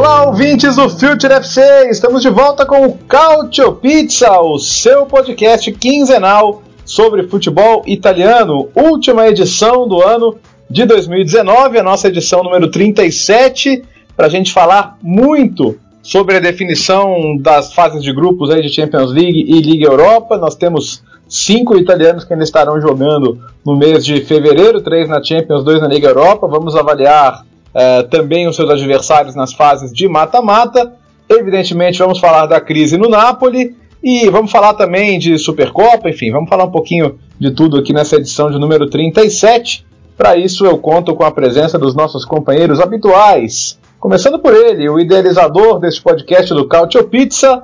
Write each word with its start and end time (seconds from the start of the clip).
Olá, 0.00 0.24
ouvintes 0.24 0.76
do 0.76 0.88
Future 0.88 1.30
FC! 1.30 1.60
Estamos 1.90 2.22
de 2.22 2.30
volta 2.30 2.64
com 2.64 2.86
o 2.86 2.96
Cautio 2.96 3.74
Pizza, 3.74 4.40
o 4.40 4.58
seu 4.58 5.04
podcast 5.04 5.70
quinzenal 5.72 6.62
sobre 6.86 7.28
futebol 7.28 7.82
italiano. 7.86 8.70
Última 8.74 9.28
edição 9.28 9.86
do 9.86 10.02
ano 10.02 10.38
de 10.70 10.86
2019, 10.86 11.78
a 11.78 11.82
nossa 11.82 12.08
edição 12.08 12.42
número 12.42 12.70
37, 12.70 13.84
para 14.16 14.24
a 14.24 14.30
gente 14.30 14.54
falar 14.54 14.96
muito 15.02 15.78
sobre 16.02 16.36
a 16.36 16.40
definição 16.40 17.36
das 17.38 17.74
fases 17.74 18.02
de 18.02 18.10
grupos 18.10 18.48
aí 18.48 18.62
de 18.62 18.70
Champions 18.70 19.12
League 19.12 19.44
e 19.48 19.60
Liga 19.60 19.84
Europa. 19.84 20.38
Nós 20.38 20.54
temos 20.54 21.02
cinco 21.28 21.76
italianos 21.76 22.24
que 22.24 22.32
ainda 22.32 22.44
estarão 22.44 22.80
jogando 22.80 23.38
no 23.62 23.76
mês 23.76 24.02
de 24.02 24.22
fevereiro, 24.22 24.80
três 24.80 25.10
na 25.10 25.22
Champions, 25.22 25.62
dois 25.62 25.78
na 25.78 25.88
Liga 25.88 26.08
Europa. 26.08 26.48
Vamos 26.48 26.74
avaliar 26.74 27.44
uh, 27.74 28.08
também 28.08 28.48
os 28.48 28.56
seus 28.56 28.70
adversários 28.70 29.34
nas 29.34 29.52
fases 29.52 29.92
de 29.92 30.08
mata-mata. 30.08 30.94
Evidentemente, 31.28 31.98
vamos 31.98 32.18
falar 32.18 32.46
da 32.46 32.60
crise 32.60 32.96
no 32.96 33.08
Napoli 33.08 33.76
e 34.02 34.28
vamos 34.30 34.50
falar 34.50 34.74
também 34.74 35.18
de 35.18 35.38
Supercopa, 35.38 36.08
enfim, 36.08 36.30
vamos 36.30 36.48
falar 36.48 36.64
um 36.64 36.70
pouquinho 36.70 37.18
de 37.38 37.50
tudo 37.50 37.76
aqui 37.76 37.92
nessa 37.92 38.16
edição 38.16 38.50
de 38.50 38.58
número 38.58 38.88
37. 38.88 39.86
Para 40.16 40.36
isso, 40.36 40.66
eu 40.66 40.76
conto 40.78 41.14
com 41.14 41.24
a 41.24 41.30
presença 41.30 41.78
dos 41.78 41.94
nossos 41.94 42.24
companheiros 42.24 42.80
habituais. 42.80 43.78
Começando 43.98 44.38
por 44.38 44.54
ele, 44.54 44.88
o 44.88 44.98
idealizador 44.98 45.78
deste 45.78 46.02
podcast 46.02 46.52
do 46.54 46.66
Cautio 46.66 47.04
Pizza, 47.04 47.62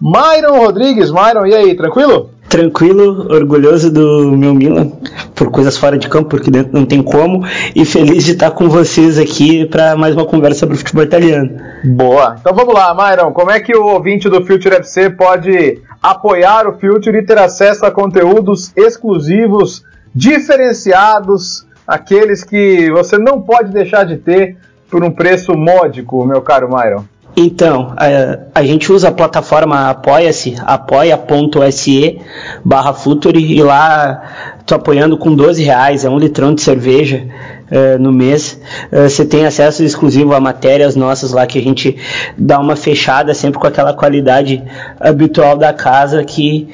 Myron 0.00 0.58
Rodrigues. 0.58 1.10
Myron, 1.10 1.46
e 1.46 1.54
aí, 1.54 1.74
tranquilo? 1.74 2.30
Tranquilo, 2.48 3.26
orgulhoso 3.32 3.90
do 3.90 4.32
meu 4.36 4.54
Milan, 4.54 4.92
por 5.34 5.50
coisas 5.50 5.76
fora 5.76 5.98
de 5.98 6.08
campo, 6.08 6.28
porque 6.28 6.50
dentro 6.50 6.72
não 6.72 6.86
tem 6.86 7.02
como, 7.02 7.44
e 7.74 7.84
feliz 7.84 8.24
de 8.24 8.32
estar 8.32 8.50
com 8.52 8.68
vocês 8.68 9.18
aqui 9.18 9.66
para 9.66 9.96
mais 9.96 10.14
uma 10.14 10.24
conversa 10.24 10.60
sobre 10.60 10.76
futebol 10.76 11.02
italiano. 11.02 11.50
Boa. 11.84 12.36
Então 12.40 12.54
vamos 12.54 12.74
lá, 12.74 12.94
Myron, 12.94 13.32
como 13.32 13.50
é 13.50 13.60
que 13.60 13.76
o 13.76 13.86
ouvinte 13.86 14.28
do 14.28 14.44
Future 14.44 14.76
FC 14.76 15.10
pode 15.10 15.82
apoiar 16.02 16.68
o 16.68 16.78
Future 16.78 17.18
e 17.18 17.24
ter 17.24 17.38
acesso 17.38 17.84
a 17.86 17.90
conteúdos 17.90 18.72
exclusivos, 18.76 19.84
diferenciados, 20.14 21.66
aqueles 21.86 22.44
que 22.44 22.90
você 22.90 23.18
não 23.18 23.40
pode 23.40 23.72
deixar 23.72 24.04
de 24.04 24.16
ter 24.16 24.56
por 24.90 25.02
um 25.02 25.10
preço 25.10 25.54
módico, 25.54 26.24
meu 26.24 26.40
caro 26.40 26.68
Myron? 26.68 27.04
Então, 27.36 27.92
a, 27.96 28.60
a, 28.60 28.64
gente 28.64 28.92
usa 28.92 29.08
a 29.08 29.12
plataforma 29.12 29.90
Apoia-se, 29.90 30.54
apoia.se 30.64 32.20
barra 32.64 32.92
Futuri, 32.92 33.40
e 33.40 33.60
lá 33.60 34.22
tô 34.64 34.76
apoiando 34.76 35.18
com 35.18 35.34
12 35.34 35.62
reais, 35.62 36.04
é 36.04 36.08
um 36.08 36.16
litrão 36.16 36.54
de 36.54 36.62
cerveja 36.62 37.26
uh, 37.70 37.98
no 38.00 38.12
mês. 38.12 38.60
Uh, 38.92 39.08
você 39.08 39.24
tem 39.24 39.44
acesso 39.44 39.82
exclusivo 39.82 40.32
a 40.32 40.40
matérias 40.40 40.94
nossas 40.94 41.32
lá 41.32 41.44
que 41.44 41.58
a 41.58 41.62
gente 41.62 41.96
dá 42.38 42.60
uma 42.60 42.76
fechada 42.76 43.34
sempre 43.34 43.58
com 43.58 43.66
aquela 43.66 43.92
qualidade 43.92 44.62
habitual 45.00 45.56
da 45.56 45.72
casa 45.72 46.22
que 46.22 46.68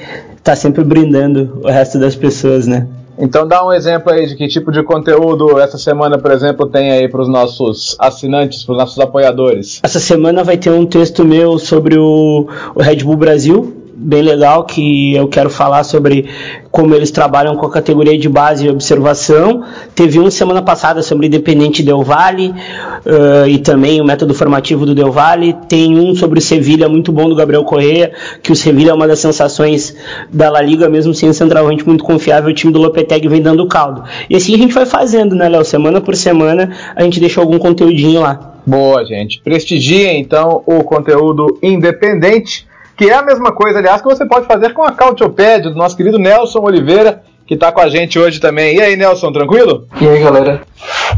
tá 0.44 0.54
sempre 0.54 0.84
brindando 0.84 1.60
o 1.64 1.68
resto 1.68 1.98
das 1.98 2.14
pessoas, 2.14 2.66
né? 2.66 2.86
Então 3.20 3.46
dá 3.46 3.64
um 3.64 3.72
exemplo 3.72 4.10
aí 4.10 4.26
de 4.26 4.34
que 4.34 4.48
tipo 4.48 4.72
de 4.72 4.82
conteúdo 4.82 5.58
essa 5.60 5.76
semana, 5.76 6.18
por 6.18 6.32
exemplo, 6.32 6.66
tem 6.66 6.90
aí 6.90 7.08
para 7.08 7.20
os 7.20 7.28
nossos 7.28 7.94
assinantes, 7.98 8.64
para 8.64 8.72
os 8.72 8.78
nossos 8.78 8.98
apoiadores. 8.98 9.78
Essa 9.82 10.00
semana 10.00 10.42
vai 10.42 10.56
ter 10.56 10.70
um 10.70 10.86
texto 10.86 11.24
meu 11.24 11.58
sobre 11.58 11.98
o, 11.98 12.48
o 12.74 12.82
Red 12.82 13.04
Bull 13.04 13.16
Brasil, 13.16 13.79
bem 14.02 14.22
legal 14.22 14.64
que 14.64 15.14
eu 15.14 15.28
quero 15.28 15.50
falar 15.50 15.84
sobre 15.84 16.26
como 16.70 16.94
eles 16.94 17.10
trabalham 17.10 17.54
com 17.56 17.66
a 17.66 17.70
categoria 17.70 18.18
de 18.18 18.28
base 18.28 18.66
e 18.66 18.70
observação. 18.70 19.62
Teve 19.94 20.18
um 20.18 20.30
semana 20.30 20.62
passada 20.62 21.02
sobre 21.02 21.26
Independente 21.26 21.82
Del 21.82 22.02
Valle 22.02 22.48
uh, 22.48 23.46
e 23.46 23.58
também 23.58 24.00
o 24.00 24.04
método 24.04 24.32
formativo 24.32 24.86
do 24.86 24.94
Del 24.94 25.12
Valle. 25.12 25.54
Tem 25.68 25.98
um 25.98 26.14
sobre 26.14 26.38
o 26.38 26.42
Sevilha 26.42 26.88
muito 26.88 27.12
bom 27.12 27.28
do 27.28 27.34
Gabriel 27.34 27.62
Correa, 27.64 28.12
que 28.42 28.50
o 28.50 28.56
Sevilha 28.56 28.92
é 28.92 28.94
uma 28.94 29.06
das 29.06 29.18
sensações 29.18 29.94
da 30.32 30.48
La 30.48 30.62
Liga, 30.62 30.88
mesmo 30.88 31.12
sem 31.12 31.30
centralmente 31.32 31.86
muito 31.86 32.02
confiável, 32.02 32.50
o 32.50 32.54
time 32.54 32.72
do 32.72 32.78
Lopetegui 32.78 33.28
vem 33.28 33.42
dando 33.42 33.66
caldo. 33.66 34.04
E 34.30 34.36
assim 34.36 34.54
a 34.54 34.58
gente 34.58 34.72
vai 34.72 34.86
fazendo, 34.86 35.36
né, 35.36 35.48
Léo? 35.48 35.64
Semana 35.64 36.00
por 36.00 36.16
semana 36.16 36.70
a 36.96 37.02
gente 37.02 37.20
deixa 37.20 37.40
algum 37.40 37.58
conteúdinho 37.58 38.22
lá. 38.22 38.54
Boa, 38.66 39.04
gente. 39.04 39.40
Prestigie 39.42 40.06
então 40.06 40.62
o 40.66 40.82
conteúdo 40.84 41.58
independente 41.62 42.69
que 43.00 43.08
é 43.08 43.14
a 43.14 43.22
mesma 43.22 43.50
coisa, 43.50 43.78
aliás, 43.78 44.02
que 44.02 44.08
você 44.08 44.26
pode 44.26 44.46
fazer 44.46 44.74
com 44.74 44.82
a 44.82 44.92
Cautiopédia 44.92 45.70
do 45.70 45.74
nosso 45.74 45.96
querido 45.96 46.18
Nelson 46.18 46.58
Oliveira, 46.60 47.22
que 47.46 47.54
está 47.54 47.72
com 47.72 47.80
a 47.80 47.88
gente 47.88 48.18
hoje 48.18 48.38
também. 48.38 48.76
E 48.76 48.80
aí, 48.82 48.94
Nelson, 48.94 49.32
tranquilo? 49.32 49.86
E 49.98 50.06
aí, 50.06 50.22
galera? 50.22 50.60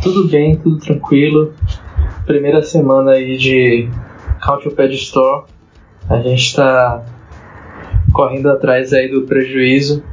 Tudo 0.01 0.29
bem, 0.29 0.55
tudo 0.55 0.79
tranquilo. 0.79 1.53
Primeira 2.25 2.63
semana 2.63 3.15
aí 3.15 3.37
de 3.37 3.91
Cautiopédia 4.41 4.95
Store. 4.95 5.43
A 6.09 6.19
gente 6.19 6.43
está 6.43 7.03
correndo 8.13 8.49
atrás 8.49 8.93
aí 8.93 9.11
do 9.11 9.23
prejuízo 9.23 10.05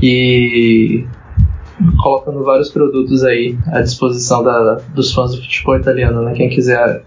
e 0.00 1.04
colocando 2.00 2.44
vários 2.44 2.70
produtos 2.70 3.24
aí 3.24 3.58
à 3.72 3.80
disposição 3.80 4.44
da, 4.44 4.74
dos 4.94 5.12
fãs 5.12 5.32
do 5.34 5.42
futebol 5.42 5.76
italiano, 5.76 6.22
né? 6.22 6.34
Quem 6.34 6.48
quiser 6.48 7.02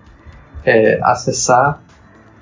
é, 0.66 1.00
acessar 1.04 1.87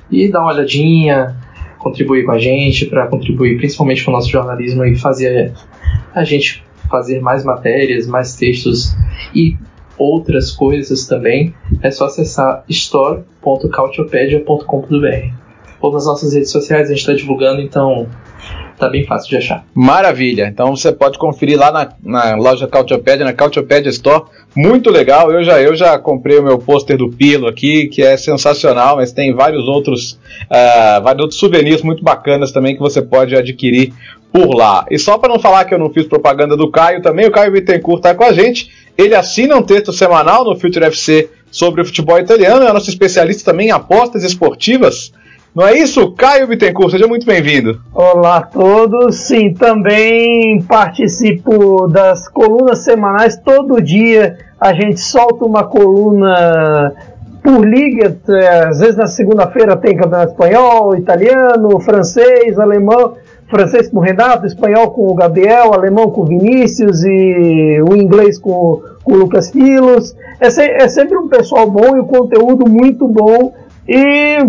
e 0.09 0.29
dar 0.29 0.41
uma 0.41 0.53
olhadinha, 0.53 1.35
contribuir 1.77 2.25
com 2.25 2.31
a 2.31 2.39
gente, 2.39 2.85
para 2.85 3.07
contribuir 3.07 3.57
principalmente 3.57 4.01
com 4.03 4.11
o 4.11 4.13
nosso 4.13 4.29
jornalismo 4.29 4.85
e 4.85 4.95
fazer 4.95 5.51
a 6.13 6.23
gente 6.23 6.63
fazer 6.89 7.19
mais 7.19 7.43
matérias, 7.43 8.07
mais 8.07 8.35
textos 8.35 8.95
e 9.33 9.57
outras 9.97 10.51
coisas 10.51 11.07
também, 11.07 11.55
é 11.81 11.89
só 11.89 12.05
acessar 12.05 12.63
store.cautiopedia.com.br 12.67 15.45
ou 15.81 15.91
nas 15.91 16.05
nossas 16.05 16.33
redes 16.33 16.51
sociais, 16.51 16.87
a 16.87 16.89
gente 16.89 16.99
está 16.99 17.13
divulgando, 17.13 17.61
então 17.61 18.07
tá 18.77 18.89
bem 18.89 19.05
fácil 19.05 19.29
de 19.29 19.37
achar. 19.37 19.65
Maravilha! 19.73 20.47
Então 20.51 20.75
você 20.75 20.91
pode 20.91 21.17
conferir 21.17 21.57
lá 21.57 21.71
na, 21.71 21.89
na 22.03 22.35
loja 22.35 22.67
Cautiopédia, 22.67 23.25
na 23.25 23.33
Cautiopédia 23.33 23.89
Store. 23.89 24.23
Muito 24.55 24.89
legal. 24.89 25.31
Eu 25.31 25.43
já, 25.43 25.61
eu 25.61 25.75
já 25.75 25.97
comprei 25.97 26.37
o 26.37 26.43
meu 26.43 26.57
pôster 26.57 26.97
do 26.97 27.09
Pilo 27.09 27.47
aqui, 27.47 27.87
que 27.87 28.01
é 28.01 28.17
sensacional, 28.17 28.97
mas 28.97 29.11
tem 29.11 29.33
vários 29.33 29.67
outros, 29.67 30.13
uh, 30.43 31.01
vários 31.03 31.21
outros 31.21 31.39
souvenirs 31.39 31.81
muito 31.81 32.03
bacanas 32.03 32.51
também 32.51 32.75
que 32.75 32.81
você 32.81 33.01
pode 33.01 33.35
adquirir 33.35 33.93
por 34.31 34.53
lá. 34.53 34.85
E 34.91 34.99
só 34.99 35.17
para 35.17 35.29
não 35.29 35.39
falar 35.39 35.63
que 35.65 35.73
eu 35.73 35.79
não 35.79 35.89
fiz 35.89 36.05
propaganda 36.05 36.57
do 36.57 36.69
Caio 36.69 37.01
também, 37.01 37.25
o 37.25 37.31
Caio 37.31 37.51
Bittencourt 37.51 37.99
está 37.99 38.13
com 38.13 38.23
a 38.23 38.33
gente. 38.33 38.69
Ele 38.97 39.15
assina 39.15 39.55
um 39.55 39.61
texto 39.61 39.93
semanal 39.93 40.43
no 40.43 40.57
Future 40.57 40.85
FC 40.85 41.29
sobre 41.49 41.81
o 41.81 41.85
futebol 41.85 42.19
italiano, 42.19 42.65
é 42.65 42.73
nosso 42.73 42.89
especialista 42.89 43.51
também 43.51 43.67
em 43.67 43.71
apostas 43.71 44.23
esportivas. 44.23 45.13
Não 45.55 45.65
é 45.65 45.77
isso? 45.79 46.11
Caio 46.11 46.47
Bittencourt, 46.47 46.91
seja 46.91 47.07
muito 47.07 47.25
bem-vindo. 47.25 47.79
Olá 47.93 48.39
a 48.39 48.41
todos. 48.41 49.15
Sim, 49.15 49.53
também 49.53 50.61
participo 50.63 51.87
das 51.87 52.27
colunas 52.27 52.79
semanais. 52.79 53.37
Todo 53.37 53.81
dia 53.81 54.37
a 54.59 54.73
gente 54.73 54.99
solta 54.99 55.45
uma 55.45 55.63
coluna 55.63 56.91
por 57.41 57.65
liga. 57.65 58.17
Às 58.67 58.81
vezes 58.81 58.97
na 58.97 59.07
segunda-feira 59.07 59.77
tem 59.77 59.95
campeonato 59.95 60.33
espanhol, 60.33 60.93
italiano, 60.97 61.79
francês, 61.79 62.59
alemão. 62.59 63.13
Francês 63.47 63.87
com 63.87 63.99
o 63.99 64.01
Renato, 64.01 64.45
espanhol 64.45 64.91
com 64.91 65.07
o 65.07 65.15
Gabriel, 65.15 65.73
alemão 65.73 66.09
com 66.09 66.23
o 66.23 66.25
Vinícius 66.25 67.01
e 67.05 67.79
o 67.87 67.95
inglês 67.95 68.37
com, 68.37 68.81
com 69.05 69.13
o 69.13 69.15
Lucas 69.15 69.51
Filos. 69.51 70.17
É, 70.37 70.49
se, 70.49 70.63
é 70.63 70.87
sempre 70.89 71.15
um 71.15 71.29
pessoal 71.29 71.69
bom 71.69 71.95
e 71.95 71.99
o 72.01 72.05
conteúdo 72.05 72.69
muito 72.69 73.07
bom. 73.07 73.53
E 73.87 74.39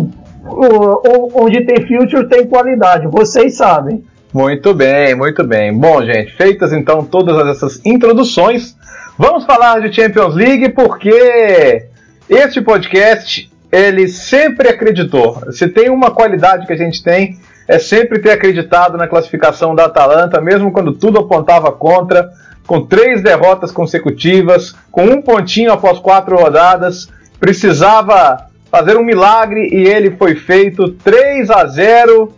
onde 1.34 1.64
tem 1.64 1.86
future 1.86 2.28
tem 2.28 2.46
qualidade, 2.46 3.06
vocês 3.06 3.56
sabem. 3.56 4.04
Muito 4.32 4.74
bem, 4.74 5.14
muito 5.14 5.42
bem. 5.44 5.72
Bom, 5.72 6.04
gente, 6.04 6.34
feitas 6.36 6.72
então 6.72 7.04
todas 7.04 7.46
essas 7.48 7.80
introduções, 7.84 8.76
vamos 9.18 9.44
falar 9.44 9.80
de 9.80 9.92
Champions 9.92 10.34
League 10.34 10.70
porque 10.70 11.86
este 12.28 12.60
podcast 12.60 13.50
ele 13.72 14.08
sempre 14.08 14.68
acreditou. 14.68 15.52
Se 15.52 15.68
tem 15.68 15.90
uma 15.90 16.10
qualidade 16.10 16.66
que 16.66 16.72
a 16.72 16.76
gente 16.76 17.02
tem 17.02 17.38
é 17.68 17.78
sempre 17.78 18.20
ter 18.20 18.30
acreditado 18.30 18.96
na 18.96 19.08
classificação 19.08 19.74
da 19.74 19.86
Atalanta, 19.86 20.40
mesmo 20.40 20.70
quando 20.70 20.92
tudo 20.92 21.18
apontava 21.18 21.72
contra, 21.72 22.30
com 22.66 22.84
três 22.84 23.22
derrotas 23.22 23.72
consecutivas, 23.72 24.74
com 24.90 25.04
um 25.04 25.20
pontinho 25.20 25.72
após 25.72 25.98
quatro 25.98 26.36
rodadas, 26.36 27.08
precisava 27.40 28.46
fazer 28.76 28.98
um 28.98 29.02
milagre 29.02 29.70
e 29.72 29.86
ele 29.86 30.10
foi 30.10 30.34
feito 30.34 30.90
3 30.90 31.50
a 31.50 31.64
0 31.64 32.30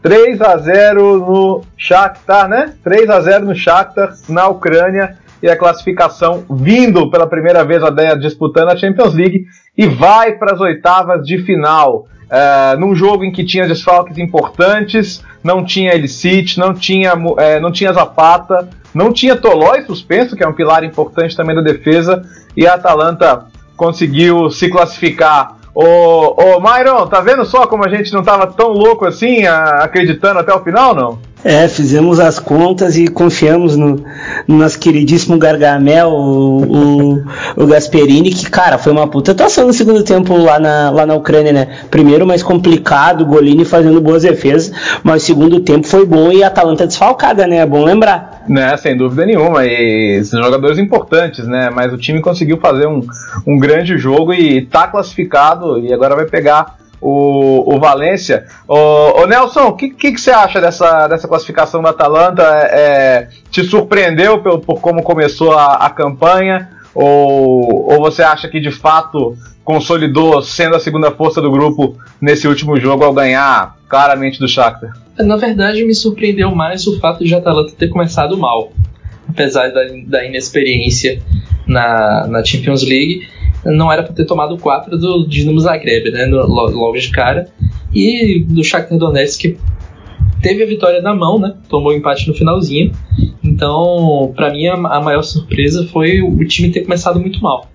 3 0.00 0.40
a 0.40 0.56
0 0.56 1.18
no 1.18 1.62
Shakhtar, 1.76 2.48
né? 2.48 2.74
3 2.84 3.10
a 3.10 3.20
0 3.20 3.46
no 3.46 3.56
Shakhtar 3.56 4.14
na 4.28 4.46
Ucrânia 4.46 5.16
e 5.42 5.50
a 5.50 5.56
classificação 5.56 6.44
vindo 6.48 7.10
pela 7.10 7.26
primeira 7.26 7.64
vez 7.64 7.82
a 7.82 7.90
Deia 7.90 8.16
disputando 8.16 8.68
a 8.68 8.76
Champions 8.76 9.14
League 9.14 9.46
e 9.76 9.86
vai 9.86 10.32
para 10.32 10.54
as 10.54 10.60
oitavas 10.60 11.26
de 11.26 11.38
final. 11.38 12.06
É, 12.30 12.76
num 12.76 12.94
jogo 12.94 13.24
em 13.24 13.32
que 13.32 13.44
tinha 13.44 13.66
desfalques 13.66 14.16
importantes, 14.18 15.24
não 15.42 15.64
tinha 15.64 15.94
Elicite, 15.94 16.58
não 16.58 16.72
tinha, 16.72 17.14
é, 17.38 17.58
não 17.58 17.72
tinha 17.72 17.92
Zapata, 17.92 18.68
não 18.94 19.12
tinha 19.12 19.34
Tolói 19.34 19.82
suspenso, 19.82 20.36
que 20.36 20.44
é 20.44 20.48
um 20.48 20.52
pilar 20.52 20.84
importante 20.84 21.36
também 21.36 21.56
da 21.56 21.62
defesa, 21.62 22.22
e 22.56 22.66
a 22.66 22.74
Atalanta 22.74 23.46
conseguiu 23.76 24.50
se 24.50 24.68
classificar 24.68 25.63
Ô, 25.74 26.34
ô 26.40 26.60
Myron, 26.60 27.06
tá 27.08 27.20
vendo 27.20 27.44
só 27.44 27.66
como 27.66 27.84
a 27.84 27.88
gente 27.88 28.12
não 28.12 28.22
tava 28.22 28.46
tão 28.46 28.68
louco 28.68 29.04
assim, 29.04 29.44
a, 29.44 29.82
acreditando 29.82 30.38
até 30.38 30.54
o 30.54 30.62
final, 30.62 30.94
não? 30.94 31.18
É, 31.44 31.68
fizemos 31.68 32.18
as 32.18 32.38
contas 32.38 32.96
e 32.96 33.06
confiamos 33.06 33.76
no, 33.76 34.02
no 34.48 34.56
nosso 34.56 34.78
queridíssimo 34.78 35.36
Gargamel, 35.36 36.08
o, 36.08 36.62
o, 36.62 37.24
o, 37.56 37.66
Gasperini, 37.66 38.30
que, 38.30 38.48
cara, 38.48 38.78
foi 38.78 38.90
uma 38.90 39.06
puta 39.06 39.32
atuação 39.32 39.66
no 39.66 39.72
segundo 39.74 40.02
tempo 40.02 40.34
lá 40.38 40.58
na, 40.58 40.90
lá 40.90 41.04
na 41.04 41.14
Ucrânia, 41.14 41.52
né? 41.52 41.68
Primeiro 41.90 42.26
mais 42.26 42.42
complicado, 42.42 43.26
Golini 43.26 43.64
fazendo 43.66 44.00
boas 44.00 44.22
defesas, 44.22 44.72
mas 45.02 45.22
o 45.22 45.26
segundo 45.26 45.60
tempo 45.60 45.86
foi 45.86 46.06
bom 46.06 46.32
e 46.32 46.42
a 46.42 46.46
Atalanta 46.46 46.86
desfalcada, 46.86 47.46
né? 47.46 47.58
É 47.58 47.66
bom 47.66 47.84
lembrar. 47.84 48.42
Né, 48.48 48.76
sem 48.76 48.96
dúvida 48.96 49.24
nenhuma, 49.24 49.64
e 49.64 50.22
jogadores 50.24 50.78
importantes, 50.78 51.46
né? 51.46 51.68
Mas 51.70 51.92
o 51.92 51.98
time 51.98 52.20
conseguiu 52.22 52.58
fazer 52.58 52.86
um, 52.86 53.02
um 53.46 53.58
grande 53.58 53.98
jogo 53.98 54.32
e 54.32 54.62
tá 54.62 54.86
classificado 54.86 55.78
e 55.78 55.92
agora 55.92 56.16
vai 56.16 56.26
pegar 56.26 56.76
o, 57.04 57.74
o 57.74 57.78
Valência. 57.78 58.46
Nelson, 59.28 59.66
o 59.66 59.72
que, 59.76 59.90
que, 59.90 60.12
que, 60.12 60.20
você 60.20 60.30
acha 60.30 60.58
dessa, 60.58 61.06
dessa 61.06 61.28
classificação 61.28 61.82
da 61.82 61.90
Atalanta? 61.90 62.42
É, 62.42 62.70
é, 62.72 63.28
te 63.50 63.62
surpreendeu 63.62 64.42
por, 64.42 64.60
por 64.60 64.80
como 64.80 65.02
começou 65.02 65.52
a, 65.52 65.74
a 65.74 65.90
campanha? 65.90 66.70
Ou, 66.94 67.92
ou 67.92 67.98
você 67.98 68.22
acha 68.22 68.48
que 68.48 68.58
de 68.58 68.70
fato 68.70 69.36
consolidou 69.62 70.40
sendo 70.40 70.76
a 70.76 70.80
segunda 70.80 71.10
força 71.10 71.42
do 71.42 71.50
grupo 71.50 71.98
nesse 72.18 72.48
último 72.48 72.80
jogo 72.80 73.04
ao 73.04 73.12
ganhar 73.12 73.76
claramente 73.86 74.38
do 74.38 74.48
Shakhtar? 74.48 74.94
Na 75.18 75.36
verdade, 75.36 75.84
me 75.84 75.94
surpreendeu 75.94 76.54
mais 76.54 76.86
o 76.86 76.98
fato 77.00 77.22
de 77.22 77.34
a 77.34 77.38
Atalanta 77.38 77.74
ter 77.76 77.88
começado 77.88 78.38
mal, 78.38 78.72
apesar 79.28 79.68
da, 79.68 79.82
da 80.06 80.24
inexperiência 80.24 81.20
na, 81.66 82.26
na 82.28 82.44
Champions 82.44 82.82
League 82.82 83.26
não 83.64 83.92
era 83.92 84.02
para 84.02 84.12
ter 84.12 84.24
tomado 84.24 84.58
4 84.58 84.98
do 84.98 85.26
Dinamo 85.26 85.60
Zagreb, 85.60 86.10
né, 86.10 86.26
no, 86.26 86.46
logo 86.46 86.96
de 86.98 87.10
cara. 87.10 87.48
E 87.94 88.44
do 88.48 88.64
Shakhtar 88.64 88.98
Donetsk 88.98 89.40
que 89.40 89.56
teve 90.42 90.62
a 90.62 90.66
vitória 90.66 91.00
na 91.00 91.14
mão, 91.14 91.38
né? 91.38 91.54
Tomou 91.68 91.92
o 91.92 91.96
empate 91.96 92.28
no 92.28 92.34
finalzinho. 92.34 92.92
Então, 93.42 94.32
para 94.36 94.52
mim 94.52 94.66
a, 94.66 94.74
a, 94.74 95.00
maior 95.00 95.22
surpresa 95.22 95.86
foi 95.86 96.20
o 96.20 96.44
time 96.44 96.70
ter 96.70 96.80
começado 96.80 97.18
muito 97.18 97.40
mal. 97.40 97.70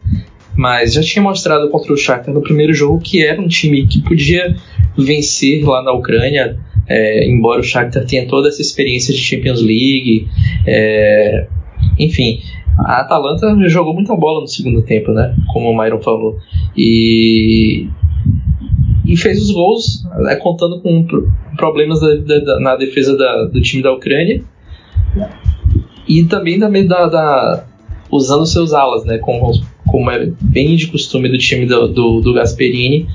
Mas 0.56 0.94
já 0.94 1.02
tinha 1.02 1.24
mostrado 1.24 1.70
contra 1.70 1.94
o 1.94 1.98
Shakhtar 1.98 2.34
no 2.34 2.42
primeiro 2.42 2.74
jogo 2.74 3.00
que 3.00 3.26
era 3.26 3.42
um 3.42 3.48
time 3.48 3.88
que 3.88 4.02
podia 4.02 4.56
vencer 4.98 5.64
lá 5.64 5.82
na 5.82 5.94
Ucrânia, 5.94 6.60
é, 6.88 7.28
embora 7.28 7.62
o 7.62 7.64
Shakhtar 7.64 8.06
tenha 8.06 8.28
toda 8.28 8.50
essa 8.50 8.62
experiência 8.62 9.14
de 9.14 9.20
Champions 9.20 9.62
League, 9.62 10.28
é, 10.68 11.48
enfim, 11.98 12.42
a 12.86 13.02
Atalanta 13.02 13.56
jogou 13.68 13.94
muita 13.94 14.16
bola 14.16 14.42
no 14.42 14.48
segundo 14.48 14.82
tempo, 14.82 15.12
né? 15.12 15.36
Como 15.52 15.70
o 15.70 15.78
Myron 15.78 16.02
falou. 16.02 16.38
E, 16.78 17.88
e 19.06 19.18
fez 19.18 19.42
os 19.42 19.52
gols, 19.52 20.06
né, 20.18 20.36
contando 20.36 20.80
com 20.82 21.06
problemas 21.58 22.00
da, 22.00 22.16
da, 22.16 22.60
na 22.60 22.76
defesa 22.76 23.18
da, 23.18 23.46
do 23.46 23.62
time 23.62 23.84
da 23.84 23.92
Ucrânia. 23.92 24.42
E 26.08 26.24
também 26.24 26.58
da, 27.08 27.66
usando 28.10 28.46
seus 28.46 28.74
alas, 28.74 29.04
né? 29.06 29.18
Como, 29.18 29.52
como 29.86 30.10
é 30.10 30.32
bem 30.42 30.76
de 30.76 30.88
costume 30.88 31.30
do 31.30 31.38
time 31.38 31.66
do, 31.66 31.88
do, 31.88 32.22
do 32.22 32.34
Gasperini. 32.34 33.08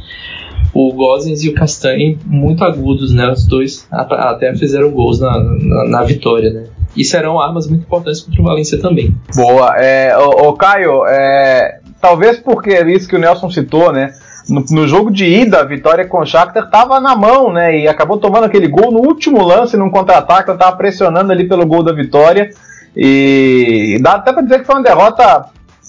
O 0.74 0.92
Gozens 0.92 1.44
e 1.44 1.48
o 1.48 1.54
Castanhe 1.54 2.18
muito 2.26 2.64
agudos, 2.64 3.12
né? 3.12 3.30
Os 3.30 3.46
dois 3.46 3.86
até 3.90 4.54
fizeram 4.56 4.90
gols 4.90 5.20
na, 5.20 5.38
na, 5.38 5.88
na 5.88 6.02
vitória, 6.02 6.52
né? 6.52 6.64
E 6.96 7.04
serão 7.04 7.40
armas 7.40 7.66
muito 7.66 7.82
importantes 7.82 8.20
contra 8.20 8.40
o 8.40 8.44
Valência 8.44 8.80
também. 8.80 9.14
Boa. 9.34 9.74
É, 9.76 10.16
o, 10.16 10.48
o 10.48 10.52
Caio, 10.54 11.06
é, 11.06 11.80
talvez 12.00 12.38
porque 12.38 12.70
é 12.70 12.88
isso 12.90 13.08
que 13.08 13.16
o 13.16 13.18
Nelson 13.18 13.50
citou, 13.50 13.92
né? 13.92 14.12
No, 14.48 14.64
no, 14.70 14.86
jogo 14.86 15.10
de 15.10 15.24
ida, 15.24 15.60
a 15.60 15.64
vitória 15.64 16.06
com 16.06 16.18
o 16.20 16.26
Shakhtar 16.26 16.64
estava 16.64 17.00
na 17.00 17.16
mão, 17.16 17.52
né? 17.52 17.78
E 17.78 17.88
acabou 17.88 18.18
tomando 18.18 18.44
aquele 18.44 18.68
gol 18.68 18.92
no 18.92 19.00
último 19.00 19.42
lance, 19.42 19.76
num 19.76 19.90
contra-ataque, 19.90 20.50
estava 20.50 20.76
pressionando 20.76 21.32
ali 21.32 21.48
pelo 21.48 21.66
gol 21.66 21.82
da 21.82 21.92
vitória. 21.92 22.50
E, 22.94 23.96
e 23.96 24.02
dá 24.02 24.12
até 24.12 24.32
para 24.32 24.42
dizer 24.42 24.60
que 24.60 24.66
foi 24.66 24.76
uma 24.76 24.82
derrota 24.82 25.46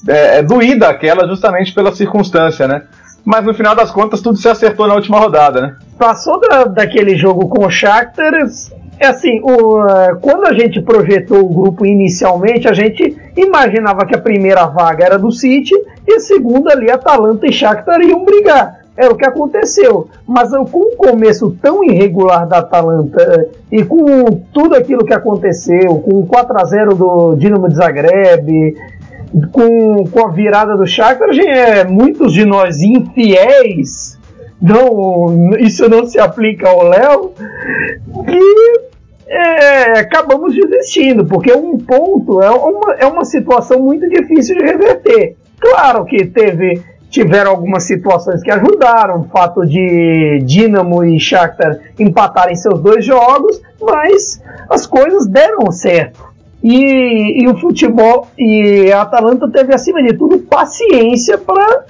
é, 0.07 0.39
é, 0.39 0.43
doída 0.43 0.87
aquela, 0.89 1.27
justamente 1.27 1.73
pela 1.73 1.93
circunstância, 1.93 2.67
né? 2.67 2.83
Mas 3.23 3.43
no 3.43 3.53
final 3.53 3.75
das 3.75 3.91
contas 3.91 4.21
tudo 4.21 4.37
se 4.37 4.47
acertou 4.47 4.87
na 4.87 4.95
última 4.95 5.19
rodada, 5.19 5.61
né? 5.61 5.75
Passou 5.97 6.39
da, 6.39 6.65
daquele 6.65 7.17
jogo 7.17 7.47
com 7.49 7.65
o 7.65 7.69
Shakhtar, 7.69 8.33
é 8.99 9.07
assim, 9.07 9.41
o, 9.41 10.17
quando 10.21 10.45
a 10.45 10.53
gente 10.53 10.81
projetou 10.81 11.39
o 11.39 11.53
grupo 11.53 11.85
inicialmente, 11.85 12.67
a 12.67 12.73
gente 12.73 13.15
imaginava 13.35 14.05
que 14.05 14.15
a 14.15 14.21
primeira 14.21 14.65
vaga 14.67 15.05
era 15.05 15.19
do 15.19 15.31
City 15.31 15.73
e 16.07 16.13
a 16.13 16.19
segunda 16.19 16.71
ali, 16.71 16.89
Atalanta 16.89 17.45
e 17.45 17.51
Shakhtar 17.51 18.01
iam 18.01 18.23
brigar. 18.23 18.85
Era 18.97 19.11
o 19.11 19.17
que 19.17 19.25
aconteceu. 19.25 20.07
Mas 20.25 20.51
com 20.71 20.93
o 20.93 20.95
começo 20.95 21.57
tão 21.61 21.83
irregular 21.83 22.47
da 22.47 22.59
Atalanta 22.59 23.49
uh, 23.51 23.57
e 23.69 23.83
com 23.83 24.23
tudo 24.53 24.75
aquilo 24.75 25.03
que 25.03 25.13
aconteceu, 25.13 25.99
com 25.99 26.19
o 26.19 26.25
4 26.25 26.57
a 26.57 26.63
0 26.63 26.95
do 26.95 27.35
Dinamo 27.35 27.67
de 27.67 27.75
Zagreb, 27.75 28.75
com, 29.51 30.05
com 30.07 30.27
a 30.27 30.31
virada 30.31 30.77
do 30.77 30.87
Shakhtar, 30.87 31.29
é, 31.37 31.83
muitos 31.83 32.31
de 32.31 32.45
nós 32.45 32.81
infiéis 32.81 34.14
não, 34.61 35.55
isso 35.59 35.87
não 35.89 36.05
se 36.05 36.19
aplica 36.19 36.69
ao 36.69 36.83
Léo, 36.83 37.33
e 38.27 38.79
é, 39.27 39.99
acabamos 39.99 40.53
desistindo, 40.55 41.25
porque 41.25 41.53
um 41.53 41.77
ponto 41.77 42.41
é 42.41 42.49
uma, 42.49 42.93
é 42.95 43.05
uma 43.05 43.25
situação 43.25 43.79
muito 43.79 44.07
difícil 44.09 44.57
de 44.57 44.63
reverter. 44.63 45.35
Claro 45.59 46.05
que 46.05 46.25
teve 46.25 46.81
tiveram 47.09 47.51
algumas 47.51 47.83
situações 47.83 48.41
que 48.41 48.51
ajudaram, 48.51 49.21
o 49.21 49.23
fato 49.25 49.65
de 49.65 50.41
Dinamo 50.43 51.01
e 51.03 51.17
Shakhtar 51.17 51.79
empatarem 51.97 52.55
seus 52.55 52.81
dois 52.81 53.05
jogos, 53.05 53.61
mas 53.81 54.41
as 54.69 54.85
coisas 54.85 55.25
deram 55.25 55.71
certo. 55.71 56.35
E, 56.61 57.43
e 57.43 57.47
o 57.47 57.57
futebol 57.57 58.27
e 58.37 58.91
a 58.91 59.03
Atalanta 59.03 59.49
teve 59.49 59.73
acima 59.73 60.03
de 60.03 60.13
tudo 60.13 60.39
paciência 60.39 61.37
para 61.37 61.85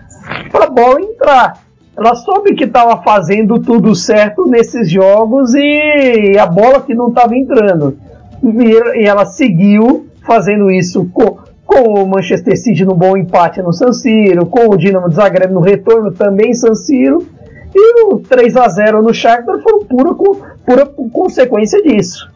a 0.53 0.69
bola 0.69 1.01
entrar. 1.01 1.64
Ela 1.97 2.15
soube 2.15 2.55
que 2.55 2.65
estava 2.65 3.01
fazendo 3.01 3.59
tudo 3.59 3.95
certo 3.95 4.45
nesses 4.47 4.89
jogos 4.89 5.53
e 5.53 6.37
a 6.37 6.45
bola 6.45 6.81
que 6.81 6.93
não 6.93 7.09
estava 7.09 7.35
entrando. 7.35 7.97
E 8.43 9.05
ela 9.05 9.25
seguiu 9.25 10.07
fazendo 10.25 10.69
isso 10.69 11.09
com, 11.13 11.37
com 11.65 11.93
o 11.93 12.07
Manchester 12.07 12.57
City 12.57 12.83
no 12.83 12.95
bom 12.95 13.15
empate 13.15 13.61
no 13.61 13.71
San 13.71 13.93
Siro, 13.93 14.45
com 14.45 14.69
o 14.69 14.77
Dinamo 14.77 15.09
de 15.09 15.15
Zagreb 15.15 15.53
no 15.53 15.61
retorno 15.61 16.11
também 16.11 16.51
em 16.51 16.53
San 16.53 16.75
Siro, 16.75 17.25
e 17.73 18.03
o 18.03 18.19
3 18.19 18.57
a 18.57 18.67
0 18.67 19.01
no 19.01 19.13
Shakhtar 19.13 19.59
foi 19.61 19.85
pura, 19.85 20.13
pura 20.65 20.85
consequência 21.11 21.81
disso 21.81 22.35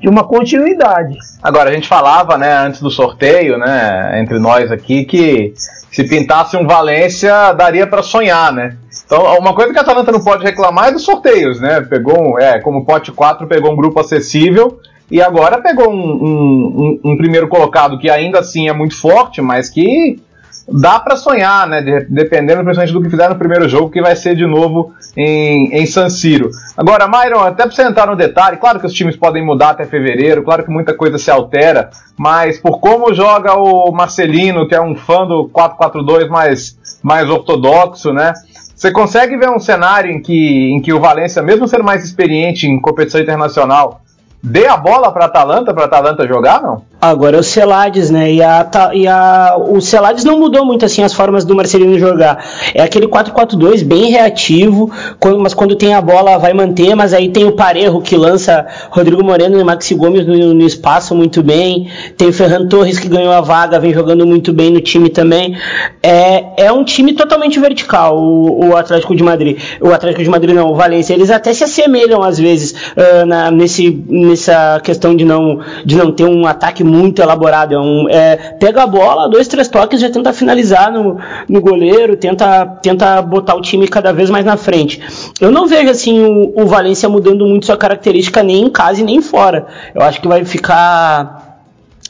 de 0.00 0.08
uma 0.08 0.24
continuidade. 0.24 1.16
Agora, 1.42 1.68
a 1.68 1.72
gente 1.72 1.86
falava, 1.86 2.38
né, 2.38 2.50
antes 2.54 2.80
do 2.80 2.90
sorteio, 2.90 3.58
né, 3.58 4.18
entre 4.20 4.38
nós 4.38 4.72
aqui, 4.72 5.04
que 5.04 5.52
se 5.90 6.04
pintasse 6.04 6.56
um 6.56 6.66
Valência, 6.66 7.52
daria 7.52 7.86
para 7.86 8.02
sonhar, 8.02 8.50
né? 8.50 8.76
Então, 9.10 9.24
uma 9.38 9.52
coisa 9.52 9.72
que 9.72 9.78
a 9.80 9.82
Atalanta 9.82 10.12
não 10.12 10.22
pode 10.22 10.44
reclamar 10.44 10.90
é 10.90 10.92
dos 10.92 11.02
sorteios, 11.02 11.60
né? 11.60 11.80
Pegou, 11.80 12.16
um, 12.16 12.38
é, 12.38 12.60
como 12.60 12.84
pote 12.84 13.10
4, 13.10 13.44
pegou 13.48 13.72
um 13.72 13.76
grupo 13.76 13.98
acessível 13.98 14.78
e 15.10 15.20
agora 15.20 15.60
pegou 15.60 15.90
um, 15.90 15.96
um, 15.96 17.00
um, 17.04 17.16
primeiro 17.16 17.48
colocado 17.48 17.98
que 17.98 18.08
ainda 18.08 18.38
assim 18.38 18.68
é 18.68 18.72
muito 18.72 18.96
forte, 18.96 19.42
mas 19.42 19.68
que 19.68 20.20
dá 20.68 21.00
para 21.00 21.16
sonhar, 21.16 21.66
né? 21.66 21.82
De, 21.82 22.04
dependendo 22.08 22.62
principalmente 22.62 22.92
do 22.92 23.02
que 23.02 23.10
fizer 23.10 23.28
no 23.28 23.34
primeiro 23.34 23.68
jogo, 23.68 23.90
que 23.90 24.00
vai 24.00 24.14
ser 24.14 24.36
de 24.36 24.46
novo 24.46 24.92
em, 25.16 25.74
em 25.76 25.86
San 25.86 26.08
Siro. 26.08 26.48
Agora, 26.76 27.08
Myron, 27.08 27.40
até 27.40 27.64
para 27.64 27.72
você 27.72 27.82
entrar 27.82 28.06
no 28.06 28.14
detalhe, 28.14 28.58
claro 28.58 28.78
que 28.78 28.86
os 28.86 28.92
times 28.92 29.16
podem 29.16 29.44
mudar 29.44 29.70
até 29.70 29.86
fevereiro, 29.86 30.44
claro 30.44 30.62
que 30.62 30.70
muita 30.70 30.94
coisa 30.94 31.18
se 31.18 31.32
altera, 31.32 31.90
mas 32.16 32.60
por 32.60 32.78
como 32.78 33.12
joga 33.12 33.56
o 33.56 33.90
Marcelino, 33.90 34.68
que 34.68 34.74
é 34.76 34.80
um 34.80 34.94
fã 34.94 35.26
do 35.26 35.50
4-4-2 35.52 36.28
mais, 36.28 36.78
mais 37.02 37.28
ortodoxo, 37.28 38.12
né? 38.12 38.32
Você 38.80 38.90
consegue 38.90 39.36
ver 39.36 39.50
um 39.50 39.58
cenário 39.58 40.10
em 40.10 40.22
que, 40.22 40.70
em 40.72 40.80
que 40.80 40.90
o 40.90 40.98
Valência, 40.98 41.42
mesmo 41.42 41.68
sendo 41.68 41.84
mais 41.84 42.02
experiente 42.02 42.66
em 42.66 42.80
competição 42.80 43.20
internacional, 43.20 44.00
dê 44.42 44.66
a 44.66 44.74
bola 44.74 45.12
para 45.12 45.26
Atalanta, 45.26 45.74
para 45.74 45.84
Atalanta 45.84 46.26
jogar, 46.26 46.62
não? 46.62 46.82
Agora 47.00 47.38
é 47.38 47.40
o 47.40 47.42
Celades, 47.42 48.10
né? 48.10 48.30
E, 48.30 48.42
a, 48.42 48.68
e 48.92 49.06
a, 49.06 49.56
o 49.56 49.80
Celades 49.80 50.22
não 50.22 50.38
mudou 50.38 50.66
muito 50.66 50.84
assim 50.84 51.02
as 51.02 51.14
formas 51.14 51.46
do 51.46 51.56
Marcelino 51.56 51.98
jogar. 51.98 52.44
É 52.74 52.82
aquele 52.82 53.08
4-4-2 53.08 53.82
bem 53.82 54.10
reativo, 54.10 54.90
quando, 55.18 55.38
mas 55.38 55.54
quando 55.54 55.74
tem 55.74 55.94
a 55.94 56.00
bola 56.02 56.36
vai 56.36 56.52
manter, 56.52 56.94
mas 56.94 57.14
aí 57.14 57.30
tem 57.30 57.46
o 57.46 57.52
Parejo 57.52 58.02
que 58.02 58.16
lança 58.16 58.66
Rodrigo 58.90 59.24
Moreno 59.24 59.58
e 59.58 59.64
Maxi 59.64 59.94
Gomes 59.94 60.26
no, 60.26 60.52
no 60.52 60.66
espaço 60.66 61.14
muito 61.14 61.42
bem. 61.42 61.88
Tem 62.18 62.28
o 62.28 62.32
Ferran 62.34 62.68
Torres 62.68 62.98
que 62.98 63.08
ganhou 63.08 63.32
a 63.32 63.40
vaga, 63.40 63.80
vem 63.80 63.94
jogando 63.94 64.26
muito 64.26 64.52
bem 64.52 64.70
no 64.70 64.80
time 64.82 65.08
também. 65.08 65.56
É, 66.02 66.66
é 66.66 66.72
um 66.72 66.84
time 66.84 67.14
totalmente 67.14 67.58
vertical, 67.58 68.18
o, 68.18 68.68
o 68.68 68.76
Atlético 68.76 69.16
de 69.16 69.22
Madrid. 69.22 69.58
O 69.80 69.88
Atlético 69.88 70.22
de 70.22 70.28
Madrid 70.28 70.54
não, 70.54 70.70
o 70.70 70.74
Valência. 70.74 71.14
Eles 71.14 71.30
até 71.30 71.54
se 71.54 71.64
assemelham 71.64 72.22
às 72.22 72.38
vezes 72.38 72.72
uh, 72.72 73.24
na, 73.24 73.50
nesse, 73.50 73.90
nessa 74.06 74.78
questão 74.84 75.16
de 75.16 75.24
não, 75.24 75.60
de 75.82 75.96
não 75.96 76.12
ter 76.12 76.24
um 76.24 76.46
ataque 76.46 76.84
muito 76.90 77.22
elaborado. 77.22 77.74
É 77.74 77.78
um, 77.78 78.08
é, 78.08 78.36
pega 78.58 78.82
a 78.82 78.86
bola, 78.86 79.28
dois, 79.28 79.48
três 79.48 79.68
toques, 79.68 80.00
já 80.00 80.10
tenta 80.10 80.32
finalizar 80.32 80.92
no, 80.92 81.18
no 81.48 81.60
goleiro, 81.60 82.16
tenta, 82.16 82.66
tenta 82.82 83.22
botar 83.22 83.54
o 83.54 83.60
time 83.60 83.86
cada 83.88 84.12
vez 84.12 84.28
mais 84.28 84.44
na 84.44 84.56
frente. 84.56 85.00
Eu 85.40 85.50
não 85.50 85.66
vejo 85.66 85.90
assim 85.90 86.20
o, 86.20 86.62
o 86.62 86.66
Valência 86.66 87.08
mudando 87.08 87.46
muito 87.46 87.66
sua 87.66 87.76
característica 87.76 88.42
nem 88.42 88.62
em 88.64 88.70
casa 88.70 89.00
e 89.00 89.04
nem 89.04 89.22
fora. 89.22 89.66
Eu 89.94 90.02
acho 90.02 90.20
que 90.20 90.28
vai 90.28 90.44
ficar 90.44 91.48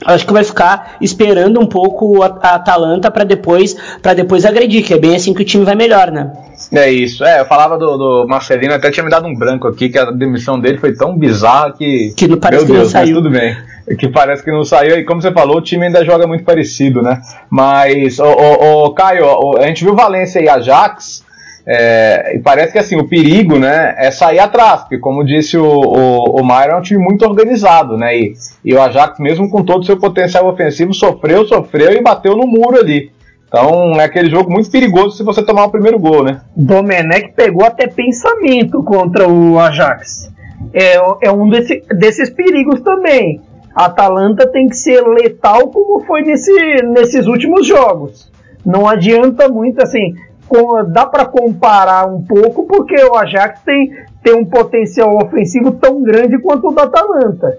acho 0.05 0.27
que 0.27 0.33
vai 0.33 0.45
ficar 0.45 0.97
esperando 1.01 1.61
um 1.61 1.67
pouco 1.67 2.23
a, 2.23 2.39
a 2.43 2.55
Atalanta 2.55 3.11
para 3.11 3.25
depois 3.25 3.77
para 4.01 4.15
depois 4.15 4.45
agredir, 4.45 4.85
que 4.85 4.95
é 4.95 4.99
bem 4.99 5.15
assim 5.15 5.35
que 5.35 5.43
o 5.43 5.45
time 5.45 5.65
vai 5.65 5.75
melhor, 5.75 6.11
né? 6.11 6.33
É 6.73 6.91
isso. 6.91 7.25
É, 7.25 7.41
eu 7.41 7.47
falava 7.47 7.79
do, 7.79 7.97
do 7.97 8.27
Marcelino, 8.29 8.75
até 8.75 8.91
tinha 8.91 9.03
me 9.05 9.11
dado 9.11 9.27
um 9.27 9.35
branco 9.35 9.67
aqui, 9.67 9.89
que 9.89 9.99
a 9.99 10.11
demissão 10.11 10.61
dele 10.61 10.79
foi 10.79 10.95
tão 10.95 11.17
bizarra 11.17 11.73
que. 11.73 12.13
Que 12.17 12.29
não 12.29 12.39
parece 12.39 12.65
Meu 12.65 12.67
que 12.67 12.81
Deus, 12.81 12.93
não 12.93 13.01
saiu. 13.01 13.17
tudo 13.17 13.31
bem. 13.31 13.57
Que 13.99 14.09
parece 14.09 14.45
que 14.45 14.53
não 14.53 14.65
saiu, 14.65 14.97
e 14.99 15.05
como 15.05 15.21
você 15.21 15.33
falou, 15.33 15.59
o 15.59 15.63
time 15.63 15.87
ainda 15.87 16.05
joga 16.05 16.27
muito 16.27 16.45
parecido, 16.45 17.03
né? 17.03 17.21
Mas, 17.51 18.19
o, 18.21 18.91
Caio, 18.93 19.59
a 19.59 19.67
gente 19.67 19.85
viu 19.85 19.97
Valência 19.97 20.41
e 20.41 20.49
Ajax, 20.49 21.25
é, 21.67 22.37
e 22.37 22.39
parece 22.39 22.73
que 22.73 22.79
assim, 22.79 22.97
o 22.97 23.07
perigo 23.07 23.59
né, 23.59 23.95
é 23.99 24.11
sair 24.11 24.39
atrás, 24.39 24.81
porque 24.81 24.99
como 24.99 25.25
disse 25.25 25.57
o, 25.57 25.65
o, 25.65 26.41
o 26.41 26.53
é 26.53 26.77
um 26.77 26.83
time 26.83 27.03
muito 27.03 27.25
organizado, 27.25 27.97
né? 27.97 28.17
E, 28.17 28.35
e 28.65 28.75
o 28.75 28.81
Ajax, 28.81 29.19
mesmo 29.19 29.51
com 29.51 29.63
todo 29.63 29.83
o 29.83 29.87
seu 29.87 29.99
potencial 29.99 30.49
ofensivo, 30.49 30.95
sofreu, 30.95 31.47
sofreu 31.47 31.93
e 31.93 32.03
bateu 32.03 32.37
no 32.37 32.47
muro 32.47 32.79
ali. 32.79 33.11
Então 33.47 34.01
é 34.01 34.05
aquele 34.05 34.31
jogo 34.31 34.51
muito 34.51 34.71
perigoso 34.71 35.17
se 35.17 35.25
você 35.25 35.43
tomar 35.45 35.65
o 35.65 35.71
primeiro 35.71 35.99
gol, 35.99 36.23
né? 36.23 36.41
Domenech 36.57 37.33
pegou 37.35 37.67
até 37.67 37.89
pensamento 37.89 38.83
contra 38.83 39.29
o 39.29 39.59
Ajax. 39.59 40.33
É, 40.73 40.97
é 41.23 41.33
um 41.33 41.49
desse, 41.49 41.83
desses 41.99 42.31
perigos 42.31 42.81
também. 42.81 43.41
A 43.81 43.87
Atalanta 43.87 44.47
tem 44.47 44.69
que 44.69 44.77
ser 44.77 45.01
letal 45.01 45.69
como 45.69 46.05
foi 46.05 46.21
nesse, 46.21 46.53
nesses 46.83 47.27
últimos 47.27 47.67
jogos. 47.67 48.31
Não 48.63 48.87
adianta 48.87 49.49
muito 49.49 49.83
assim. 49.83 50.15
Com, 50.47 50.85
dá 50.85 51.07
para 51.07 51.25
comparar 51.25 52.07
um 52.07 52.23
pouco 52.23 52.67
porque 52.67 52.95
o 53.03 53.17
Ajax 53.17 53.63
tem, 53.63 53.91
tem 54.23 54.35
um 54.35 54.45
potencial 54.45 55.17
ofensivo 55.17 55.73
tão 55.73 56.03
grande 56.03 56.39
quanto 56.41 56.69
o 56.69 56.75
da 56.75 56.83
Atalanta. 56.83 57.57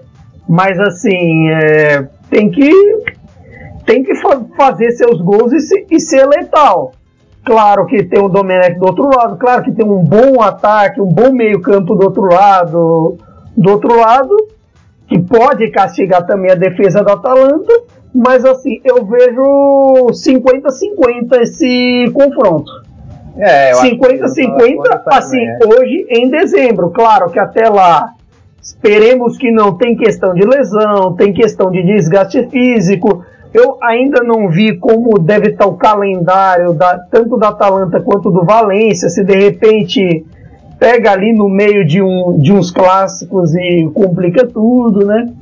Mas 0.48 0.78
assim, 0.78 1.48
é, 1.50 2.06
tem 2.30 2.48
que 2.52 2.70
tem 3.84 4.04
que 4.04 4.14
fa 4.14 4.40
fazer 4.56 4.92
seus 4.92 5.20
gols 5.20 5.52
e, 5.52 5.58
se, 5.58 5.86
e, 5.90 5.98
ser 5.98 6.24
letal. 6.26 6.92
Claro 7.44 7.84
que 7.86 8.04
tem 8.04 8.22
o 8.22 8.28
Domenech 8.28 8.78
do 8.78 8.86
outro 8.86 9.10
lado, 9.12 9.36
claro 9.38 9.64
que 9.64 9.72
tem 9.72 9.84
um 9.84 10.04
bom 10.04 10.40
ataque, 10.40 11.00
um 11.00 11.12
bom 11.12 11.32
meio-campo 11.32 11.96
do 11.96 12.04
outro 12.04 12.26
lado, 12.26 13.18
do 13.56 13.70
outro 13.72 13.98
lado, 13.98 14.36
que 15.06 15.18
pode 15.18 15.70
castigar 15.70 16.26
também 16.26 16.50
a 16.50 16.54
defesa 16.54 17.02
da 17.02 17.14
Atalanta, 17.14 17.72
mas 18.14 18.44
assim, 18.44 18.80
eu 18.84 19.04
vejo 19.04 20.06
50-50 20.10 21.40
esse 21.40 22.10
confronto. 22.12 22.70
É, 23.36 23.72
50-50, 23.72 25.00
assim, 25.06 25.40
é. 25.40 25.58
hoje 25.66 26.06
em 26.10 26.28
dezembro. 26.30 26.90
Claro 26.90 27.30
que 27.30 27.38
até 27.38 27.68
lá 27.68 28.12
esperemos 28.60 29.36
que 29.36 29.50
não 29.50 29.76
tem 29.76 29.96
questão 29.96 30.34
de 30.34 30.46
lesão, 30.46 31.14
tem 31.14 31.32
questão 31.32 31.70
de 31.70 31.82
desgaste 31.82 32.46
físico, 32.48 33.24
eu 33.52 33.76
ainda 33.82 34.22
não 34.22 34.48
vi 34.48 34.78
como 34.78 35.18
deve 35.18 35.48
estar 35.48 35.66
o 35.66 35.76
calendário 35.76 36.72
da, 36.72 36.98
tanto 37.10 37.36
da 37.36 37.48
Atalanta 37.48 38.00
quanto 38.00 38.30
do 38.30 38.44
Valência, 38.44 39.08
se 39.08 39.24
de 39.24 39.34
repente 39.34 40.24
pega 40.82 41.12
ali 41.12 41.32
no 41.32 41.48
meio 41.48 41.86
de, 41.86 42.02
um, 42.02 42.36
de 42.40 42.52
uns 42.52 42.72
clássicos 42.72 43.54
e 43.54 43.88
complica 43.94 44.44
tudo, 44.44 45.06
né? 45.06 45.32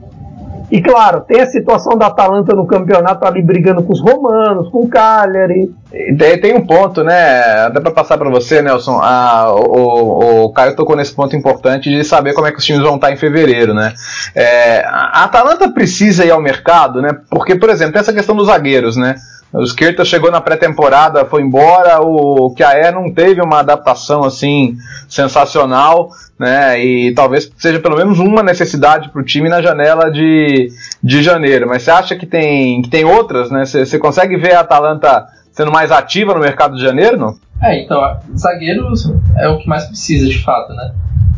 E 0.70 0.80
claro, 0.80 1.22
tem 1.22 1.40
a 1.40 1.46
situação 1.46 1.98
da 1.98 2.06
Atalanta 2.06 2.54
no 2.54 2.66
campeonato 2.66 3.26
ali 3.26 3.42
brigando 3.42 3.82
com 3.82 3.92
os 3.92 4.00
romanos, 4.00 4.68
com 4.70 4.84
o 4.84 4.88
Cagliari. 4.88 5.74
Tem, 6.16 6.40
tem 6.40 6.54
um 6.54 6.64
ponto, 6.64 7.02
né? 7.02 7.64
Até 7.66 7.80
para 7.80 7.90
passar 7.90 8.16
para 8.16 8.30
você, 8.30 8.62
Nelson. 8.62 9.00
A, 9.02 9.52
o, 9.52 10.44
o 10.44 10.52
Caio 10.52 10.76
tocou 10.76 10.94
nesse 10.94 11.12
ponto 11.12 11.34
importante 11.34 11.90
de 11.90 12.04
saber 12.04 12.34
como 12.34 12.46
é 12.46 12.52
que 12.52 12.58
os 12.58 12.64
times 12.64 12.82
vão 12.82 12.94
estar 12.94 13.10
em 13.10 13.16
fevereiro, 13.16 13.74
né? 13.74 13.92
É, 14.34 14.84
a 14.86 15.24
Atalanta 15.24 15.68
precisa 15.68 16.24
ir 16.24 16.30
ao 16.30 16.40
mercado, 16.40 17.02
né? 17.02 17.10
Porque, 17.28 17.56
por 17.56 17.68
exemplo, 17.68 17.98
essa 17.98 18.12
questão 18.12 18.36
dos 18.36 18.46
zagueiros, 18.46 18.96
né? 18.96 19.16
O 19.52 19.64
Skirta 19.64 20.04
chegou 20.04 20.30
na 20.30 20.40
pré-temporada, 20.40 21.24
foi 21.24 21.42
embora, 21.42 22.00
o 22.00 22.54
Kjaer 22.54 22.94
não 22.94 23.12
teve 23.12 23.42
uma 23.42 23.58
adaptação 23.58 24.22
assim 24.22 24.76
sensacional, 25.08 26.10
né? 26.40 26.82
E 26.82 27.12
talvez 27.12 27.52
seja 27.58 27.78
pelo 27.78 27.98
menos 27.98 28.18
uma 28.18 28.42
necessidade 28.42 29.10
para 29.10 29.20
o 29.20 29.24
time 29.24 29.50
na 29.50 29.60
janela 29.60 30.10
de, 30.10 30.72
de 31.04 31.22
janeiro. 31.22 31.68
Mas 31.68 31.82
você 31.82 31.90
acha 31.90 32.16
que 32.16 32.24
tem, 32.24 32.80
que 32.80 32.88
tem 32.88 33.04
outras, 33.04 33.50
né? 33.50 33.66
Você, 33.66 33.98
consegue 33.98 34.38
ver 34.38 34.54
a 34.54 34.60
Atalanta 34.60 35.26
sendo 35.52 35.70
mais 35.70 35.92
ativa 35.92 36.32
no 36.32 36.40
mercado 36.40 36.76
de 36.76 36.82
janeiro, 36.82 37.18
não? 37.18 37.34
É, 37.62 37.82
então, 37.82 38.00
zagueiros 38.34 39.12
é 39.36 39.48
o 39.48 39.58
que 39.58 39.68
mais 39.68 39.84
precisa 39.84 40.26
de 40.26 40.38
fato, 40.38 40.72
né? 40.72 40.94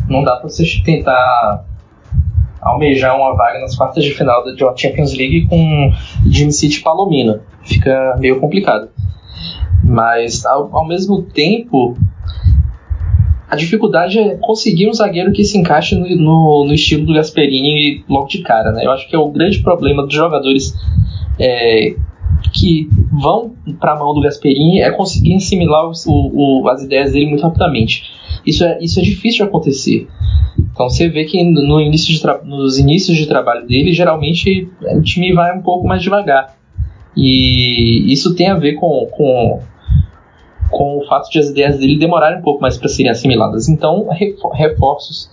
Não 0.09 0.23
dá 0.23 0.37
para 0.37 0.49
você 0.49 0.64
tentar 0.85 1.64
almejar 2.61 3.16
uma 3.16 3.35
vaga 3.35 3.59
nas 3.59 3.75
quartas 3.75 4.04
de 4.04 4.14
final 4.14 4.44
da 4.44 4.54
Champions 4.76 5.16
League 5.16 5.49
com 5.49 5.92
Jimmy 6.30 6.52
City 6.52 6.78
e 6.78 6.82
Palomino. 6.82 7.40
Fica 7.64 8.16
meio 8.21 8.38
complicado. 8.38 8.88
Mas, 9.82 10.47
ao, 10.47 10.76
ao 10.76 10.87
mesmo 10.87 11.23
tempo, 11.23 11.97
a 13.52 13.54
dificuldade 13.54 14.18
é 14.18 14.35
conseguir 14.37 14.88
um 14.88 14.94
zagueiro 14.94 15.30
que 15.30 15.44
se 15.44 15.59
encaixe 15.59 15.94
no, 15.94 16.09
no, 16.09 16.64
no, 16.64 16.73
estilo 16.73 17.04
do 17.04 17.12
Gasperini 17.12 18.02
logo 18.09 18.26
de 18.26 18.38
cara. 18.38 18.73
Né? 18.73 18.87
Eu 18.87 18.90
acho 18.90 19.06
que 19.06 19.14
é 19.14 19.18
o 19.18 19.28
grande 19.28 19.59
problema 19.59 20.06
dos 20.06 20.14
jogadores 20.14 20.73
é, 21.38 21.94
que 22.50 22.88
vão 23.12 23.54
para 23.78 23.92
a 23.92 23.99
mão 23.99 24.14
do 24.14 24.23
Gasperini 24.23 24.80
é 24.80 24.90
conseguir 24.90 25.35
assimilar 25.35 25.85
o, 25.87 25.92
o, 26.06 26.68
as 26.71 26.82
ideias 26.82 27.12
dele 27.12 27.26
muito 27.26 27.42
rapidamente. 27.42 28.04
Isso 28.47 28.64
é, 28.64 28.78
isso 28.80 28.99
é 28.99 29.02
difícil 29.02 29.44
de 29.44 29.50
acontecer. 29.50 30.09
Então 30.59 30.88
você 30.88 31.11
vê 31.11 31.26
que 31.26 31.44
no 31.44 31.78
início 31.78 32.14
de 32.14 32.49
nos 32.49 32.78
inícios 32.78 33.18
de 33.18 33.26
trabalho 33.26 33.66
dele, 33.66 33.92
geralmente 33.92 34.66
o 34.80 35.02
time 35.02 35.30
vai 35.35 35.54
um 35.54 35.61
pouco 35.61 35.87
mais 35.87 36.02
devagar. 36.02 36.56
E 37.14 38.11
isso 38.11 38.35
tem 38.35 38.49
a 38.49 38.56
ver 38.56 38.76
com, 38.76 39.06
com, 39.12 39.61
com 40.72 40.98
o 40.98 41.06
fato 41.06 41.30
de 41.30 41.38
as 41.38 41.50
ideias 41.50 41.78
dele 41.78 41.98
demorarem 41.98 42.40
um 42.40 42.42
pouco 42.42 42.60
mais 42.60 42.76
para 42.76 42.88
serem 42.88 43.12
assimiladas. 43.12 43.68
Então, 43.68 44.08
reforços 44.54 45.30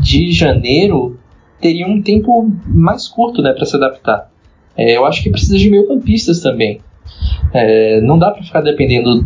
de 0.00 0.30
janeiro 0.30 1.18
teriam 1.60 1.90
um 1.90 2.02
tempo 2.02 2.48
mais 2.66 3.08
curto 3.08 3.42
né, 3.42 3.52
para 3.52 3.64
se 3.64 3.74
adaptar. 3.74 4.30
É, 4.76 4.96
eu 4.96 5.04
acho 5.04 5.22
que 5.22 5.30
precisa 5.30 5.58
de 5.58 5.68
meio-campistas 5.68 6.40
também. 6.40 6.80
É, 7.52 8.00
não 8.02 8.18
dá 8.18 8.30
para 8.30 8.42
ficar 8.42 8.60
dependendo 8.60 9.24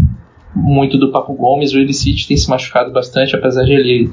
muito 0.55 0.97
do 0.97 1.11
Papo 1.11 1.35
Gomes. 1.35 1.73
O 1.73 1.79
Illicit 1.79 2.27
tem 2.29 2.37
se 2.37 2.49
machucado 2.49 2.93
bastante, 2.93 3.35
apesar 3.35 3.65
de 3.65 3.73
ele 3.73 4.11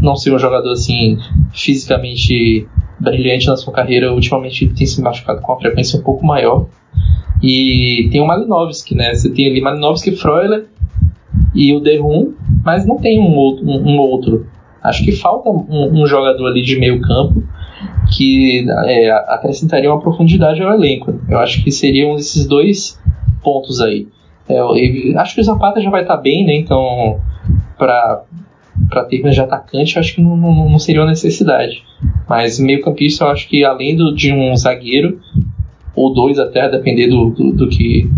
não 0.00 0.16
ser 0.16 0.32
um 0.32 0.38
jogador 0.38 0.72
assim 0.72 1.18
fisicamente 1.52 2.66
brilhante 3.00 3.46
na 3.46 3.56
sua 3.56 3.72
carreira. 3.72 4.12
Ultimamente 4.12 4.64
ele 4.64 4.74
tem 4.74 4.86
se 4.86 5.00
machucado 5.00 5.40
com 5.40 5.52
uma 5.52 5.60
frequência 5.60 5.98
um 5.98 6.02
pouco 6.02 6.24
maior. 6.24 6.66
E 7.42 8.08
tem 8.12 8.20
o 8.20 8.26
Malinovski, 8.26 8.94
né? 8.94 9.14
Você 9.14 9.30
tem 9.30 9.48
ali 9.48 9.60
Malinovski, 9.60 10.12
Freuler 10.12 10.66
e 11.54 11.74
o 11.74 11.80
Derrum, 11.80 12.34
mas 12.64 12.86
não 12.86 12.98
tem 12.98 13.18
um 13.18 13.34
outro. 13.34 13.66
Um, 13.66 13.94
um 13.94 13.98
outro. 13.98 14.46
Acho 14.82 15.04
que 15.04 15.12
falta 15.12 15.48
um, 15.50 16.02
um, 16.02 16.06
jogador 16.06 16.46
ali 16.46 16.62
de 16.62 16.78
meio 16.78 17.00
campo 17.00 17.42
que 18.14 18.66
é, 18.86 19.10
acrescentaria 19.10 19.90
uma 19.90 20.00
profundidade 20.00 20.62
ao 20.62 20.72
elenco. 20.72 21.18
Eu 21.28 21.38
acho 21.38 21.62
que 21.62 21.70
seriam 21.70 22.16
esses 22.16 22.46
dois 22.46 23.00
pontos 23.42 23.80
aí. 23.80 24.08
É, 24.48 24.58
acho 25.18 25.34
que 25.34 25.40
o 25.40 25.44
Zapata 25.44 25.80
já 25.80 25.90
vai 25.90 26.02
estar 26.02 26.16
tá 26.16 26.22
bem, 26.22 26.44
né? 26.44 26.56
Então, 26.56 27.20
para 27.78 28.24
para 28.88 29.04
termos 29.04 29.34
de 29.34 29.40
atacante, 29.40 29.98
acho 29.98 30.14
que 30.14 30.22
não, 30.22 30.36
não, 30.36 30.68
não, 30.68 30.78
seria 30.78 31.02
uma 31.02 31.10
necessidade. 31.10 31.82
Mas 32.30 32.60
meio 32.60 32.80
campista, 32.80 33.24
eu 33.24 33.28
acho 33.28 33.48
que 33.48 33.64
além 33.64 33.96
do, 33.96 34.14
de 34.14 34.32
um 34.32 34.54
zagueiro, 34.54 35.18
ou 35.96 36.14
dois 36.14 36.38
até, 36.38 36.68
depender 36.70 37.08
do, 37.08 37.30
do, 37.30 37.50
do 37.50 37.68
que, 37.68 38.08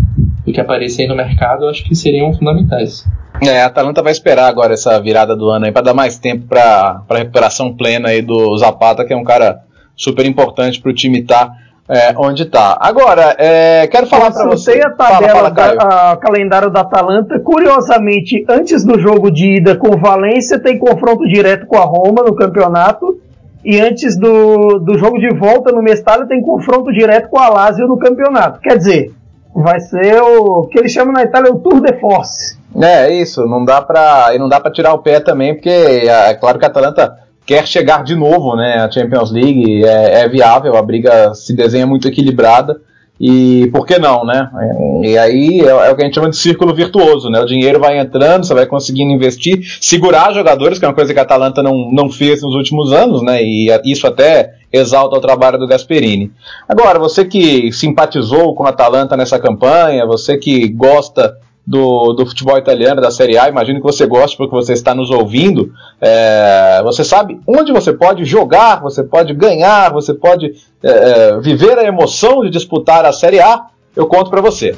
do 0.45 0.53
que 0.53 0.61
aparecer 0.61 1.01
aí 1.01 1.07
no 1.07 1.15
mercado, 1.15 1.63
eu 1.63 1.69
acho 1.69 1.83
que 1.83 1.95
seriam 1.95 2.31
fundamentais. 2.31 3.03
É, 3.41 3.63
a 3.63 3.65
Atalanta 3.65 4.03
vai 4.03 4.11
esperar 4.11 4.45
agora 4.45 4.75
essa 4.75 5.01
virada 5.01 5.35
do 5.35 5.49
ano 5.49 5.65
aí 5.65 5.71
para 5.71 5.81
dar 5.81 5.95
mais 5.95 6.19
tempo 6.19 6.45
para 6.45 7.03
recuperação 7.09 7.73
plena 7.75 8.09
aí 8.09 8.21
do 8.21 8.55
Zapata, 8.55 9.03
que 9.03 9.11
é 9.11 9.17
um 9.17 9.23
cara 9.23 9.61
super 9.95 10.27
importante 10.27 10.79
para 10.79 10.91
o 10.91 10.93
time 10.93 11.21
estar 11.21 11.47
tá 11.47 11.57
é, 11.89 12.13
onde 12.15 12.43
está. 12.43 12.77
Agora, 12.79 13.35
é, 13.39 13.87
quero 13.87 14.05
falar 14.05 14.29
para 14.29 14.45
você. 14.45 14.79
a 14.79 14.91
tabela, 14.91 15.51
fala, 15.51 15.55
fala, 15.55 16.11
a 16.11 16.17
calendário 16.17 16.69
da 16.69 16.81
Atalanta. 16.81 17.39
Curiosamente, 17.39 18.45
antes 18.47 18.85
do 18.85 18.99
jogo 18.99 19.31
de 19.31 19.57
ida 19.57 19.75
com 19.75 19.95
o 19.95 19.97
Valência, 19.97 20.59
tem 20.59 20.77
confronto 20.77 21.27
direto 21.27 21.65
com 21.65 21.77
a 21.77 21.83
Roma 21.83 22.21
no 22.21 22.35
campeonato. 22.35 23.19
E 23.63 23.79
antes 23.79 24.17
do, 24.17 24.79
do 24.79 24.97
jogo 24.97 25.17
de 25.19 25.29
volta 25.29 25.71
no 25.71 25.81
Mestalha, 25.81 26.27
tem 26.27 26.41
confronto 26.41 26.91
direto 26.91 27.29
com 27.29 27.39
a 27.39 27.49
Lazio 27.49 27.87
no 27.87 27.97
campeonato. 27.97 28.59
Quer 28.59 28.77
dizer, 28.77 29.13
vai 29.55 29.79
ser 29.79 30.21
o 30.21 30.67
que 30.67 30.79
eles 30.79 30.91
chamam 30.91 31.13
na 31.13 31.23
Itália 31.23 31.51
o 31.51 31.59
Tour 31.59 31.81
de 31.81 31.93
Force. 31.99 32.57
É, 32.81 33.13
isso, 33.13 33.45
não 33.45 33.63
dá 33.63 33.81
para 33.81 34.33
e 34.33 34.39
não 34.39 34.49
dá 34.49 34.59
para 34.59 34.71
tirar 34.71 34.93
o 34.93 34.99
pé 34.99 35.19
também, 35.19 35.53
porque 35.53 35.69
é, 35.69 36.31
é 36.31 36.33
claro 36.33 36.57
que 36.57 36.65
a 36.65 36.67
Atalanta 36.67 37.17
quer 37.45 37.67
chegar 37.67 38.03
de 38.03 38.15
novo, 38.15 38.55
né, 38.55 38.77
a 38.77 38.89
Champions 38.89 39.31
League, 39.31 39.85
é, 39.85 40.21
é 40.21 40.29
viável, 40.29 40.75
a 40.75 40.81
briga 40.81 41.33
se 41.33 41.55
desenha 41.55 41.85
muito 41.85 42.07
equilibrada, 42.07 42.81
e 43.19 43.69
por 43.71 43.85
que 43.85 43.99
não, 43.99 44.25
né? 44.25 44.49
E 45.03 45.17
aí 45.17 45.61
é, 45.61 45.67
é, 45.67 45.91
o 45.91 45.95
que 45.95 46.01
a 46.01 46.05
gente 46.05 46.15
chama 46.15 46.29
de 46.29 46.37
círculo 46.37 46.73
virtuoso, 46.73 47.29
né? 47.29 47.39
O 47.39 47.45
dinheiro 47.45 47.79
vai 47.79 47.99
entrando, 47.99 48.45
você 48.45 48.53
vai 48.53 48.65
conseguindo 48.65 49.13
investir, 49.13 49.61
segurar 49.79 50.33
jogadores, 50.33 50.79
que 50.79 50.85
é 50.85 50.87
uma 50.87 50.95
coisa 50.95 51.13
que 51.13 51.19
a 51.19 51.23
Atalanta 51.23 51.61
não, 51.61 51.91
não 51.91 52.09
fez 52.09 52.41
nos 52.41 52.55
últimos 52.55 52.91
anos, 52.91 53.21
né? 53.21 53.41
E 53.43 53.69
isso 53.85 54.07
até 54.07 54.55
exalta 54.71 55.15
o 55.15 55.21
trabalho 55.21 55.59
do 55.59 55.67
Gasperini. 55.67 56.31
Agora, 56.67 56.97
você 56.97 57.23
que 57.23 57.71
simpatizou 57.71 58.55
com 58.55 58.65
a 58.65 58.69
Atalanta 58.69 59.15
nessa 59.15 59.37
campanha, 59.39 60.05
você 60.05 60.37
que 60.37 60.67
gosta 60.69 61.37
do, 61.65 62.13
do 62.13 62.25
futebol 62.25 62.57
italiano, 62.57 63.01
da 63.01 63.09
Série 63.09 63.37
A, 63.37 63.47
imagino 63.47 63.79
que 63.79 63.85
você 63.85 64.05
goste 64.05 64.35
porque 64.35 64.53
você 64.53 64.73
está 64.73 64.93
nos 64.93 65.09
ouvindo. 65.09 65.71
É, 66.01 66.81
você 66.83 67.03
sabe 67.03 67.39
onde 67.47 67.71
você 67.71 67.93
pode 67.93 68.25
jogar, 68.25 68.81
você 68.81 69.01
pode 69.01 69.33
ganhar, 69.33 69.91
você 69.91 70.13
pode 70.13 70.53
é, 70.83 70.91
é 70.91 71.39
viver 71.39 71.77
a 71.79 71.83
emoção 71.83 72.41
de 72.41 72.49
disputar 72.49 73.05
a 73.05 73.13
Série 73.13 73.39
A. 73.39 73.67
Eu 73.95 74.07
conto 74.07 74.29
para 74.29 74.41
você. 74.41 74.75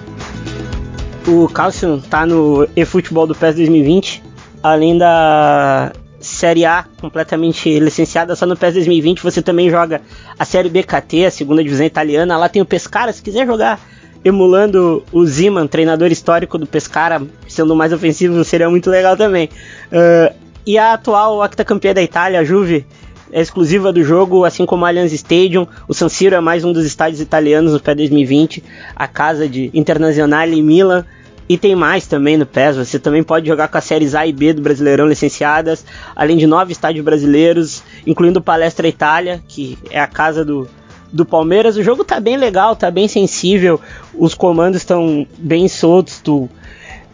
O 1.28 1.48
Calcio 1.50 1.96
está 1.96 2.26
no 2.26 2.68
eFootball 2.76 3.26
do 3.26 3.34
PES 3.34 3.56
2020, 3.56 4.22
além 4.62 4.96
da 4.96 5.92
Série 6.20 6.66
A 6.66 6.86
completamente 7.02 7.80
licenciada, 7.80 8.36
só 8.36 8.46
no 8.46 8.56
PES 8.56 8.76
2020 8.76 9.24
você 9.24 9.42
também 9.42 9.70
joga 9.70 10.02
a 10.38 10.46
Série 10.46 10.70
BKT, 10.70 11.26
a 11.26 11.32
segunda 11.32 11.64
divisão 11.64 11.86
italiana. 11.86 12.38
Lá 12.38 12.48
tem 12.48 12.62
o 12.62 12.66
Pescara, 12.66 13.12
se 13.12 13.24
quiser 13.24 13.48
jogar 13.48 13.80
emulando 14.26 15.04
o 15.12 15.24
Ziman, 15.24 15.68
treinador 15.68 16.12
histórico 16.12 16.58
do 16.58 16.66
Pescara, 16.66 17.22
sendo 17.48 17.76
mais 17.76 17.94
ofensivo, 17.94 18.44
seria 18.44 18.68
muito 18.68 18.90
legal 18.90 19.16
também. 19.16 19.50
Uh, 19.92 20.34
e 20.66 20.80
a 20.80 20.94
atual 20.94 21.44
octacampeã 21.46 21.94
da 21.94 22.02
Itália, 22.02 22.40
a 22.40 22.44
Juve, 22.44 22.88
é 23.32 23.40
exclusiva 23.40 23.94
do 23.94 24.04
jogo, 24.04 24.44
assim 24.44 24.66
como 24.66 24.84
a 24.84 24.88
Allianz 24.88 25.14
Stadium. 25.14 25.68
O 25.88 25.94
San 25.94 26.10
Siro 26.10 26.34
é 26.34 26.40
mais 26.40 26.66
um 26.66 26.74
dos 26.74 26.86
estádios 26.86 27.22
italianos 27.22 27.74
no 27.74 27.80
PES 27.80 27.98
2020, 27.98 28.64
a 28.96 29.08
casa 29.08 29.48
de 29.48 29.70
Internazionale 29.76 30.58
e 30.58 30.64
Milan. 30.64 31.06
E 31.48 31.56
tem 31.56 31.76
mais 31.76 32.08
também 32.08 32.36
no 32.36 32.48
PES, 32.48 32.78
você 32.78 32.98
também 32.98 33.22
pode 33.22 33.46
jogar 33.46 33.68
com 33.68 33.78
as 33.78 33.84
séries 33.84 34.16
A 34.16 34.26
e 34.26 34.34
B 34.34 34.54
do 34.54 34.64
Brasileirão 34.64 35.08
licenciadas, 35.08 35.86
além 36.16 36.38
de 36.38 36.48
nove 36.48 36.72
estádios 36.72 37.06
brasileiros, 37.06 37.84
incluindo 38.08 38.40
o 38.40 38.44
Palestra 38.44 38.88
Itália, 38.88 39.44
que 39.48 39.78
é 39.92 40.00
a 40.00 40.08
casa 40.08 40.44
do, 40.44 40.68
do 41.12 41.26
Palmeiras. 41.26 41.78
O 41.78 41.84
jogo 41.84 42.04
tá 42.04 42.20
bem 42.20 42.38
legal, 42.38 42.76
tá 42.76 42.90
bem 42.90 43.08
sensível, 43.08 43.80
os 44.14 44.34
comandos 44.34 44.82
estão 44.82 45.28
bem 45.38 45.68
soltos, 45.68 46.20
tu, 46.20 46.50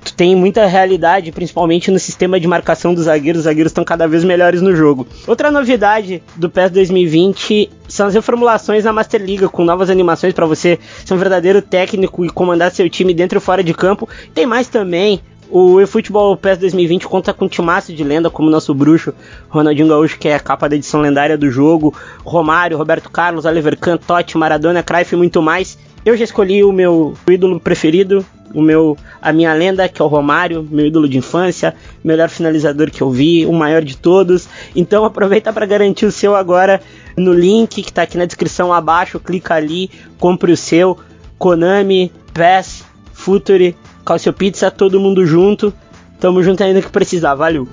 tu 0.04 0.14
tem 0.14 0.36
muita 0.36 0.66
realidade, 0.66 1.32
principalmente 1.32 1.92
no 1.92 2.00
sistema 2.00 2.40
de 2.40 2.48
marcação 2.48 2.94
dos 2.94 3.06
zagueiros. 3.06 3.40
Os 3.40 3.46
zagueiros 3.46 3.72
estão 3.72 3.84
cada 3.84 4.08
vez 4.08 4.24
melhores 4.24 4.62
no 4.62 4.76
jogo. 4.76 5.08
Outra 5.28 5.52
novidade 5.52 6.24
do 6.36 6.50
PES 6.50 6.72
2020 6.72 7.70
são 7.88 8.08
as 8.08 8.14
reformulações 8.14 8.84
na 8.84 8.94
Master 8.94 9.22
Liga, 9.22 9.50
com 9.50 9.64
novas 9.64 9.90
animações 9.90 10.34
para 10.34 10.46
você 10.46 10.80
ser 11.06 11.14
um 11.14 11.18
verdadeiro 11.18 11.62
técnico 11.62 12.26
e 12.26 12.30
comandar 12.30 12.72
seu 12.72 12.90
time 12.90 13.14
dentro 13.14 13.38
e 13.38 13.42
fora 13.42 13.64
de 13.64 13.74
campo. 13.74 14.08
Tem 14.34 14.46
mais 14.46 14.68
também. 14.68 15.22
O 15.54 15.82
eFootball 15.82 16.38
PES 16.38 16.60
2020 16.60 17.08
conta 17.10 17.34
com 17.34 17.44
um 17.44 17.50
timaço 17.50 17.94
de 17.94 18.06
lenda, 18.06 18.30
como 18.30 18.50
nosso 18.50 18.74
bruxo 18.74 19.14
Ronaldinho 19.50 19.90
Gaúcho, 19.90 20.18
que 20.18 20.30
é 20.30 20.36
a 20.36 20.40
capa 20.40 20.70
da 20.70 20.78
edição 20.78 21.02
lendária 21.02 21.38
do 21.38 21.52
jogo, 21.52 21.94
Romário, 22.24 22.78
Roberto 22.78 23.10
Carlos, 23.10 23.44
Oliver 23.44 23.78
Kahn, 23.78 23.98
Totti, 23.98 24.38
Maradona, 24.38 24.82
Cruyff 24.82 25.14
e 25.14 25.18
muito 25.18 25.42
mais. 25.42 25.78
Eu 26.06 26.16
já 26.16 26.24
escolhi 26.24 26.64
o 26.64 26.72
meu 26.72 27.16
ídolo 27.30 27.60
preferido, 27.60 28.26
o 28.54 28.62
meu, 28.62 28.98
a 29.22 29.34
minha 29.34 29.54
lenda, 29.54 29.90
que 29.90 30.02
é 30.02 30.06
o 30.06 30.08
Romário, 30.08 30.66
meu 30.72 30.88
ídolo 30.88 31.10
de 31.10 31.18
infância, 31.18 31.76
melhor 32.02 32.30
finalizador 32.30 32.90
que 32.90 33.02
eu 33.02 33.12
vi, 33.12 33.46
o 33.46 33.52
maior 33.52 33.82
de 33.82 33.98
todos. 33.98 34.48
Então 34.74 35.04
aproveita 35.06 35.52
para 35.52 35.66
garantir 35.66 36.06
o 36.06 36.14
seu 36.14 36.34
agora 36.34 36.82
no 37.18 37.34
link 37.34 37.84
que 37.84 37.90
está 37.90 38.04
aqui 38.04 38.18
na 38.18 38.24
descrição 38.24 38.72
abaixo, 38.72 39.20
clica 39.20 39.54
ali, 39.56 39.92
compre 40.18 40.54
o 40.54 40.58
seu. 40.58 40.98
Konami, 41.38 42.10
PES, 42.34 42.86
Futuri, 43.12 43.76
Calcio 44.06 44.34
Pizza, 44.34 44.70
todo 44.72 45.00
mundo 45.00 45.26
junto. 45.26 45.74
Tamo 46.20 46.44
junto 46.44 46.64
ainda 46.64 46.82
que 46.82 46.90
precisar, 46.90 47.36
valeu. 47.36 47.68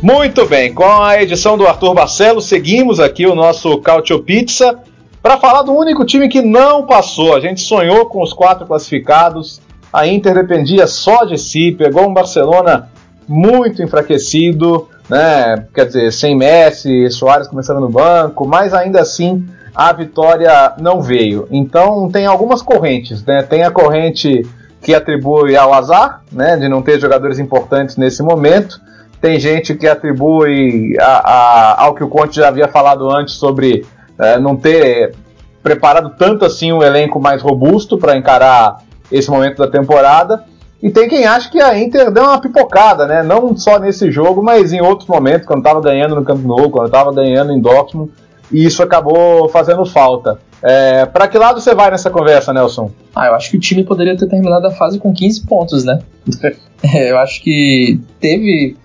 Muito 0.00 0.46
bem, 0.46 0.74
com 0.74 0.84
a 0.84 1.20
edição 1.22 1.56
do 1.56 1.66
Arthur 1.66 1.94
Barcelos, 1.94 2.46
seguimos 2.46 3.00
aqui 3.00 3.26
o 3.26 3.34
nosso 3.34 3.78
Calcio 3.78 4.22
Pizza 4.22 4.78
para 5.22 5.38
falar 5.38 5.62
do 5.62 5.72
único 5.72 6.04
time 6.04 6.28
que 6.28 6.42
não 6.42 6.84
passou. 6.84 7.34
A 7.34 7.40
gente 7.40 7.62
sonhou 7.62 8.04
com 8.06 8.22
os 8.22 8.32
quatro 8.32 8.66
classificados, 8.66 9.62
a 9.90 10.06
Inter 10.06 10.34
dependia 10.34 10.86
só 10.86 11.24
de 11.24 11.38
si, 11.38 11.72
pegou 11.72 12.06
um 12.06 12.12
Barcelona 12.12 12.90
muito 13.26 13.82
enfraquecido, 13.82 14.86
né? 15.08 15.66
Quer 15.74 15.86
dizer, 15.86 16.12
sem 16.12 16.36
Messi, 16.36 17.10
Soares 17.10 17.48
começando 17.48 17.80
no 17.80 17.88
banco, 17.88 18.46
mas 18.46 18.74
ainda 18.74 19.00
assim 19.00 19.46
a 19.74 19.92
vitória 19.92 20.72
não 20.78 21.02
veio. 21.02 21.48
Então 21.50 22.08
tem 22.08 22.26
algumas 22.26 22.62
correntes, 22.62 23.24
né? 23.24 23.42
Tem 23.42 23.64
a 23.64 23.70
corrente 23.70 24.42
que 24.80 24.94
atribui 24.94 25.56
ao 25.56 25.72
azar, 25.72 26.22
né, 26.30 26.56
de 26.58 26.68
não 26.68 26.82
ter 26.82 27.00
jogadores 27.00 27.38
importantes 27.38 27.96
nesse 27.96 28.22
momento. 28.22 28.78
Tem 29.20 29.40
gente 29.40 29.74
que 29.74 29.88
atribui 29.88 30.94
a, 31.00 31.32
a, 31.32 31.82
ao 31.84 31.94
que 31.94 32.04
o 32.04 32.08
Conte 32.08 32.36
já 32.36 32.48
havia 32.48 32.68
falado 32.68 33.10
antes 33.10 33.34
sobre 33.34 33.86
é, 34.18 34.38
não 34.38 34.54
ter 34.54 35.14
preparado 35.62 36.14
tanto 36.18 36.44
assim 36.44 36.70
um 36.70 36.82
elenco 36.82 37.18
mais 37.18 37.40
robusto 37.40 37.96
para 37.96 38.16
encarar 38.16 38.76
esse 39.10 39.30
momento 39.30 39.56
da 39.56 39.66
temporada. 39.66 40.44
E 40.82 40.90
tem 40.90 41.08
quem 41.08 41.24
acha 41.24 41.50
que 41.50 41.58
a 41.58 41.78
Inter 41.78 42.10
deu 42.10 42.24
uma 42.24 42.38
pipocada, 42.38 43.06
né? 43.06 43.22
Não 43.22 43.56
só 43.56 43.78
nesse 43.78 44.10
jogo, 44.10 44.42
mas 44.42 44.70
em 44.74 44.82
outros 44.82 45.08
momentos, 45.08 45.46
quando 45.46 45.60
estava 45.60 45.80
ganhando 45.80 46.14
no 46.14 46.22
Camp 46.22 46.44
Nou, 46.44 46.68
quando 46.68 46.86
estava 46.86 47.10
ganhando 47.10 47.54
em 47.54 47.60
Dortmund 47.60 48.12
e 48.50 48.64
isso 48.64 48.82
acabou 48.82 49.48
fazendo 49.48 49.84
falta. 49.84 50.38
É, 50.62 51.04
para 51.06 51.28
que 51.28 51.36
lado 51.36 51.60
você 51.60 51.74
vai 51.74 51.90
nessa 51.90 52.10
conversa, 52.10 52.52
Nelson? 52.52 52.90
Ah, 53.14 53.26
eu 53.26 53.34
acho 53.34 53.50
que 53.50 53.56
o 53.56 53.60
time 53.60 53.84
poderia 53.84 54.16
ter 54.16 54.26
terminado 54.26 54.66
a 54.66 54.70
fase 54.70 54.98
com 54.98 55.12
15 55.12 55.46
pontos, 55.46 55.84
né? 55.84 56.00
é, 56.82 57.10
eu 57.10 57.18
acho 57.18 57.42
que 57.42 58.00
teve 58.18 58.76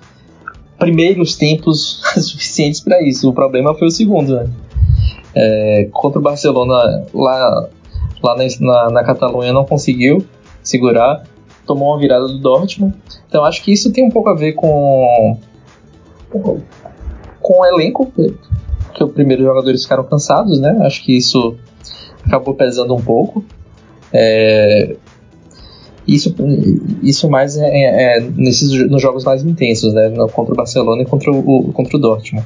primeiros 0.78 1.36
tempos 1.36 2.02
suficientes 2.18 2.80
para 2.80 3.02
isso. 3.02 3.30
O 3.30 3.34
problema 3.34 3.74
foi 3.74 3.88
o 3.88 3.92
segundo, 3.92 4.36
né? 4.36 4.50
É, 5.36 5.88
contra 5.92 6.20
o 6.20 6.22
Barcelona 6.22 7.06
lá, 7.14 7.70
lá 8.22 8.36
na, 8.36 8.44
na, 8.60 8.90
na 8.92 9.04
Catalunha 9.04 9.54
não 9.54 9.64
conseguiu 9.64 10.26
segurar, 10.62 11.24
tomou 11.66 11.92
uma 11.92 12.00
virada 12.00 12.28
do 12.28 12.40
Dortmund. 12.40 12.94
Então 13.28 13.46
acho 13.46 13.64
que 13.64 13.72
isso 13.72 13.92
tem 13.92 14.04
um 14.04 14.10
pouco 14.10 14.30
a 14.30 14.36
ver 14.36 14.54
com 14.54 15.38
com 17.42 17.62
o 17.62 17.66
elenco 17.66 18.12
que 19.00 19.04
os 19.04 19.12
primeiros 19.14 19.46
jogadores 19.46 19.84
ficaram 19.84 20.04
cansados, 20.04 20.60
né? 20.60 20.78
Acho 20.82 21.04
que 21.04 21.16
isso 21.16 21.56
acabou 22.26 22.54
pesando 22.54 22.94
um 22.94 23.02
pouco. 23.02 23.44
É, 24.14 24.96
isso, 26.06 26.36
isso 27.02 27.30
mais 27.30 27.58
é, 27.58 27.66
é, 27.66 28.18
é, 28.18 28.22
nesses 28.36 28.70
nos 28.90 29.02
jogos 29.02 29.24
mais 29.24 29.44
intensos, 29.44 29.94
né? 29.94 30.12
Contra 30.34 30.54
o 30.54 30.58
Barcelona 30.58 31.02
e 31.02 31.06
contra 31.06 31.32
o, 31.32 31.72
contra 31.72 31.96
o 31.96 32.00
Dortmund. 32.00 32.46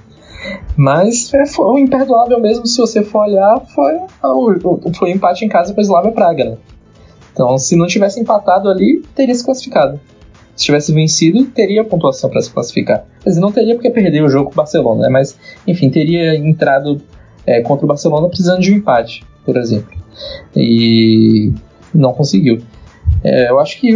Mas 0.77 1.33
é, 1.33 1.45
foi 1.45 1.65
o 1.65 1.77
imperdoável 1.77 2.39
mesmo, 2.39 2.67
se 2.67 2.77
você 2.77 3.01
for 3.01 3.23
olhar, 3.23 3.59
foi 3.73 3.93
foi 4.97 5.11
empate 5.11 5.45
em 5.45 5.49
casa 5.49 5.73
com 5.73 5.79
o 5.79 5.83
Slavia 5.83 6.11
Praga, 6.11 6.45
né? 6.45 6.57
Então, 7.31 7.57
se 7.57 7.75
não 7.75 7.87
tivesse 7.87 8.19
empatado 8.19 8.69
ali, 8.69 9.01
teria 9.15 9.33
se 9.33 9.43
classificado. 9.43 9.99
Se 10.55 10.65
tivesse 10.65 10.93
vencido, 10.93 11.45
teria 11.45 11.83
pontuação 11.83 12.29
para 12.29 12.41
se 12.41 12.51
classificar. 12.51 13.05
Mas 13.25 13.37
não 13.37 13.51
teria 13.51 13.75
porque 13.75 13.89
perdeu 13.89 14.25
o 14.25 14.29
jogo 14.29 14.45
com 14.45 14.53
o 14.53 14.55
Barcelona, 14.55 15.03
né? 15.03 15.09
Mas, 15.09 15.37
enfim, 15.67 15.89
teria 15.89 16.35
entrado 16.35 17.01
é, 17.45 17.61
contra 17.61 17.85
o 17.85 17.87
Barcelona 17.87 18.27
precisando 18.27 18.61
de 18.61 18.71
um 18.71 18.75
empate, 18.75 19.23
por 19.45 19.57
exemplo. 19.57 19.91
E 20.55 21.51
não 21.93 22.13
conseguiu. 22.13 22.61
É, 23.23 23.49
eu 23.49 23.59
acho 23.59 23.79
que 23.79 23.93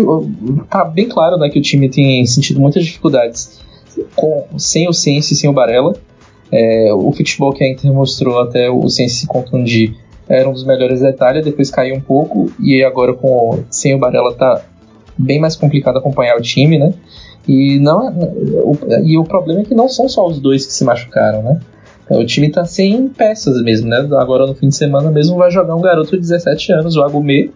tá 0.69 0.85
bem 0.85 1.07
claro 1.07 1.37
né, 1.37 1.49
que 1.49 1.59
o 1.59 1.61
time 1.61 1.89
tem 1.89 2.25
sentido 2.25 2.59
muitas 2.59 2.85
dificuldades 2.85 3.59
com, 4.15 4.45
sem 4.57 4.87
o 4.87 4.93
Sense 4.93 5.33
e 5.33 5.37
sem 5.37 5.49
o 5.49 5.53
Barella. 5.53 5.93
É, 6.51 6.93
o 6.93 7.11
futebol 7.11 7.51
que 7.51 7.63
a 7.63 7.69
Inter 7.69 7.91
mostrou 7.91 8.39
até 8.39 8.69
o 8.69 8.87
Sense 8.89 9.15
se 9.15 9.27
contundir 9.27 9.95
era 10.29 10.47
um 10.49 10.53
dos 10.53 10.65
melhores 10.65 11.01
da 11.01 11.09
Itália, 11.09 11.41
depois 11.41 11.69
caiu 11.69 11.95
um 11.95 12.01
pouco 12.01 12.51
e 12.59 12.83
agora 12.83 13.13
com 13.13 13.63
sem 13.69 13.95
o 13.95 13.99
Barella 13.99 14.33
tá 14.33 14.61
bem 15.17 15.39
mais 15.39 15.55
complicado 15.55 15.97
acompanhar 15.97 16.37
o 16.37 16.41
time, 16.41 16.77
né? 16.77 16.93
E, 17.47 17.79
não, 17.79 18.07
é, 18.07 18.11
o, 18.63 18.77
e 19.05 19.17
o 19.17 19.23
problema 19.23 19.61
é 19.61 19.63
que 19.63 19.73
não 19.73 19.87
são 19.87 20.09
só 20.09 20.25
os 20.27 20.39
dois 20.39 20.65
que 20.65 20.73
se 20.73 20.83
machucaram, 20.83 21.41
né? 21.41 21.59
O 22.09 22.25
time 22.25 22.49
tá 22.49 22.63
sem 22.63 23.07
peças 23.09 23.61
mesmo, 23.61 23.89
né? 23.89 23.97
Agora 24.17 24.45
no 24.45 24.55
fim 24.55 24.69
de 24.69 24.75
semana 24.75 25.11
mesmo 25.11 25.35
vai 25.35 25.51
jogar 25.51 25.75
um 25.75 25.81
garoto 25.81 26.11
de 26.11 26.21
17 26.21 26.71
anos, 26.71 26.95
o 26.95 27.03
Agumé, 27.03 27.49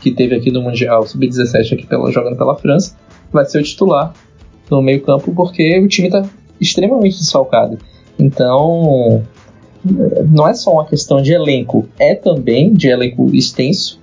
que 0.00 0.10
teve 0.10 0.34
aqui 0.34 0.50
no 0.50 0.62
Mundial 0.62 1.06
Sub-17 1.06 1.74
aqui 1.74 1.86
pela, 1.86 2.10
jogando 2.10 2.36
pela 2.36 2.56
França, 2.56 2.96
vai 3.30 3.44
ser 3.44 3.58
o 3.58 3.62
titular 3.62 4.12
no 4.70 4.80
meio-campo 4.80 5.32
porque 5.34 5.78
o 5.78 5.88
time 5.88 6.10
tá 6.10 6.24
extremamente 6.60 7.18
desfalcado. 7.18 7.78
Então, 8.18 9.22
não 10.30 10.48
é 10.48 10.54
só 10.54 10.72
uma 10.72 10.86
questão 10.86 11.20
de 11.20 11.32
elenco, 11.32 11.88
é 11.98 12.14
também 12.14 12.72
de 12.72 12.88
elenco 12.88 13.34
extenso, 13.34 14.00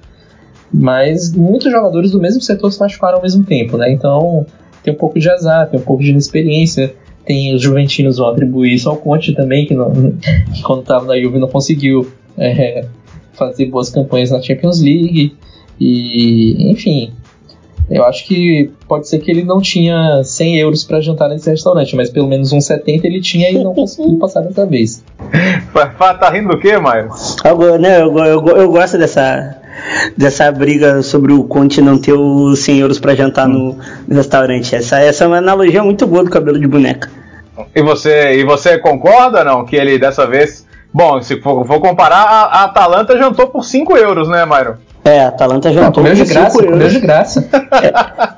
mas 0.71 1.33
muitos 1.33 1.71
jogadores 1.71 2.11
do 2.11 2.19
mesmo 2.19 2.41
setor 2.41 2.71
se 2.71 2.79
machucaram 2.79 3.17
ao 3.17 3.21
mesmo 3.21 3.43
tempo, 3.43 3.77
né? 3.77 3.91
Então, 3.91 4.45
tem 4.83 4.93
um 4.93 4.97
pouco 4.97 5.19
de 5.19 5.29
azar, 5.29 5.69
tem 5.69 5.79
um 5.79 5.83
pouco 5.83 6.03
de 6.03 6.11
inexperiência. 6.11 6.93
Tem 7.25 7.53
os 7.53 7.61
juventinos 7.61 8.17
vão 8.17 8.29
atribuir 8.29 8.73
isso 8.73 8.89
ao 8.89 8.97
Conte 8.97 9.33
também, 9.33 9.65
que, 9.65 9.73
não, 9.73 9.91
que 10.53 10.61
quando 10.63 10.81
estava 10.81 11.05
na 11.05 11.19
Juve 11.19 11.39
não 11.39 11.47
conseguiu 11.47 12.11
é, 12.37 12.85
fazer 13.33 13.65
boas 13.65 13.89
campanhas 13.89 14.31
na 14.31 14.41
Champions 14.41 14.81
League. 14.81 15.35
E, 15.79 16.71
enfim, 16.71 17.13
eu 17.89 18.03
acho 18.03 18.27
que 18.27 18.69
pode 18.87 19.07
ser 19.07 19.19
que 19.19 19.31
ele 19.31 19.43
não 19.43 19.59
tinha 19.59 20.21
100 20.23 20.57
euros 20.59 20.83
para 20.83 21.01
jantar 21.01 21.29
nesse 21.29 21.49
restaurante, 21.49 21.95
mas 21.95 22.09
pelo 22.09 22.27
menos 22.27 22.53
uns 22.53 22.65
70 22.65 23.07
ele 23.07 23.19
tinha 23.19 23.49
e 23.49 23.63
não 23.63 23.73
conseguiu 23.73 24.17
passar 24.19 24.41
dessa 24.41 24.65
vez. 24.65 25.03
tá 26.13 26.29
rindo 26.29 26.49
do 26.49 26.59
quê, 26.59 26.77
Maio? 26.77 27.09
Eu, 27.43 27.79
né, 27.79 28.01
eu, 28.01 28.17
eu, 28.17 28.47
eu, 28.47 28.71
gosto 28.71 28.97
dessa, 28.97 29.58
dessa 30.15 30.51
briga 30.51 31.01
sobre 31.01 31.33
o 31.33 31.43
Conte 31.43 31.81
não 31.81 31.97
ter 31.97 32.13
os 32.13 32.59
100 32.59 32.79
euros 32.79 32.99
para 32.99 33.15
jantar 33.15 33.47
no, 33.47 33.77
no, 34.07 34.15
restaurante. 34.15 34.75
Essa, 34.75 34.99
essa 34.99 35.23
é 35.23 35.27
uma 35.27 35.37
analogia 35.37 35.83
muito 35.83 36.05
boa 36.07 36.23
do 36.23 36.29
cabelo 36.29 36.59
de 36.59 36.67
boneca. 36.67 37.09
E 37.75 37.81
você, 37.81 38.35
e 38.35 38.43
você 38.43 38.77
concorda 38.77 39.43
não 39.43 39.65
que 39.65 39.75
ele 39.75 39.97
dessa 39.99 40.25
vez. 40.25 40.65
Bom, 40.93 41.21
se 41.21 41.39
for, 41.41 41.65
for 41.65 41.79
comparar, 41.79 42.23
a, 42.23 42.43
a 42.45 42.63
Atalanta 42.65 43.17
jantou 43.17 43.47
por 43.47 43.63
5 43.63 43.95
euros, 43.97 44.27
né, 44.27 44.43
Mário? 44.45 44.77
É, 45.03 45.21
a 45.21 45.27
Atalanta 45.29 45.71
já 45.71 45.91
comeu 45.91 46.13
de 46.13 46.25
graça, 46.25 46.61
comeu 46.61 46.87
de 46.87 46.99
graça. 46.99 47.49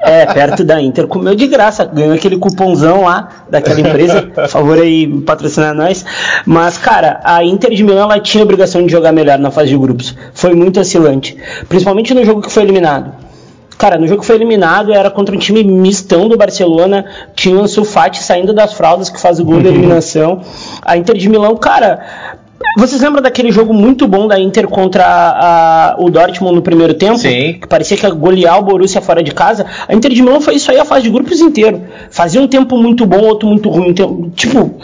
É, 0.03 0.21
é, 0.21 0.25
perto 0.25 0.63
da 0.63 0.79
Inter 0.81 1.07
comeu 1.07 1.35
de 1.35 1.47
graça, 1.47 1.85
ganhou 1.85 2.13
aquele 2.13 2.37
cupomzão 2.37 3.03
lá 3.03 3.45
daquela 3.49 3.79
empresa, 3.81 4.21
por 4.23 4.47
favor 4.47 4.79
aí 4.79 5.07
patrocinar 5.21 5.73
nós. 5.73 6.05
Mas, 6.45 6.77
cara, 6.77 7.19
a 7.23 7.43
Inter 7.43 7.71
de 7.71 7.83
Milão 7.83 8.03
ela 8.03 8.19
tinha 8.19 8.43
a 8.43 8.45
obrigação 8.45 8.85
de 8.85 8.91
jogar 8.91 9.11
melhor 9.11 9.39
na 9.39 9.49
fase 9.49 9.69
de 9.69 9.77
grupos. 9.77 10.15
Foi 10.33 10.53
muito 10.53 10.79
oscilante, 10.79 11.35
principalmente 11.67 12.13
no 12.13 12.23
jogo 12.23 12.41
que 12.41 12.51
foi 12.51 12.63
eliminado. 12.63 13.11
Cara, 13.77 13.97
no 13.97 14.07
jogo 14.07 14.21
que 14.21 14.27
foi 14.27 14.35
eliminado 14.35 14.93
era 14.93 15.09
contra 15.09 15.35
um 15.35 15.39
time 15.39 15.63
mistão 15.63 16.29
do 16.29 16.37
Barcelona, 16.37 17.03
tinha 17.33 17.59
o 17.59 17.67
Sulfati 17.67 18.21
saindo 18.21 18.53
das 18.53 18.73
fraldas 18.73 19.09
que 19.09 19.19
faz 19.19 19.39
o 19.39 19.43
gol 19.43 19.59
da 19.59 19.69
uhum. 19.69 19.75
eliminação. 19.75 20.41
A 20.83 20.95
Inter 20.95 21.17
de 21.17 21.27
Milão, 21.27 21.55
cara, 21.55 21.99
vocês 22.77 23.01
lembram 23.01 23.21
daquele 23.21 23.51
jogo 23.51 23.73
muito 23.73 24.07
bom 24.07 24.27
da 24.27 24.39
Inter 24.39 24.67
contra 24.67 25.05
a, 25.05 25.95
o 25.99 26.09
Dortmund 26.09 26.55
no 26.55 26.61
primeiro 26.61 26.93
tempo? 26.93 27.17
Sim. 27.17 27.59
Que 27.59 27.67
parecia 27.67 27.97
que 27.97 28.05
ia 28.05 28.11
golear 28.11 28.59
o 28.59 28.63
Borussia 28.63 29.01
fora 29.01 29.21
de 29.23 29.31
casa. 29.31 29.65
A 29.87 29.93
Inter 29.93 30.11
de 30.11 30.21
Milão 30.21 30.41
foi 30.41 30.55
isso 30.55 30.71
aí 30.71 30.79
a 30.79 30.85
fase 30.85 31.03
de 31.03 31.09
grupos 31.09 31.39
inteiro. 31.39 31.81
Fazia 32.09 32.41
um 32.41 32.47
tempo 32.47 32.77
muito 32.77 33.05
bom, 33.05 33.21
outro 33.21 33.47
muito 33.47 33.69
ruim. 33.69 33.93
tipo, 34.35 34.79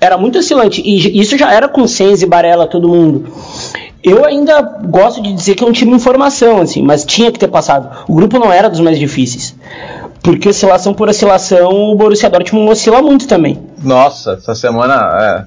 era 0.00 0.16
muito 0.16 0.38
oscilante. 0.38 0.80
E 0.84 1.20
isso 1.20 1.36
já 1.36 1.52
era 1.52 1.68
com 1.68 1.86
Senzi, 1.86 2.26
Barella, 2.26 2.66
todo 2.66 2.88
mundo. 2.88 3.26
Eu 4.02 4.24
ainda 4.24 4.62
gosto 4.62 5.22
de 5.22 5.32
dizer 5.32 5.54
que 5.54 5.62
é 5.62 5.66
um 5.66 5.72
time 5.72 5.92
em 5.92 5.98
formação, 5.98 6.60
assim, 6.60 6.82
mas 6.82 7.04
tinha 7.04 7.30
que 7.30 7.38
ter 7.38 7.48
passado. 7.48 8.04
O 8.08 8.14
grupo 8.14 8.38
não 8.38 8.50
era 8.50 8.70
dos 8.70 8.80
mais 8.80 8.98
difíceis. 8.98 9.54
Porque 10.22 10.48
oscilação 10.48 10.94
por 10.94 11.08
oscilação, 11.08 11.70
o 11.70 11.94
Borussia 11.94 12.28
Dortmund 12.28 12.70
oscila 12.70 13.02
muito 13.02 13.26
também. 13.26 13.58
Nossa, 13.82 14.32
essa 14.32 14.54
semana 14.54 15.46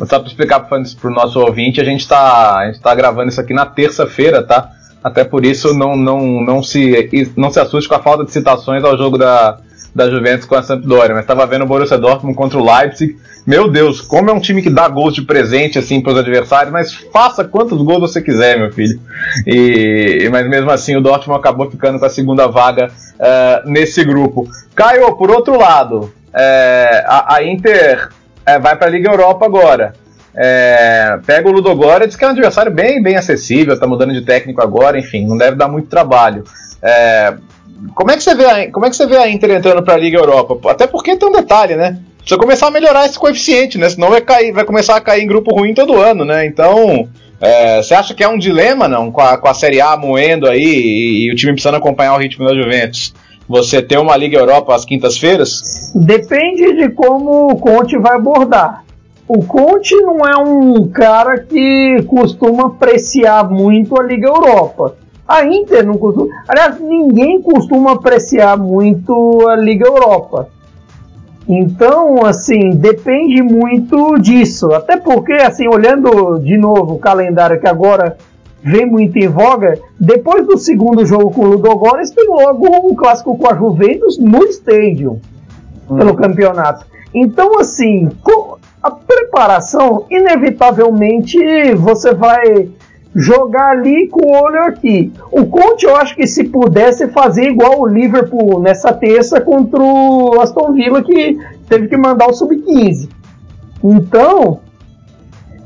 é 0.00 0.06
só 0.06 0.18
para 0.18 0.28
explicar 0.28 0.60
para 0.60 0.78
o 0.78 1.10
nosso 1.10 1.40
ouvinte, 1.40 1.80
a 1.80 1.84
gente 1.84 2.00
está 2.00 2.72
tá 2.82 2.94
gravando 2.94 3.28
isso 3.28 3.40
aqui 3.40 3.54
na 3.54 3.66
terça-feira, 3.66 4.42
tá? 4.42 4.70
Até 5.02 5.22
por 5.22 5.44
isso 5.44 5.74
não, 5.74 5.94
não, 5.96 6.40
não, 6.42 6.62
se, 6.62 7.32
não 7.36 7.50
se 7.50 7.60
assuste 7.60 7.88
com 7.88 7.94
a 7.94 8.02
falta 8.02 8.24
de 8.24 8.32
citações 8.32 8.82
ao 8.82 8.96
jogo 8.96 9.18
da, 9.18 9.58
da 9.94 10.08
Juventus 10.10 10.46
com 10.46 10.54
a 10.54 10.62
Sampdoria. 10.62 11.14
Mas 11.14 11.24
estava 11.24 11.46
vendo 11.46 11.62
o 11.62 11.66
Borussia 11.66 11.98
Dortmund 11.98 12.34
contra 12.34 12.58
o 12.58 12.64
Leipzig. 12.64 13.14
Meu 13.46 13.70
Deus, 13.70 14.00
como 14.00 14.30
é 14.30 14.32
um 14.32 14.40
time 14.40 14.62
que 14.62 14.70
dá 14.70 14.88
gols 14.88 15.14
de 15.14 15.20
presente 15.20 15.78
assim 15.78 16.00
para 16.00 16.14
os 16.14 16.18
adversários, 16.18 16.72
mas 16.72 16.94
faça 17.12 17.44
quantos 17.44 17.82
gols 17.82 18.00
você 18.00 18.22
quiser, 18.22 18.58
meu 18.58 18.72
filho. 18.72 18.98
E, 19.46 20.26
mas 20.32 20.48
mesmo 20.48 20.70
assim 20.70 20.96
o 20.96 21.02
Dortmund 21.02 21.38
acabou 21.38 21.70
ficando 21.70 21.98
com 21.98 22.06
a 22.06 22.10
segunda 22.10 22.46
vaga 22.46 22.88
uh, 22.88 23.70
nesse 23.70 24.02
grupo. 24.02 24.48
Caio, 24.74 25.14
por 25.16 25.30
outro 25.30 25.58
lado, 25.58 26.10
é, 26.32 27.04
a, 27.06 27.34
a 27.36 27.44
Inter 27.44 28.08
é, 28.46 28.58
vai 28.58 28.76
para 28.76 28.86
a 28.86 28.90
Liga 28.90 29.10
Europa 29.10 29.44
agora. 29.46 29.94
É, 30.36 31.18
pega 31.24 31.48
o 31.48 31.52
Ludogorets, 31.52 32.16
que 32.16 32.24
é 32.24 32.26
um 32.26 32.32
adversário 32.32 32.72
bem, 32.72 33.00
bem 33.02 33.16
acessível, 33.16 33.78
tá 33.78 33.86
mudando 33.86 34.12
de 34.12 34.22
técnico 34.22 34.60
agora, 34.60 34.98
enfim, 34.98 35.26
não 35.26 35.38
deve 35.38 35.56
dar 35.56 35.68
muito 35.68 35.88
trabalho. 35.88 36.44
É, 36.82 37.34
como 37.94 38.10
é 38.10 38.16
que 38.16 38.22
você 38.22 38.34
vê 38.34 38.44
a, 38.44 38.70
como 38.70 38.86
é 38.86 38.90
que 38.90 38.96
você 38.96 39.06
vê 39.06 39.16
a 39.16 39.28
Inter 39.28 39.50
entrando 39.50 39.82
para 39.82 39.94
a 39.94 39.98
Liga 39.98 40.18
Europa? 40.18 40.70
Até 40.70 40.86
porque 40.86 41.16
tem 41.16 41.28
um 41.28 41.32
detalhe, 41.32 41.76
né? 41.76 41.98
Precisa 42.18 42.40
começar 42.40 42.68
a 42.68 42.70
melhorar 42.70 43.06
esse 43.06 43.18
coeficiente, 43.18 43.78
né? 43.78 43.88
Senão 43.88 44.08
vai 44.08 44.20
cair, 44.20 44.52
vai 44.52 44.64
começar 44.64 44.96
a 44.96 45.00
cair 45.00 45.22
em 45.22 45.26
grupo 45.26 45.54
ruim 45.54 45.74
todo 45.74 46.00
ano, 46.00 46.24
né? 46.24 46.46
Então, 46.46 47.08
é, 47.40 47.82
você 47.82 47.94
acha 47.94 48.14
que 48.14 48.24
é 48.24 48.28
um 48.28 48.38
dilema, 48.38 48.88
não, 48.88 49.12
com 49.12 49.20
a, 49.20 49.36
com 49.36 49.48
a 49.48 49.54
Série 49.54 49.80
A 49.80 49.96
moendo 49.96 50.48
aí 50.48 50.64
e, 50.64 51.26
e 51.26 51.32
o 51.32 51.36
time 51.36 51.52
precisando 51.52 51.76
acompanhar 51.76 52.14
o 52.14 52.18
ritmo 52.18 52.46
da 52.46 52.54
Juventus? 52.54 53.14
Você 53.48 53.82
ter 53.82 53.98
uma 53.98 54.16
Liga 54.16 54.38
Europa 54.38 54.74
às 54.74 54.84
quintas-feiras? 54.84 55.92
Depende 55.94 56.74
de 56.74 56.90
como 56.90 57.52
o 57.52 57.56
Conte 57.56 57.98
vai 57.98 58.16
abordar. 58.16 58.84
O 59.26 59.44
Conte 59.44 59.94
não 60.02 60.20
é 60.20 60.36
um 60.36 60.88
cara 60.88 61.38
que 61.40 62.02
costuma 62.06 62.66
apreciar 62.66 63.48
muito 63.48 63.98
a 63.98 64.04
Liga 64.04 64.28
Europa. 64.28 64.96
A 65.26 65.44
Inter 65.46 65.86
não 65.86 65.96
costuma. 65.96 66.28
Aliás, 66.46 66.78
ninguém 66.78 67.40
costuma 67.40 67.92
apreciar 67.92 68.58
muito 68.58 69.48
a 69.48 69.56
Liga 69.56 69.86
Europa. 69.86 70.48
Então, 71.48 72.24
assim, 72.24 72.70
depende 72.70 73.42
muito 73.42 74.16
disso. 74.18 74.72
Até 74.72 74.96
porque, 74.96 75.32
assim, 75.32 75.66
olhando 75.68 76.38
de 76.38 76.56
novo 76.56 76.94
o 76.94 76.98
calendário 76.98 77.60
que 77.60 77.68
agora 77.68 78.16
vem 78.64 78.86
muito 78.86 79.18
em 79.18 79.28
voga, 79.28 79.78
depois 80.00 80.46
do 80.46 80.56
segundo 80.56 81.04
jogo 81.04 81.30
com 81.30 81.42
o 81.42 81.48
Ludogorets, 81.50 82.10
tem 82.10 82.26
logo 82.26 82.88
um 82.88 82.94
clássico 82.94 83.36
com 83.36 83.46
a 83.46 83.54
Juventus 83.54 84.18
no 84.18 84.42
Stadium, 84.44 85.20
hum. 85.88 85.96
pelo 85.96 86.14
campeonato. 86.14 86.86
Então, 87.14 87.58
assim, 87.58 88.10
a 88.82 88.90
preparação, 88.90 90.06
inevitavelmente, 90.10 91.38
você 91.74 92.14
vai 92.14 92.70
jogar 93.14 93.70
ali 93.70 94.08
com 94.08 94.26
o 94.26 94.32
olho 94.32 94.62
aqui. 94.64 95.12
O 95.30 95.46
Conte, 95.46 95.84
eu 95.84 95.94
acho 95.94 96.16
que 96.16 96.26
se 96.26 96.44
pudesse 96.44 97.06
fazer 97.08 97.44
igual 97.50 97.80
o 97.80 97.86
Liverpool 97.86 98.58
nessa 98.58 98.92
terça 98.92 99.40
contra 99.40 99.80
o 99.80 100.40
Aston 100.40 100.72
Villa, 100.72 101.02
que 101.02 101.38
teve 101.68 101.86
que 101.86 101.96
mandar 101.96 102.28
o 102.28 102.32
sub-15. 102.32 103.08
Então, 103.84 104.60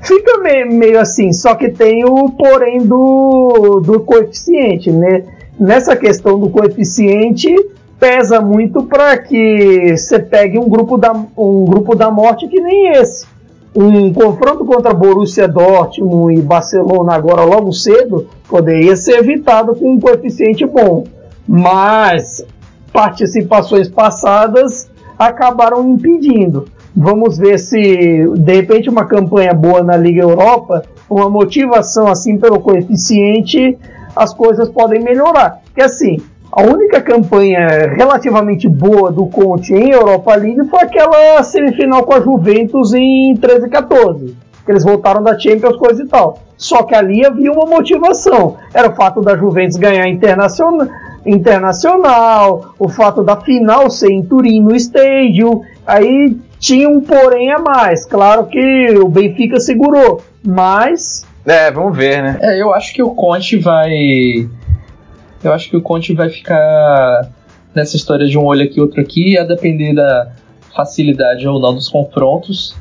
fica 0.02 0.38
meio, 0.38 0.72
meio 0.72 1.00
assim, 1.00 1.32
só 1.32 1.54
que 1.54 1.70
tem 1.70 2.04
o 2.04 2.30
porém 2.30 2.78
do, 2.78 3.80
do 3.80 4.00
coeficiente, 4.00 4.90
né? 4.90 5.24
Nessa 5.58 5.96
questão 5.96 6.38
do 6.38 6.48
coeficiente, 6.50 7.54
pesa 7.98 8.40
muito 8.40 8.84
para 8.84 9.18
que 9.18 9.96
você 9.96 10.18
pegue 10.18 10.58
um 10.58 10.68
grupo, 10.68 10.96
da, 10.96 11.12
um 11.36 11.64
grupo 11.64 11.94
da 11.94 12.10
morte 12.10 12.46
que 12.46 12.60
nem 12.60 12.92
esse. 12.92 13.26
Um 13.74 14.12
confronto 14.12 14.64
contra 14.64 14.94
Borussia 14.94 15.46
Dortmund 15.46 16.38
e 16.38 16.42
Barcelona 16.42 17.14
agora 17.14 17.44
logo 17.44 17.72
cedo 17.72 18.26
poderia 18.48 18.96
ser 18.96 19.18
evitado 19.18 19.74
com 19.76 19.92
um 19.92 20.00
coeficiente 20.00 20.64
bom. 20.64 21.04
Mas 21.46 22.44
participações 22.92 23.88
passadas 23.88 24.90
acabaram 25.18 25.88
impedindo. 25.90 26.66
Vamos 26.96 27.38
ver 27.38 27.58
se, 27.58 28.24
de 28.36 28.52
repente, 28.54 28.90
uma 28.90 29.04
campanha 29.04 29.52
boa 29.52 29.82
na 29.82 29.96
Liga 29.96 30.22
Europa, 30.22 30.82
uma 31.08 31.28
motivação 31.28 32.08
assim 32.08 32.38
pelo 32.38 32.60
coeficiente, 32.60 33.78
as 34.16 34.34
coisas 34.34 34.68
podem 34.68 35.00
melhorar. 35.00 35.60
Porque 35.64 35.82
assim, 35.82 36.18
a 36.50 36.62
única 36.62 37.00
campanha 37.00 37.68
relativamente 37.94 38.68
boa 38.68 39.12
do 39.12 39.26
Conte 39.26 39.72
em 39.74 39.90
Europa 39.90 40.34
League 40.34 40.68
foi 40.68 40.80
aquela 40.80 41.42
semifinal 41.42 42.02
com 42.04 42.14
a 42.14 42.20
Juventus 42.20 42.94
em 42.94 43.36
13 43.36 43.66
e 43.66 43.70
14. 43.70 44.36
Que 44.64 44.72
eles 44.72 44.84
voltaram 44.84 45.22
da 45.22 45.38
Champions, 45.38 45.76
coisa 45.76 46.02
e 46.02 46.08
tal. 46.08 46.40
Só 46.56 46.82
que 46.82 46.94
ali 46.94 47.24
havia 47.24 47.52
uma 47.52 47.66
motivação. 47.66 48.56
Era 48.74 48.88
o 48.88 48.94
fato 48.94 49.20
da 49.20 49.36
Juventus 49.36 49.76
ganhar 49.76 50.08
internacional, 50.08 50.88
internacional 51.24 52.74
o 52.78 52.88
fato 52.88 53.22
da 53.22 53.36
final 53.36 53.88
ser 53.90 54.10
em 54.10 54.22
Turim 54.22 54.60
no 54.60 54.74
estádio. 54.74 55.62
Aí 55.86 56.36
tinha 56.58 56.88
um 56.88 57.00
porém 57.00 57.52
a 57.52 57.58
mais. 57.58 58.04
Claro 58.04 58.46
que 58.46 58.90
o 58.98 59.08
Benfica 59.08 59.60
segurou, 59.60 60.22
mas. 60.44 61.26
É, 61.46 61.70
vamos 61.70 61.96
ver, 61.96 62.22
né? 62.22 62.38
É, 62.40 62.60
eu 62.60 62.74
acho 62.74 62.92
que 62.92 63.02
o 63.02 63.10
Conte 63.10 63.56
vai. 63.56 64.48
Eu 65.42 65.52
acho 65.52 65.70
que 65.70 65.76
o 65.76 65.82
Conte 65.82 66.12
vai 66.12 66.28
ficar 66.28 67.30
nessa 67.74 67.96
história 67.96 68.26
de 68.26 68.36
um 68.36 68.44
olho 68.44 68.64
aqui, 68.64 68.80
outro 68.80 69.00
aqui, 69.00 69.38
a 69.38 69.44
depender 69.44 69.94
da 69.94 70.32
facilidade 70.74 71.46
ou 71.46 71.60
não 71.60 71.74
dos 71.74 71.88
confrontos. 71.88 72.76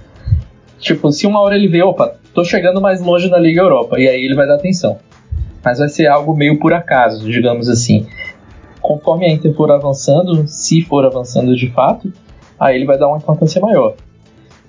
Tipo, 0.79 1.11
se 1.11 1.25
uma 1.25 1.39
hora 1.39 1.55
ele 1.55 1.67
vê, 1.67 1.81
opa, 1.83 2.15
tô 2.33 2.43
chegando 2.43 2.81
mais 2.81 3.01
longe 3.01 3.29
na 3.29 3.37
Liga 3.37 3.61
Europa, 3.61 3.99
e 3.99 4.07
aí 4.07 4.23
ele 4.23 4.35
vai 4.35 4.47
dar 4.47 4.55
atenção. 4.55 4.97
Mas 5.63 5.79
vai 5.79 5.89
ser 5.89 6.07
algo 6.07 6.35
meio 6.35 6.59
por 6.59 6.73
acaso, 6.73 7.29
digamos 7.29 7.67
assim. 7.69 8.07
Conforme 8.81 9.25
a 9.25 9.29
Inter 9.29 9.53
for 9.53 9.71
avançando, 9.71 10.47
se 10.47 10.81
for 10.81 11.05
avançando 11.05 11.55
de 11.55 11.69
fato, 11.71 12.11
aí 12.59 12.75
ele 12.75 12.85
vai 12.85 12.97
dar 12.97 13.07
uma 13.07 13.17
importância 13.17 13.61
maior. 13.61 13.95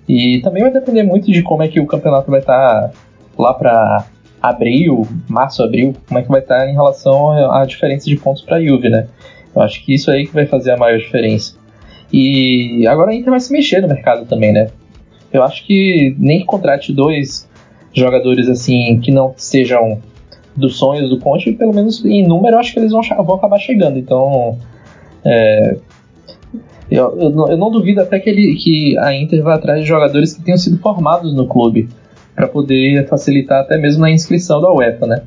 E 0.09 0.41
também 0.41 0.63
vai 0.63 0.73
depender 0.73 1.03
muito 1.03 1.31
de 1.31 1.43
como 1.43 1.63
é 1.63 1.69
que 1.69 1.81
o 1.81 1.87
campeonato 1.87 2.31
vai 2.31 2.41
estar 2.41 2.89
tá 2.89 2.93
lá 3.39 3.53
para 3.53 4.07
abril, 4.41 5.07
março, 5.29 5.63
abril, 5.63 5.95
como 6.07 6.19
é 6.19 6.23
que 6.23 6.29
vai 6.29 6.41
estar 6.41 6.61
tá 6.61 6.71
em 6.71 6.73
relação 6.73 7.53
à 7.53 7.65
diferença 7.65 8.07
de 8.07 8.17
pontos 8.17 8.43
para 8.43 8.57
a 8.57 8.65
Juve, 8.65 8.89
né? 8.89 9.07
Eu 9.55 9.63
acho 9.63 9.85
que 9.85 9.95
isso 9.95 10.11
aí 10.11 10.27
que 10.27 10.33
vai 10.33 10.47
fazer 10.47 10.73
a 10.73 10.77
maior 10.77 10.99
diferença. 10.99 11.57
E 12.13 12.87
agora 12.87 13.11
a 13.11 13.15
Inter 13.15 13.31
vai 13.31 13.41
se 13.41 13.53
mexer 13.53 13.83
no 13.83 13.89
mercado 13.89 14.25
também, 14.25 14.53
né? 14.53 14.69
Eu 15.33 15.43
acho 15.43 15.67
que 15.67 16.17
nem 16.19 16.41
que 16.41 16.47
contrate 16.47 16.93
dois 16.93 17.49
jogadores 17.93 18.49
assim 18.49 18.99
que 19.01 19.11
não 19.11 19.35
sejam 19.37 20.01
dos 20.57 20.79
sonhos 20.79 21.09
do 21.09 21.19
Conte, 21.19 21.53
pelo 21.53 21.75
menos 21.75 22.05
em 22.05 22.27
número, 22.27 22.57
eu 22.57 22.59
acho 22.59 22.73
que 22.73 22.81
eles 22.81 22.93
vão, 22.93 23.03
vão 23.25 23.37
acabar 23.37 23.59
chegando. 23.59 23.99
Então, 23.99 24.59
é, 25.25 25.77
eu, 26.91 27.19
eu, 27.19 27.31
não, 27.31 27.49
eu, 27.49 27.57
não, 27.57 27.71
duvido 27.71 28.01
até 28.01 28.19
que, 28.19 28.31
ele, 28.31 28.55
que 28.55 28.97
a 28.99 29.15
Inter 29.15 29.43
vá 29.43 29.55
atrás 29.55 29.81
de 29.81 29.87
jogadores 29.87 30.33
que 30.35 30.43
tenham 30.43 30.59
sido 30.59 30.79
formados 30.79 31.35
no 31.35 31.47
clube, 31.47 31.89
para 32.35 32.47
poder 32.47 33.07
facilitar 33.09 33.63
até 33.63 33.77
mesmo 33.77 34.03
na 34.03 34.11
inscrição 34.11 34.61
da 34.61 34.73
UEFA, 34.73 35.07
né? 35.07 35.23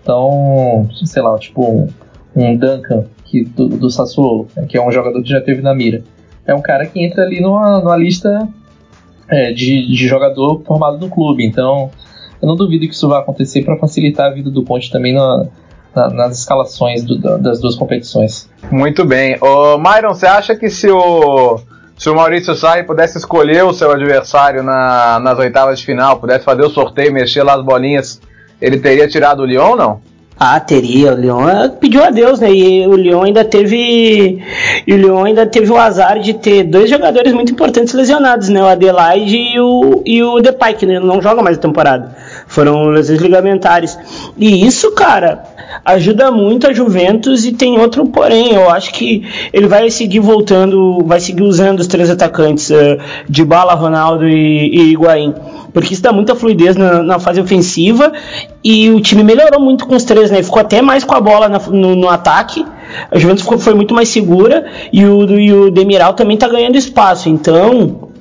Então, 0.00 0.88
sei 1.04 1.20
lá, 1.20 1.36
tipo 1.38 1.64
um, 1.64 1.88
um 2.36 2.56
Duncan 2.56 3.04
que, 3.24 3.44
do, 3.44 3.68
do 3.68 3.90
Sassuolo, 3.90 4.46
né, 4.56 4.66
que 4.68 4.76
é 4.76 4.86
um 4.86 4.92
jogador 4.92 5.22
que 5.22 5.28
já 5.28 5.40
teve 5.40 5.60
na 5.60 5.74
mira. 5.74 6.02
É 6.46 6.54
um 6.54 6.62
cara 6.62 6.86
que 6.86 7.04
entra 7.04 7.24
ali 7.24 7.40
numa, 7.40 7.80
numa 7.80 7.96
lista 7.96 8.48
é, 9.28 9.52
de, 9.52 9.88
de 9.88 10.06
jogador 10.06 10.62
formado 10.64 10.98
no 10.98 11.08
clube. 11.08 11.44
Então, 11.44 11.90
eu 12.40 12.48
não 12.48 12.56
duvido 12.56 12.86
que 12.86 12.94
isso 12.94 13.08
vai 13.08 13.20
acontecer 13.20 13.64
para 13.64 13.76
facilitar 13.76 14.30
a 14.30 14.34
vida 14.34 14.50
do 14.50 14.62
Ponte 14.62 14.90
também 14.90 15.14
na, 15.14 15.46
na, 15.94 16.08
nas 16.10 16.38
escalações 16.38 17.04
do, 17.04 17.18
das 17.38 17.60
duas 17.60 17.74
competições. 17.74 18.48
Muito 18.70 19.04
bem. 19.04 19.36
Ô, 19.40 19.78
Myron, 19.78 20.14
você 20.14 20.26
acha 20.26 20.54
que 20.54 20.70
se 20.70 20.90
o, 20.90 21.60
se 21.96 22.08
o 22.08 22.14
Maurício 22.14 22.54
Sarri 22.54 22.84
pudesse 22.84 23.18
escolher 23.18 23.64
o 23.64 23.72
seu 23.72 23.90
adversário 23.90 24.62
na, 24.62 25.20
nas 25.20 25.38
oitavas 25.38 25.78
de 25.78 25.84
final, 25.84 26.18
pudesse 26.18 26.44
fazer 26.44 26.62
o 26.62 26.70
sorteio, 26.70 27.12
mexer 27.12 27.42
lá 27.42 27.54
as 27.54 27.64
bolinhas, 27.64 28.20
ele 28.60 28.78
teria 28.78 29.08
tirado 29.08 29.40
o 29.40 29.46
Lyon 29.46 29.70
ou 29.70 29.76
não? 29.76 30.12
Ah, 30.44 30.58
teria. 30.58 31.12
O 31.12 31.16
Lyon 31.16 31.48
é, 31.48 31.68
pediu 31.68 32.02
a 32.02 32.10
Deus, 32.10 32.40
né? 32.40 32.50
E 32.50 32.84
o 32.86 32.96
Lyon 32.96 33.22
ainda 33.22 33.44
teve. 33.44 34.42
E 34.84 34.92
o 34.92 34.96
Lyon 34.96 35.24
ainda 35.24 35.46
teve 35.46 35.70
o 35.70 35.76
azar 35.76 36.18
de 36.18 36.34
ter 36.34 36.64
dois 36.64 36.90
jogadores 36.90 37.32
muito 37.32 37.52
importantes 37.52 37.94
lesionados, 37.94 38.48
né? 38.48 38.60
O 38.60 38.66
Adelaide 38.66 39.36
e 39.36 39.60
o, 39.60 40.02
e 40.04 40.22
o 40.22 40.40
Depay, 40.40 40.74
que 40.74 40.86
não 40.86 41.22
joga 41.22 41.42
mais 41.42 41.58
a 41.58 41.60
temporada. 41.60 42.16
Foram 42.52 42.90
lesões 42.90 43.18
ligamentares. 43.18 43.98
E 44.36 44.66
isso, 44.66 44.92
cara, 44.92 45.42
ajuda 45.82 46.30
muito 46.30 46.66
a 46.66 46.72
Juventus 46.72 47.46
e 47.46 47.52
tem 47.52 47.78
outro 47.78 48.06
porém. 48.06 48.52
Eu 48.52 48.68
acho 48.68 48.92
que 48.92 49.26
ele 49.54 49.66
vai 49.66 49.90
seguir 49.90 50.20
voltando, 50.20 51.02
vai 51.06 51.18
seguir 51.18 51.42
usando 51.42 51.80
os 51.80 51.86
três 51.86 52.10
atacantes 52.10 52.68
uh, 52.68 52.98
de 53.26 53.42
Bala, 53.42 53.72
Ronaldo 53.72 54.28
e, 54.28 54.68
e 54.68 54.92
Higuaín 54.92 55.32
porque 55.72 55.94
isso 55.94 56.02
dá 56.02 56.12
muita 56.12 56.34
fluidez 56.34 56.76
na, 56.76 57.02
na, 57.02 57.18
fase 57.18 57.40
ofensiva 57.40 58.12
e 58.62 58.90
o 58.90 59.00
time 59.00 59.24
melhorou 59.24 59.58
muito 59.58 59.86
com 59.86 59.96
os 59.96 60.04
três, 60.04 60.30
né? 60.30 60.42
Ficou 60.42 60.60
até 60.60 60.82
mais 60.82 61.02
com 61.02 61.14
a 61.14 61.20
bola 61.22 61.48
na, 61.48 61.58
no, 61.58 61.96
no, 61.96 62.10
ataque. 62.10 62.62
A 63.10 63.18
Juventus 63.18 63.42
ficou, 63.42 63.58
foi 63.58 63.72
muito 63.72 63.94
mais 63.94 64.10
segura 64.10 64.66
e 64.92 65.02
o, 65.06 65.24
e 65.40 65.50
o 65.50 65.70
Demiral 65.70 66.12
também 66.12 66.36
tá 66.36 66.46
ganhando 66.46 66.76
espaço. 66.76 67.30
Então, 67.30 68.11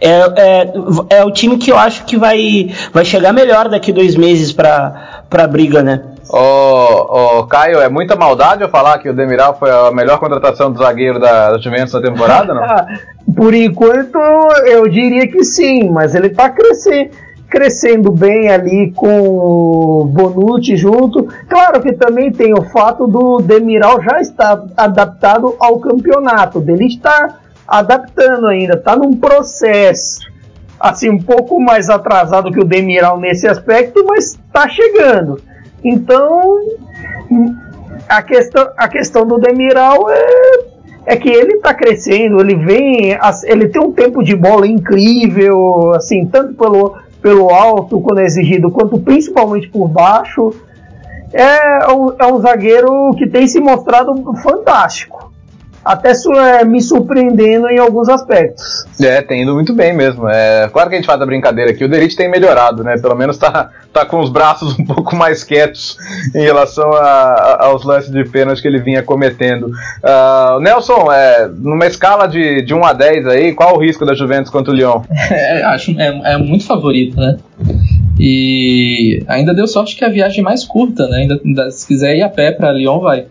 é, 0.00 0.10
é, 0.10 0.72
é, 1.10 1.24
o 1.24 1.30
time 1.30 1.58
que 1.58 1.70
eu 1.70 1.78
acho 1.78 2.04
que 2.04 2.16
vai, 2.16 2.70
vai 2.92 3.04
chegar 3.04 3.32
melhor 3.32 3.68
daqui 3.68 3.92
dois 3.92 4.16
meses 4.16 4.52
para 4.52 5.22
a 5.30 5.46
briga, 5.46 5.82
né? 5.82 6.02
Ô, 6.32 7.38
ô, 7.38 7.46
Caio, 7.46 7.80
é 7.80 7.88
muita 7.88 8.14
maldade 8.14 8.62
eu 8.62 8.68
falar 8.68 8.98
que 8.98 9.08
o 9.08 9.14
Demiral 9.14 9.58
foi 9.58 9.70
a 9.70 9.90
melhor 9.90 10.18
contratação 10.18 10.70
do 10.70 10.78
zagueiro 10.78 11.18
da, 11.18 11.52
da 11.52 11.58
Juventus 11.58 11.92
na 11.92 12.00
temporada, 12.00 12.54
não? 12.54 12.62
Por 13.34 13.52
enquanto, 13.54 14.18
eu 14.66 14.88
diria 14.88 15.26
que 15.26 15.44
sim, 15.44 15.88
mas 15.90 16.14
ele 16.14 16.28
está 16.28 16.50
crescendo, 16.50 17.10
crescendo 17.48 18.12
bem 18.12 18.48
ali 18.48 18.92
com 18.94 19.28
o 19.28 20.04
Bonucci 20.04 20.76
junto. 20.76 21.28
Claro 21.48 21.80
que 21.80 21.92
também 21.92 22.30
tem 22.30 22.54
o 22.54 22.62
fato 22.62 23.06
do 23.06 23.38
Demiral 23.38 24.00
já 24.00 24.20
estar 24.20 24.62
adaptado 24.76 25.56
ao 25.58 25.80
campeonato, 25.80 26.60
dele 26.60 26.86
estar 26.86 27.39
adaptando 27.70 28.48
ainda, 28.48 28.74
está 28.74 28.96
num 28.96 29.16
processo 29.16 30.28
assim 30.80 31.10
um 31.10 31.22
pouco 31.22 31.60
mais 31.60 31.90
atrasado 31.90 32.50
que 32.50 32.58
o 32.58 32.64
Demiral 32.64 33.20
nesse 33.20 33.46
aspecto, 33.46 34.04
mas 34.06 34.34
está 34.34 34.66
chegando. 34.68 35.40
Então, 35.84 36.58
a 38.08 38.22
questão, 38.22 38.70
a 38.76 38.88
questão 38.88 39.26
do 39.26 39.38
Demiral 39.38 40.10
é 40.10 40.80
é 41.06 41.16
que 41.16 41.28
ele 41.28 41.54
está 41.54 41.72
crescendo, 41.72 42.40
ele 42.40 42.54
vem, 42.54 43.18
ele 43.44 43.68
tem 43.68 43.82
um 43.82 43.90
tempo 43.90 44.22
de 44.22 44.36
bola 44.36 44.66
incrível, 44.66 45.92
assim, 45.94 46.26
tanto 46.26 46.54
pelo, 46.54 46.94
pelo 47.22 47.50
alto 47.50 48.00
quando 48.00 48.20
é 48.20 48.24
exigido, 48.24 48.70
quanto 48.70 48.98
principalmente 48.98 49.68
por 49.68 49.88
baixo. 49.88 50.52
É 51.32 51.90
um, 51.90 52.12
é 52.18 52.26
um 52.26 52.40
zagueiro 52.40 53.14
que 53.16 53.26
tem 53.26 53.46
se 53.46 53.60
mostrado 53.60 54.34
fantástico 54.42 55.29
até 55.84 56.12
é, 56.12 56.64
me 56.64 56.80
surpreendendo 56.80 57.68
em 57.68 57.78
alguns 57.78 58.08
aspectos. 58.08 58.86
É, 59.00 59.22
tem 59.22 59.42
ido 59.42 59.54
muito 59.54 59.72
bem 59.72 59.94
mesmo. 59.94 60.28
É, 60.28 60.68
claro 60.72 60.88
que 60.88 60.94
a 60.94 60.98
gente 60.98 61.06
faz 61.06 61.20
a 61.20 61.26
brincadeira 61.26 61.70
aqui, 61.70 61.84
o 61.84 61.88
Derite 61.88 62.16
tem 62.16 62.30
melhorado, 62.30 62.84
né? 62.84 62.98
Pelo 62.98 63.14
menos 63.14 63.38
tá, 63.38 63.70
tá 63.92 64.04
com 64.04 64.20
os 64.20 64.30
braços 64.30 64.76
um 64.78 64.84
pouco 64.84 65.16
mais 65.16 65.42
quietos 65.42 65.96
em 66.34 66.42
relação 66.42 66.92
a, 66.92 67.00
a, 67.02 67.66
aos 67.66 67.84
lances 67.84 68.10
de 68.10 68.24
pênalti 68.24 68.60
que 68.60 68.68
ele 68.68 68.80
vinha 68.80 69.02
cometendo. 69.02 69.66
Uh, 69.68 70.60
Nelson, 70.60 71.10
é, 71.10 71.48
numa 71.48 71.86
escala 71.86 72.26
de, 72.26 72.62
de 72.62 72.74
1 72.74 72.84
a 72.84 72.92
10 72.92 73.26
aí, 73.26 73.52
qual 73.52 73.76
o 73.76 73.80
risco 73.80 74.04
da 74.04 74.14
Juventus 74.14 74.50
contra 74.50 74.72
o 74.72 74.76
Lyon? 74.76 75.02
É, 75.30 75.62
acho 75.62 75.92
é, 75.98 76.32
é 76.32 76.38
muito 76.38 76.66
favorito, 76.66 77.16
né? 77.16 77.36
E 78.18 79.22
ainda 79.26 79.54
deu 79.54 79.66
sorte 79.66 79.96
que 79.96 80.04
a 80.04 80.08
viagem 80.08 80.42
mais 80.42 80.64
curta, 80.64 81.06
né? 81.08 81.18
Ainda, 81.18 81.70
se 81.70 81.86
quiser 81.86 82.16
ir 82.16 82.22
a 82.22 82.28
pé 82.28 82.52
para 82.52 82.72
Lyon, 82.72 83.00
vai. 83.00 83.26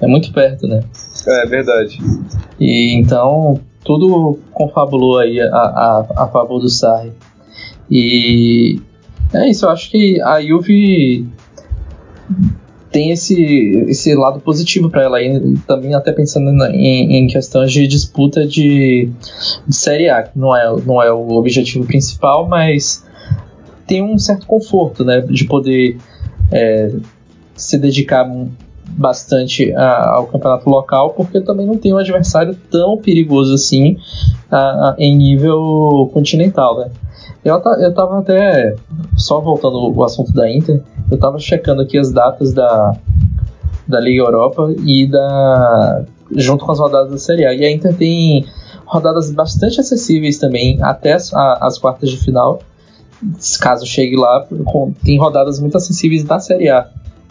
É 0.00 0.06
muito 0.06 0.32
perto, 0.32 0.66
né? 0.66 0.82
É 1.26 1.46
verdade. 1.46 1.98
E 2.58 2.94
então 2.94 3.60
tudo 3.84 4.38
confabulou 4.52 5.18
aí 5.18 5.40
a, 5.40 5.46
a, 5.46 6.06
a 6.24 6.28
favor 6.28 6.60
do 6.60 6.68
Sarri. 6.68 7.12
E 7.90 8.80
é 9.32 9.48
isso, 9.50 9.64
eu 9.64 9.70
acho 9.70 9.90
que 9.90 10.20
a 10.20 10.40
Juve 10.40 11.26
tem 12.90 13.10
esse, 13.10 13.40
esse 13.88 14.14
lado 14.14 14.40
positivo 14.40 14.90
para 14.90 15.02
ela 15.04 15.18
aí, 15.18 15.56
também 15.66 15.94
até 15.94 16.12
pensando 16.12 16.50
em, 16.66 17.16
em 17.16 17.26
questões 17.28 17.72
de 17.72 17.86
disputa 17.86 18.46
de, 18.46 19.10
de 19.66 19.76
Série 19.76 20.08
A, 20.08 20.24
que 20.24 20.38
não 20.38 20.56
é, 20.56 20.76
não 20.84 21.02
é 21.02 21.12
o 21.12 21.30
objetivo 21.34 21.86
principal, 21.86 22.48
mas 22.48 23.04
tem 23.86 24.02
um 24.02 24.18
certo 24.18 24.46
conforto, 24.46 25.04
né, 25.04 25.20
de 25.20 25.44
poder 25.44 25.98
é, 26.50 26.90
se 27.54 27.78
dedicar 27.78 28.28
bastante 28.90 29.72
a, 29.74 30.10
ao 30.16 30.26
campeonato 30.26 30.68
local, 30.68 31.10
porque 31.10 31.40
também 31.40 31.66
não 31.66 31.76
tem 31.76 31.92
um 31.92 31.98
adversário 31.98 32.56
tão 32.70 32.98
perigoso 32.98 33.54
assim 33.54 33.96
a, 34.50 34.58
a, 34.58 34.94
em 34.98 35.16
nível 35.16 36.10
continental, 36.12 36.78
né? 36.78 36.90
Eu, 37.44 37.54
eu 37.54 37.94
tava 37.94 38.18
até, 38.18 38.76
só 39.16 39.40
voltando 39.40 39.76
ao 39.76 40.02
assunto 40.04 40.32
da 40.32 40.50
Inter, 40.50 40.82
eu 41.10 41.18
tava 41.18 41.38
checando 41.38 41.80
aqui 41.80 41.96
as 41.98 42.12
datas 42.12 42.52
da, 42.52 42.94
da 43.88 44.00
Liga 44.00 44.22
Europa 44.22 44.72
e 44.84 45.06
da 45.06 46.04
junto 46.36 46.64
com 46.64 46.72
as 46.72 46.78
rodadas 46.78 47.10
da 47.10 47.18
Série 47.18 47.44
A. 47.44 47.54
E 47.54 47.64
a 47.64 47.72
Inter 47.72 47.94
tem 47.94 48.44
rodadas 48.84 49.30
bastante 49.30 49.80
acessíveis 49.80 50.38
também, 50.38 50.80
até 50.82 51.14
as, 51.14 51.32
as 51.34 51.78
quartas 51.78 52.10
de 52.10 52.18
final. 52.18 52.60
Caso 53.60 53.86
chegue 53.86 54.16
lá, 54.16 54.46
com, 54.64 54.92
tem 55.04 55.18
rodadas 55.18 55.60
muito 55.60 55.76
acessíveis 55.76 56.24
da 56.24 56.38
Série 56.38 56.68
A 56.68 56.88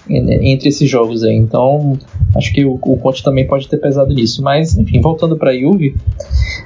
entre 0.10 0.70
esses 0.70 0.90
jogos 0.90 1.24
aí. 1.24 1.36
Então, 1.36 1.98
acho 2.36 2.52
que 2.54 2.66
o, 2.66 2.74
o 2.82 2.98
Conte 2.98 3.24
também 3.24 3.46
pode 3.46 3.68
ter 3.68 3.78
pesado 3.78 4.14
nisso. 4.14 4.42
Mas, 4.42 4.78
enfim, 4.78 5.00
voltando 5.00 5.38
para 5.38 5.52
a 5.52 5.58
Juve, 5.58 5.96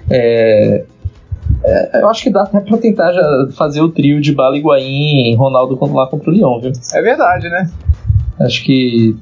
é, 0.10 0.84
é, 1.64 2.02
eu 2.02 2.10
acho 2.10 2.24
que 2.24 2.30
dá 2.30 2.44
até 2.44 2.60
para 2.60 2.78
tentar 2.78 3.12
já 3.12 3.48
fazer 3.52 3.82
o 3.82 3.90
trio 3.90 4.20
de 4.22 4.34
Bala, 4.34 4.58
Higuaín 4.58 5.32
e 5.32 5.36
Ronaldo 5.36 5.78
lá 5.94 6.08
contra 6.08 6.30
o 6.30 6.34
Lyon, 6.34 6.60
viu? 6.60 6.72
É 6.94 7.02
verdade, 7.02 7.50
né? 7.50 7.70
Acho 8.40 8.64
que 8.64 9.16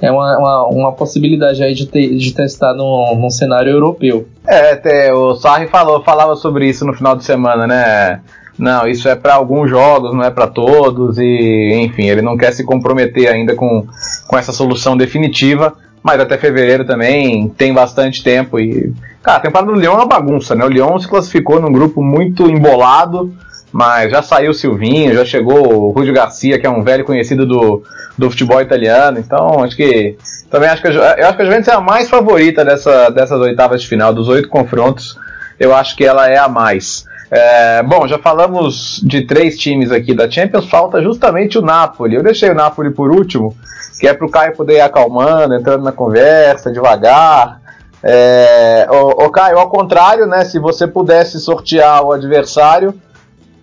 é 0.00 0.10
uma, 0.10 0.38
uma, 0.38 0.66
uma, 0.68 0.92
possibilidade 0.92 1.62
aí 1.62 1.74
de, 1.74 1.86
ter, 1.86 2.16
de 2.16 2.32
testar 2.32 2.74
num, 2.74 3.16
num 3.16 3.30
cenário 3.30 3.70
europeu. 3.70 4.26
É, 4.46 4.72
até 4.72 5.12
o 5.12 5.34
Sarri 5.34 5.68
falou, 5.68 6.02
falava 6.02 6.34
sobre 6.36 6.68
isso 6.68 6.84
no 6.84 6.94
final 6.94 7.16
de 7.16 7.24
semana, 7.24 7.66
né? 7.66 8.20
Não, 8.58 8.86
isso 8.86 9.08
é 9.08 9.16
para 9.16 9.34
alguns 9.34 9.68
jogos, 9.68 10.14
não 10.14 10.22
é 10.22 10.30
para 10.30 10.46
todos, 10.46 11.18
e 11.18 11.72
enfim, 11.82 12.08
ele 12.08 12.22
não 12.22 12.36
quer 12.36 12.52
se 12.52 12.64
comprometer 12.64 13.28
ainda 13.28 13.54
com, 13.54 13.86
com 14.26 14.38
essa 14.38 14.52
solução 14.52 14.96
definitiva, 14.96 15.74
mas 16.02 16.20
até 16.20 16.38
fevereiro 16.38 16.84
também 16.84 17.48
tem 17.48 17.72
bastante 17.72 18.22
tempo 18.22 18.60
e. 18.60 18.92
Cara, 19.22 19.38
a 19.38 19.40
temporada 19.40 19.72
do 19.72 19.78
Lyon 19.78 19.92
é 19.92 19.96
uma 19.96 20.06
bagunça, 20.06 20.54
né? 20.54 20.64
O 20.64 20.68
Lyon 20.68 20.98
se 20.98 21.08
classificou 21.08 21.58
num 21.58 21.72
grupo 21.72 22.02
muito 22.02 22.48
embolado, 22.50 23.34
mas 23.72 24.10
já 24.10 24.22
saiu 24.22 24.50
o 24.50 24.54
Silvinho, 24.54 25.14
já 25.14 25.24
chegou 25.24 25.66
o 25.66 25.90
Rúdio 25.90 26.12
Garcia, 26.12 26.58
que 26.58 26.66
é 26.66 26.70
um 26.70 26.82
velho 26.82 27.04
conhecido 27.04 27.46
do, 27.46 27.82
do 28.18 28.30
futebol 28.30 28.60
italiano, 28.60 29.18
então 29.18 29.64
acho 29.64 29.74
que. 29.74 30.16
Também 30.50 30.68
acho 30.68 30.82
que 30.82 30.88
a, 30.88 30.92
eu 30.92 31.26
acho 31.26 31.36
que 31.36 31.42
a 31.42 31.44
Juventus 31.46 31.68
é 31.68 31.72
a 31.72 31.80
mais 31.80 32.08
favorita 32.08 32.64
dessa, 32.64 33.08
dessas 33.08 33.40
oitavas 33.40 33.80
de 33.80 33.88
final, 33.88 34.12
dos 34.12 34.28
oito 34.28 34.48
confrontos, 34.48 35.18
eu 35.58 35.74
acho 35.74 35.96
que 35.96 36.04
ela 36.04 36.28
é 36.28 36.36
a 36.36 36.48
mais. 36.48 37.06
É, 37.30 37.82
bom, 37.82 38.06
já 38.06 38.18
falamos 38.18 39.00
de 39.02 39.26
três 39.26 39.58
times 39.58 39.90
aqui 39.90 40.14
da 40.14 40.30
Champions, 40.30 40.66
falta 40.66 41.02
justamente 41.02 41.58
o 41.58 41.62
Napoli. 41.62 42.16
Eu 42.16 42.22
deixei 42.22 42.50
o 42.50 42.54
Napoli 42.54 42.90
por 42.90 43.10
último, 43.10 43.56
que 43.98 44.06
é 44.06 44.14
para 44.14 44.26
o 44.26 44.30
Caio 44.30 44.56
poder 44.56 44.74
ir 44.74 44.80
acalmando, 44.80 45.54
entrando 45.54 45.82
na 45.82 45.92
conversa 45.92 46.72
devagar. 46.72 47.60
É, 48.02 48.86
Caio, 49.32 49.58
ao 49.58 49.68
contrário, 49.68 50.26
né, 50.26 50.44
se 50.44 50.58
você 50.58 50.86
pudesse 50.86 51.40
sortear 51.40 52.04
o 52.04 52.12
adversário, 52.12 52.94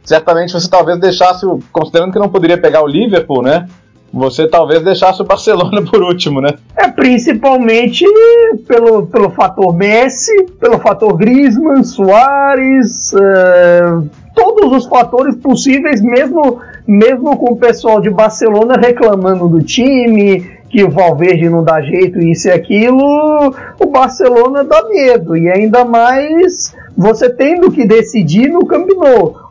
certamente 0.03 0.51
você 0.51 0.69
talvez 0.69 0.99
deixasse, 0.99 1.45
considerando 1.71 2.11
que 2.11 2.19
não 2.19 2.29
poderia 2.29 2.57
pegar 2.57 2.81
o 2.81 2.87
Liverpool, 2.87 3.41
né? 3.41 3.67
Você 4.13 4.47
talvez 4.47 4.83
deixasse 4.83 5.21
o 5.21 5.25
Barcelona 5.25 5.81
por 5.89 6.03
último, 6.03 6.41
né? 6.41 6.49
É, 6.75 6.87
principalmente 6.89 8.05
pelo, 8.67 9.07
pelo 9.07 9.31
fator 9.31 9.73
Messi, 9.75 10.47
pelo 10.59 10.79
fator 10.79 11.15
Griezmann, 11.15 11.83
Soares, 11.83 13.13
é, 13.13 13.81
todos 14.35 14.71
os 14.73 14.85
fatores 14.85 15.35
possíveis, 15.35 16.01
mesmo, 16.01 16.59
mesmo 16.85 17.37
com 17.37 17.53
o 17.53 17.57
pessoal 17.57 18.01
de 18.01 18.09
Barcelona 18.09 18.75
reclamando 18.77 19.47
do 19.47 19.61
time, 19.61 20.43
que 20.69 20.83
o 20.83 20.89
Valverde 20.89 21.49
não 21.49 21.63
dá 21.63 21.81
jeito, 21.81 22.19
isso 22.19 22.47
e 22.47 22.51
aquilo, 22.51 23.53
o 23.79 23.85
Barcelona 23.87 24.63
dá 24.63 24.87
medo. 24.87 25.35
E 25.35 25.49
ainda 25.49 25.83
mais 25.83 26.73
você 26.97 27.29
tendo 27.29 27.71
que 27.71 27.85
decidir 27.85 28.49
no 28.49 28.65
Camp. 28.65 28.89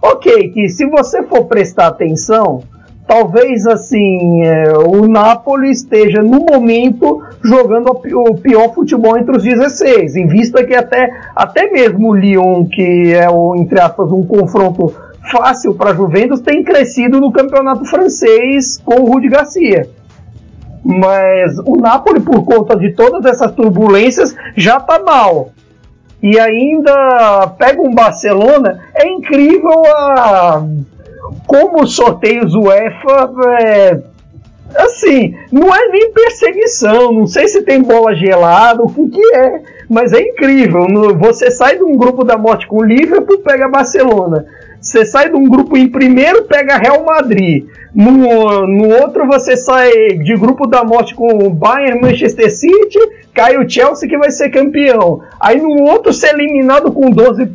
Ok, 0.02 0.50
que 0.50 0.68
se 0.68 0.86
você 0.86 1.22
for 1.24 1.44
prestar 1.44 1.88
atenção 1.88 2.62
talvez 3.10 3.66
assim 3.66 4.44
é, 4.44 4.72
o 4.78 5.08
Napoli 5.08 5.72
esteja 5.72 6.22
no 6.22 6.46
momento 6.48 7.20
jogando 7.42 7.90
o 7.90 8.36
pior 8.36 8.72
futebol 8.72 9.18
entre 9.18 9.36
os 9.36 9.42
16, 9.42 10.14
em 10.14 10.28
vista 10.28 10.64
que 10.64 10.76
até, 10.76 11.10
até 11.34 11.68
mesmo 11.72 12.10
o 12.10 12.14
Lyon, 12.14 12.66
que 12.66 13.12
é 13.12 13.28
o, 13.28 13.56
entre 13.56 13.80
aspas, 13.80 14.12
um 14.12 14.24
confronto 14.24 14.94
fácil 15.28 15.74
para 15.74 15.90
a 15.90 15.94
Juventus, 15.94 16.40
tem 16.40 16.62
crescido 16.62 17.20
no 17.20 17.32
campeonato 17.32 17.84
francês 17.84 18.80
com 18.84 19.00
o 19.00 19.12
Rudi 19.12 19.28
Garcia. 19.28 19.88
Mas 20.84 21.58
o 21.66 21.78
Napoli, 21.80 22.20
por 22.20 22.44
conta 22.44 22.76
de 22.76 22.92
todas 22.92 23.24
essas 23.24 23.50
turbulências, 23.56 24.36
já 24.56 24.76
está 24.76 25.00
mal. 25.00 25.50
E 26.22 26.38
ainda 26.38 27.54
pega 27.58 27.82
um 27.82 27.92
Barcelona, 27.92 28.78
é 28.94 29.08
incrível 29.08 29.82
a 29.84 30.62
como 31.46 31.82
os 31.82 31.94
sorteios 31.94 32.54
UEFA 32.54 33.30
é, 33.60 34.00
assim, 34.76 35.34
não 35.50 35.74
é 35.74 35.88
nem 35.88 36.12
perseguição, 36.12 37.12
não 37.12 37.26
sei 37.26 37.48
se 37.48 37.62
tem 37.62 37.82
bola 37.82 38.14
gelada, 38.14 38.82
o 38.82 38.88
que, 38.92 39.08
que 39.08 39.34
é, 39.34 39.62
mas 39.88 40.12
é 40.12 40.20
incrível. 40.20 40.86
Você 41.18 41.50
sai 41.50 41.76
de 41.76 41.82
um 41.82 41.96
grupo 41.96 42.24
da 42.24 42.38
morte 42.38 42.66
com 42.66 42.78
o 42.78 42.84
Liverpool, 42.84 43.38
pega 43.38 43.68
Barcelona. 43.68 44.46
Você 44.80 45.04
sai 45.04 45.28
de 45.28 45.36
um 45.36 45.46
grupo 45.46 45.76
em 45.76 45.88
primeiro, 45.88 46.44
pega 46.44 46.78
Real 46.78 47.04
Madrid. 47.04 47.66
No, 47.94 48.66
no 48.66 48.88
outro, 49.02 49.26
você 49.26 49.54
sai 49.54 49.90
de 50.14 50.34
grupo 50.36 50.66
da 50.66 50.82
morte 50.82 51.14
com 51.14 51.46
o 51.46 51.50
Bayern, 51.50 52.00
Manchester 52.00 52.50
City, 52.50 52.98
cai 53.34 53.58
o 53.58 53.68
Chelsea 53.68 54.08
que 54.08 54.16
vai 54.16 54.30
ser 54.30 54.48
campeão. 54.48 55.20
Aí 55.38 55.60
no 55.60 55.82
outro, 55.82 56.12
você 56.12 56.28
é 56.28 56.32
eliminado 56.32 56.92
com 56.92 57.10
12, 57.10 57.50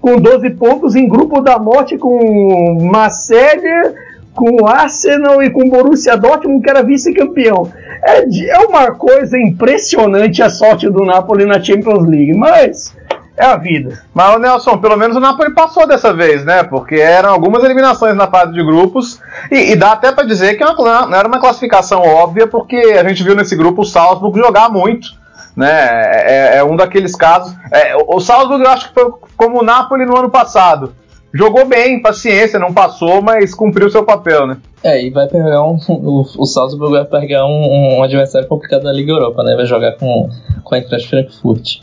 com 0.00 0.16
12 0.18 0.50
pontos 0.50 0.96
em 0.96 1.06
grupo 1.06 1.42
da 1.42 1.58
morte 1.58 1.98
com 1.98 2.78
Marseille, 2.90 3.94
com 4.34 4.66
Arsenal 4.66 5.42
e 5.42 5.50
com 5.50 5.68
Borussia 5.68 6.16
Dortmund, 6.16 6.62
que 6.62 6.70
era 6.70 6.82
vice-campeão. 6.82 7.70
É, 8.02 8.24
é 8.48 8.58
uma 8.60 8.92
coisa 8.92 9.38
impressionante 9.38 10.42
a 10.42 10.48
sorte 10.48 10.88
do 10.88 11.04
Napoli 11.04 11.44
na 11.44 11.62
Champions 11.62 12.06
League, 12.06 12.34
mas 12.34 12.94
é 13.40 13.46
a 13.46 13.56
vida. 13.56 14.02
Mas, 14.14 14.38
Nelson, 14.38 14.76
pelo 14.78 14.96
menos 14.96 15.16
o 15.16 15.20
Napoli 15.20 15.54
passou 15.54 15.86
dessa 15.86 16.12
vez, 16.12 16.44
né? 16.44 16.62
Porque 16.62 16.96
eram 16.96 17.30
algumas 17.30 17.64
eliminações 17.64 18.14
na 18.14 18.26
fase 18.26 18.52
de 18.52 18.62
grupos. 18.62 19.18
E, 19.50 19.72
e 19.72 19.76
dá 19.76 19.92
até 19.92 20.12
para 20.12 20.26
dizer 20.26 20.56
que 20.56 20.62
é 20.62 20.66
não 20.74 21.14
era 21.14 21.26
uma 21.26 21.40
classificação 21.40 22.02
óbvia, 22.02 22.46
porque 22.46 22.76
a 22.76 23.08
gente 23.08 23.22
viu 23.22 23.34
nesse 23.34 23.56
grupo 23.56 23.82
o 23.82 23.86
Salzburg 23.86 24.38
jogar 24.38 24.68
muito. 24.68 25.18
Né? 25.56 25.70
É, 25.70 26.56
é, 26.56 26.56
é 26.58 26.64
um 26.64 26.76
daqueles 26.76 27.16
casos. 27.16 27.54
É, 27.72 27.96
o 27.96 28.20
Salzburg 28.20 28.62
eu 28.62 28.70
acho 28.70 28.88
que 28.88 28.94
foi 28.94 29.10
como 29.36 29.60
o 29.60 29.64
Napoli 29.64 30.04
no 30.04 30.16
ano 30.16 30.30
passado 30.30 30.94
jogou 31.32 31.66
bem, 31.66 32.02
paciência, 32.02 32.58
não 32.58 32.72
passou, 32.72 33.22
mas 33.22 33.54
cumpriu 33.54 33.90
seu 33.90 34.04
papel, 34.04 34.46
né? 34.46 34.56
É, 34.82 35.04
e 35.04 35.10
vai 35.10 35.28
pegar 35.28 35.62
um. 35.64 35.78
O, 35.88 36.24
o 36.38 36.46
Salzburg 36.46 36.92
vai 36.92 37.04
pegar 37.04 37.46
um, 37.46 37.98
um, 37.98 38.02
adversário 38.02 38.48
complicado 38.48 38.82
na 38.82 38.92
Liga 38.92 39.12
Europa, 39.12 39.42
né? 39.42 39.54
Vai 39.54 39.66
jogar 39.66 39.92
com, 39.92 40.28
com 40.64 40.74
a 40.74 40.78
Eintracht 40.78 41.08
Frankfurt. 41.08 41.78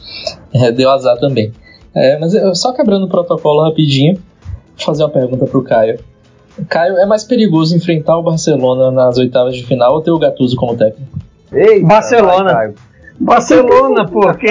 É, 0.53 0.71
deu 0.71 0.89
azar 0.89 1.17
também. 1.17 1.51
É, 1.93 2.17
mas 2.17 2.33
eu, 2.33 2.53
só 2.55 2.73
quebrando 2.73 3.05
o 3.05 3.09
protocolo 3.09 3.63
rapidinho, 3.63 4.15
vou 4.15 4.85
fazer 4.85 5.03
uma 5.03 5.09
pergunta 5.09 5.45
pro 5.45 5.63
Caio. 5.63 5.99
Caio, 6.67 6.97
é 6.97 7.05
mais 7.05 7.23
perigoso 7.23 7.75
enfrentar 7.75 8.17
o 8.17 8.23
Barcelona 8.23 8.89
nas 8.91 9.17
oitavas 9.17 9.55
de 9.55 9.63
final 9.63 9.93
ou 9.93 10.01
ter 10.01 10.11
o 10.11 10.17
Gattuso 10.17 10.55
como 10.55 10.75
técnico? 10.75 11.17
Eita, 11.51 11.85
Barcelona. 11.85 12.53
Vai, 12.53 12.73
Barcelona, 13.19 14.05
porque 14.05 14.47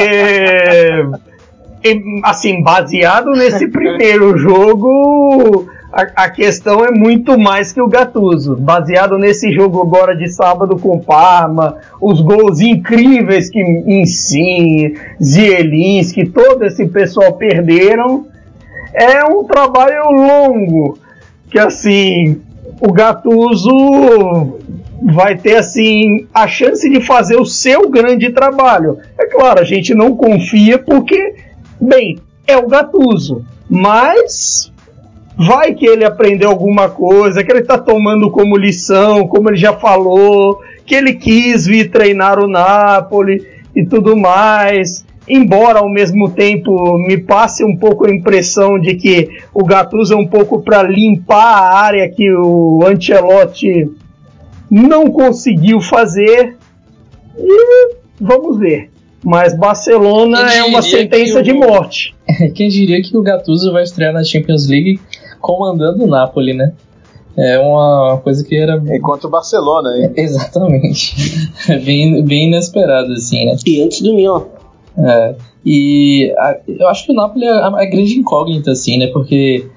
assim, 2.23 2.63
baseado 2.63 3.31
nesse 3.33 3.69
primeiro 3.69 4.37
jogo, 4.39 5.67
a, 5.93 6.25
a, 6.25 6.31
questão 6.31 6.85
é 6.85 6.91
muito 6.91 7.39
mais 7.39 7.73
que 7.73 7.81
o 7.81 7.89
Gattuso. 7.89 8.57
Baseado 8.57 9.19
nesse 9.19 9.53
jogo 9.53 9.81
agora 9.81 10.15
de 10.15 10.29
sábado 10.29 10.79
com 10.79 10.99
Parma, 10.99 11.79
os 12.01 12.21
gols 12.21 12.61
incríveis 12.61 13.49
que 13.49 13.61
Insigne, 13.61 14.97
Zielinski, 15.23 16.27
todo 16.27 16.65
esse 16.65 16.87
pessoal 16.87 17.33
perderam, 17.33 18.27
é 18.93 19.25
um 19.25 19.45
trabalho 19.45 20.11
longo 20.11 20.99
que 21.51 21.59
assim 21.59 22.41
o 22.81 22.93
Gattuso 22.93 24.59
vai 25.03 25.37
ter 25.37 25.57
assim 25.57 26.27
a 26.33 26.47
chance 26.49 26.89
de 26.89 27.01
fazer 27.01 27.37
o 27.37 27.45
seu 27.45 27.89
grande 27.89 28.31
trabalho. 28.31 28.99
É 29.19 29.27
claro, 29.27 29.61
a 29.61 29.65
gente 29.65 29.95
não 29.95 30.17
confia 30.17 30.79
porque 30.79 31.35
Bem, 31.81 32.19
é 32.47 32.57
o 32.57 32.67
Gatuso, 32.67 33.45
mas 33.69 34.73
vai 35.37 35.75
que 35.75 35.87
ele 35.87 36.05
aprendeu 36.05 36.49
alguma 36.49 36.89
coisa, 36.89 37.45
que 37.45 37.53
ele 37.53 37.61
está 37.61 37.77
tomando 37.77 38.31
como 38.31 38.57
lição, 38.57 39.29
como 39.29 39.51
ele 39.51 39.57
já 39.57 39.75
falou, 39.75 40.61
que 40.87 40.95
ele 40.95 41.15
quis 41.15 41.67
vir 41.67 41.91
treinar 41.91 42.39
o 42.39 42.49
Napoli 42.49 43.47
e 43.75 43.85
tudo 43.85 44.17
mais. 44.17 45.05
Embora 45.29 45.81
ao 45.81 45.89
mesmo 45.89 46.31
tempo 46.31 46.97
me 46.99 47.19
passe 47.19 47.65
um 47.65 47.77
pouco 47.77 48.07
a 48.07 48.15
impressão 48.15 48.79
de 48.79 48.95
que 48.95 49.29
o 49.53 49.65
Gattuso 49.65 50.15
é 50.15 50.17
um 50.17 50.27
pouco 50.27 50.63
para 50.63 50.85
limpar 50.85 51.59
a 51.59 51.79
área 51.81 52.09
que 52.09 52.33
o 52.33 52.81
Ancelotti 52.87 53.91
não 54.71 55.11
conseguiu 55.11 55.81
fazer. 55.81 56.57
E 57.37 57.97
vamos 58.21 58.59
ver. 58.59 58.91
Mas 59.27 59.59
Barcelona 59.59 60.55
é 60.55 60.63
uma 60.63 60.81
sentença 60.81 61.41
o... 61.41 61.43
de 61.43 61.53
morte. 61.53 62.15
Quem 62.55 62.69
diria 62.69 63.03
que 63.03 63.17
o 63.17 63.23
Gattuso 63.23 63.73
vai 63.73 63.83
estrear 63.83 64.13
na 64.13 64.23
Champions 64.23 64.69
League 64.69 65.01
comandando 65.41 66.05
o 66.05 66.07
Napoli, 66.07 66.55
né? 66.55 66.73
É 67.37 67.59
uma 67.59 68.21
coisa 68.23 68.45
que 68.45 68.55
era. 68.55 68.81
Enquanto 68.87 69.25
o 69.25 69.29
Barcelona, 69.29 69.97
hein? 69.99 70.13
É, 70.17 70.23
exatamente. 70.23 71.17
bem, 71.85 72.25
bem 72.25 72.47
inesperado, 72.47 73.13
assim, 73.15 73.47
né? 73.47 73.57
E 73.67 73.83
antes 73.83 74.01
do 74.01 74.15
Milan. 74.15 74.45
É. 74.97 75.35
E 75.65 76.33
a, 76.39 76.59
eu 76.69 76.87
acho 76.87 77.05
que 77.05 77.11
o 77.11 77.15
Napoli 77.17 77.47
é 77.47 77.51
a, 77.51 77.67
a 77.67 77.85
grande 77.85 78.17
incógnita, 78.17 78.71
assim, 78.71 78.97
né? 78.97 79.09
Porque 79.09 79.69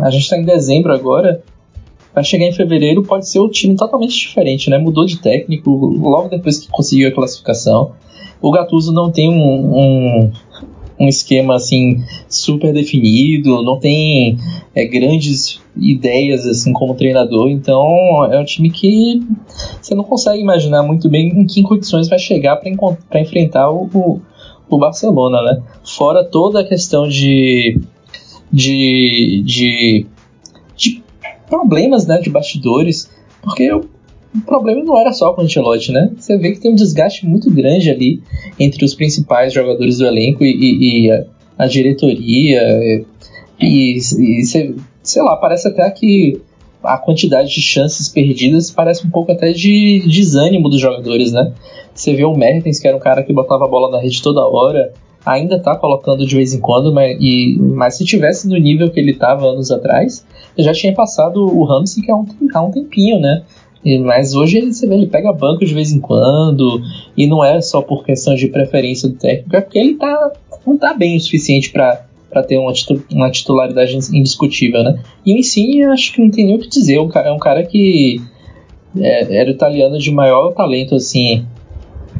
a 0.00 0.08
gente 0.08 0.30
tá 0.30 0.38
em 0.38 0.44
dezembro 0.46 0.94
agora. 0.94 1.42
Vai 2.14 2.24
chegar 2.24 2.46
em 2.46 2.52
fevereiro, 2.52 3.02
pode 3.02 3.28
ser 3.28 3.38
o 3.38 3.50
time 3.50 3.76
totalmente 3.76 4.16
diferente, 4.16 4.70
né? 4.70 4.78
Mudou 4.78 5.04
de 5.04 5.18
técnico 5.18 5.70
logo 5.70 6.30
depois 6.30 6.58
que 6.58 6.68
conseguiu 6.68 7.10
a 7.10 7.12
classificação. 7.12 7.92
O 8.40 8.50
Gattuso 8.50 8.92
não 8.92 9.10
tem 9.10 9.30
um, 9.30 9.78
um, 9.78 10.32
um 10.98 11.08
esquema 11.08 11.56
assim 11.56 12.04
super 12.28 12.72
definido, 12.72 13.62
não 13.62 13.78
tem 13.78 14.38
é, 14.74 14.84
grandes 14.86 15.60
ideias 15.76 16.46
assim 16.46 16.72
como 16.72 16.94
treinador, 16.94 17.48
então 17.50 18.24
é 18.30 18.38
um 18.38 18.44
time 18.44 18.70
que 18.70 19.20
você 19.80 19.94
não 19.94 20.04
consegue 20.04 20.40
imaginar 20.40 20.82
muito 20.82 21.08
bem 21.08 21.28
em 21.28 21.46
que 21.46 21.62
condições 21.62 22.08
vai 22.08 22.18
chegar 22.18 22.56
para 22.56 23.20
enfrentar 23.20 23.70
o, 23.70 24.20
o, 24.68 24.78
Barcelona, 24.78 25.42
né? 25.42 25.62
Fora 25.84 26.24
toda 26.24 26.60
a 26.60 26.64
questão 26.64 27.06
de, 27.08 27.78
de, 28.50 29.42
de, 29.44 30.06
de 30.74 31.02
problemas 31.48 32.06
né, 32.06 32.18
de 32.18 32.30
bastidores, 32.30 33.10
porque 33.42 33.70
o 33.72 33.84
problema 34.40 34.82
não 34.84 34.98
era 34.98 35.12
só 35.12 35.32
com 35.32 35.42
o 35.42 35.44
Ancelotti, 35.44 35.92
né? 35.92 36.10
Você 36.16 36.36
vê 36.36 36.52
que 36.52 36.60
tem 36.60 36.70
um 36.70 36.74
desgaste 36.74 37.26
muito 37.26 37.50
grande 37.50 37.90
ali 37.90 38.22
entre 38.58 38.84
os 38.84 38.94
principais 38.94 39.52
jogadores 39.52 39.98
do 39.98 40.06
elenco 40.06 40.44
e, 40.44 40.50
e, 40.50 41.06
e 41.06 41.10
a, 41.10 41.24
a, 41.58 41.66
diretoria. 41.66 43.04
E, 43.60 43.96
e 43.98 44.44
sei 44.44 45.22
lá, 45.22 45.36
parece 45.36 45.68
até 45.68 45.88
que 45.90 46.40
a 46.82 46.98
quantidade 46.98 47.52
de 47.52 47.60
chances 47.60 48.08
perdidas 48.08 48.70
parece 48.70 49.06
um 49.06 49.10
pouco 49.10 49.32
até 49.32 49.52
de 49.52 50.02
desânimo 50.06 50.68
dos 50.68 50.80
jogadores, 50.80 51.32
né? 51.32 51.52
Você 51.94 52.14
vê 52.14 52.24
o 52.24 52.36
Mertens, 52.36 52.78
que 52.78 52.86
era 52.86 52.96
um 52.96 53.00
cara 53.00 53.22
que 53.22 53.32
botava 53.32 53.64
a 53.64 53.68
bola 53.68 53.90
na 53.90 54.00
rede 54.00 54.22
toda 54.22 54.46
hora, 54.46 54.92
ainda 55.24 55.58
tá 55.58 55.74
colocando 55.74 56.24
de 56.24 56.36
vez 56.36 56.54
em 56.54 56.60
quando, 56.60 56.92
mas, 56.92 57.16
e, 57.20 57.58
mas 57.58 57.96
se 57.96 58.04
tivesse 58.04 58.48
no 58.48 58.56
nível 58.56 58.90
que 58.90 59.00
ele 59.00 59.10
estava 59.10 59.46
anos 59.46 59.72
atrás, 59.72 60.24
já 60.56 60.72
tinha 60.72 60.94
passado 60.94 61.44
o 61.44 61.64
Ramsey 61.64 62.04
que 62.04 62.10
há 62.10 62.16
um, 62.16 62.26
há 62.54 62.62
um 62.62 62.70
tempinho, 62.70 63.18
né? 63.18 63.42
Mas 64.04 64.34
hoje 64.34 64.58
ele, 64.58 64.72
você 64.72 64.86
vê, 64.86 64.94
ele 64.94 65.06
pega 65.06 65.32
banco 65.32 65.64
de 65.64 65.72
vez 65.72 65.92
em 65.92 66.00
quando, 66.00 66.80
e 67.16 67.26
não 67.26 67.44
é 67.44 67.60
só 67.60 67.80
por 67.80 68.04
questão 68.04 68.34
de 68.34 68.48
preferência 68.48 69.08
do 69.08 69.14
técnico, 69.14 69.54
é 69.54 69.60
porque 69.60 69.78
ele 69.78 69.94
tá, 69.94 70.32
não 70.66 70.76
tá 70.76 70.92
bem 70.92 71.16
o 71.16 71.20
suficiente 71.20 71.70
para 71.70 72.02
ter 72.46 72.58
uma, 72.58 72.72
uma, 73.12 73.30
titularidade 73.30 73.96
indiscutível, 74.12 74.82
né? 74.82 74.98
E 75.24 75.38
em 75.38 75.42
si, 75.42 75.82
acho 75.84 76.12
que 76.12 76.20
não 76.20 76.30
tem 76.30 76.46
nem 76.46 76.56
o 76.56 76.58
que 76.58 76.68
dizer. 76.68 76.96
É 76.96 77.32
um 77.32 77.38
cara 77.38 77.64
que 77.64 78.20
é, 78.98 79.36
era 79.36 79.50
italiano 79.50 79.98
de 79.98 80.10
maior 80.10 80.52
talento, 80.52 80.94
assim, 80.94 81.46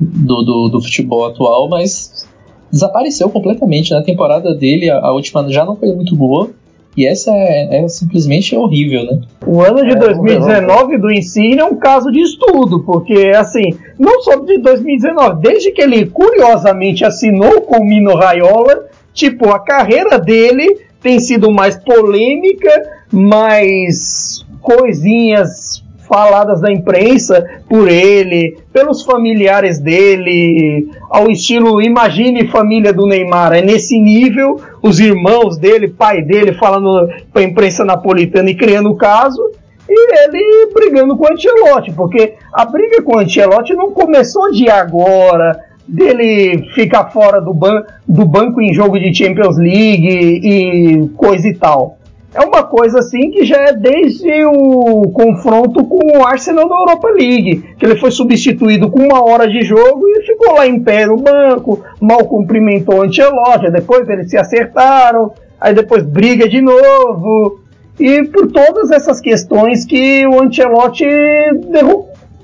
do, 0.01 0.43
do, 0.43 0.69
do, 0.69 0.81
futebol 0.81 1.27
atual, 1.27 1.69
mas 1.69 2.29
desapareceu 2.71 3.29
completamente. 3.31 3.91
Na 3.91 4.03
temporada 4.03 4.55
dele, 4.55 4.91
a, 4.91 4.99
a, 4.99 5.13
última 5.13 5.51
já 5.51 5.65
não 5.65 5.77
foi 5.77 5.93
muito 5.93 6.15
boa. 6.15 6.51
E 6.97 7.07
essa 7.07 7.31
é, 7.31 7.85
é 7.85 7.89
simplesmente 7.89 8.57
horrível, 8.57 9.05
né? 9.05 9.21
O 9.47 9.61
ano 9.61 9.85
de 9.85 9.93
é, 9.93 9.97
2019 9.97 10.99
do 10.99 11.13
Insigne 11.13 11.59
é 11.59 11.65
um 11.65 11.77
caso 11.77 12.11
de 12.11 12.21
estudo, 12.21 12.83
porque, 12.85 13.33
assim, 13.37 13.75
não 13.99 14.23
só 14.23 14.37
de 14.37 14.59
2019, 14.59 15.43
desde 15.43 15.73
que 15.73 15.83
ele 15.83 16.07
curiosamente 16.07 17.05
assinou 17.05 17.61
com 17.63 17.81
o 17.81 17.85
Mino 17.85 18.15
Raiola, 18.15 18.87
tipo, 19.13 19.51
a 19.51 19.59
carreira 19.59 20.19
dele 20.19 20.79
tem 21.03 21.19
sido 21.19 21.51
mais 21.51 21.77
polêmica, 21.77 22.71
mais 23.13 24.45
coisinhas 24.61 25.85
faladas 26.07 26.61
na 26.61 26.73
imprensa 26.73 27.45
por 27.69 27.89
ele, 27.89 28.59
pelos 28.73 29.03
familiares 29.03 29.79
dele, 29.79 30.89
ao 31.11 31.31
estilo 31.31 31.83
Imagine 31.83 32.49
Família 32.49 32.93
do 32.93 33.07
Neymar. 33.07 33.53
É 33.53 33.63
nesse 33.63 33.99
nível, 34.01 34.61
os 34.83 34.99
irmãos 35.01 35.57
dele, 35.57 35.89
pai 35.89 36.23
dele, 36.23 36.53
falando 36.55 37.09
para 37.33 37.43
a 37.43 37.45
imprensa 37.45 37.85
napolitana 37.85 38.51
e 38.51 38.55
criando 38.55 38.91
o 38.91 38.97
caso, 38.97 39.43
e 39.89 40.25
ele 40.25 40.73
brigando 40.73 41.17
com 41.17 41.25
o 41.25 41.33
Ancelotti, 41.33 41.93
porque 41.93 42.35
a 42.53 42.65
briga 42.65 43.03
com 43.03 43.17
o 43.17 43.19
Ancelotti 43.21 43.75
não 43.75 43.93
começou 43.93 44.51
de 44.51 44.69
agora, 44.69 45.61
dele 45.87 46.69
ficar 46.75 47.11
fora 47.11 47.41
do, 47.41 47.55
ban 47.55 47.85
do 48.07 48.25
banco 48.25 48.61
em 48.61 48.75
jogo 48.75 48.99
de 48.99 49.15
Champions 49.15 49.57
League 49.57 50.41
e 50.43 51.09
coisa 51.17 51.49
e 51.49 51.55
tal 51.55 51.96
é 52.37 52.41
uma 52.43 52.63
coisa 52.63 52.99
assim 52.99 53.31
que 53.31 53.47
já 53.47 53.57
é 53.57 53.73
desde 53.73 54.45
o 54.45 55.11
confronto 55.11 55.83
com 55.85 56.19
o 56.19 56.23
Arsenal 56.23 56.69
na 56.69 56.81
Europa 56.81 57.09
League, 57.09 57.65
que 57.79 57.87
ele 57.87 57.97
foi 57.97 58.11
substituído 58.11 58.91
com 58.91 59.01
uma 59.01 59.25
hora 59.25 59.49
de 59.49 59.63
jogo 59.63 60.07
e 60.07 60.23
ficou 60.23 60.55
lá 60.55 60.67
em 60.67 60.79
pé 60.79 61.07
no 61.07 61.17
banco, 61.17 61.83
mal 61.99 62.27
cumprimentou 62.27 62.99
o 62.99 63.03
Ancelotti, 63.03 63.71
depois 63.71 64.07
eles 64.11 64.29
se 64.29 64.37
acertaram, 64.37 65.33
aí 65.59 65.73
depois 65.73 66.05
briga 66.05 66.47
de 66.47 66.61
novo, 66.61 67.61
e 67.99 68.25
por 68.25 68.53
todas 68.53 68.91
essas 68.91 69.19
questões 69.19 69.87
que 69.87 70.27
o 70.27 70.43
Ancelotti 70.43 71.07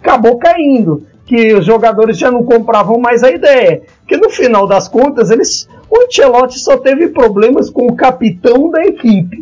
acabou 0.00 0.38
caindo, 0.38 1.02
que 1.26 1.52
os 1.52 1.66
jogadores 1.66 2.16
já 2.16 2.30
não 2.30 2.44
compravam 2.44 2.98
mais 2.98 3.22
a 3.22 3.30
ideia, 3.30 3.82
que 4.08 4.16
no 4.16 4.30
final 4.30 4.66
das 4.66 4.88
contas 4.88 5.30
eles 5.30 5.68
o 5.90 6.00
Ancelotti 6.02 6.58
só 6.58 6.78
teve 6.78 7.08
problemas 7.08 7.68
com 7.68 7.84
o 7.84 7.94
capitão 7.94 8.70
da 8.70 8.82
equipe 8.86 9.41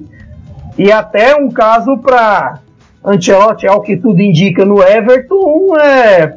e 0.79 0.91
até 0.91 1.35
um 1.37 1.51
caso 1.51 1.99
para 1.99 2.61
Ancelotti, 3.05 3.67
ao 3.67 3.83
que 3.83 3.97
tudo 3.97 4.21
indica 4.21 4.65
no 4.65 4.83
Everton, 4.83 5.77
é 5.79 6.35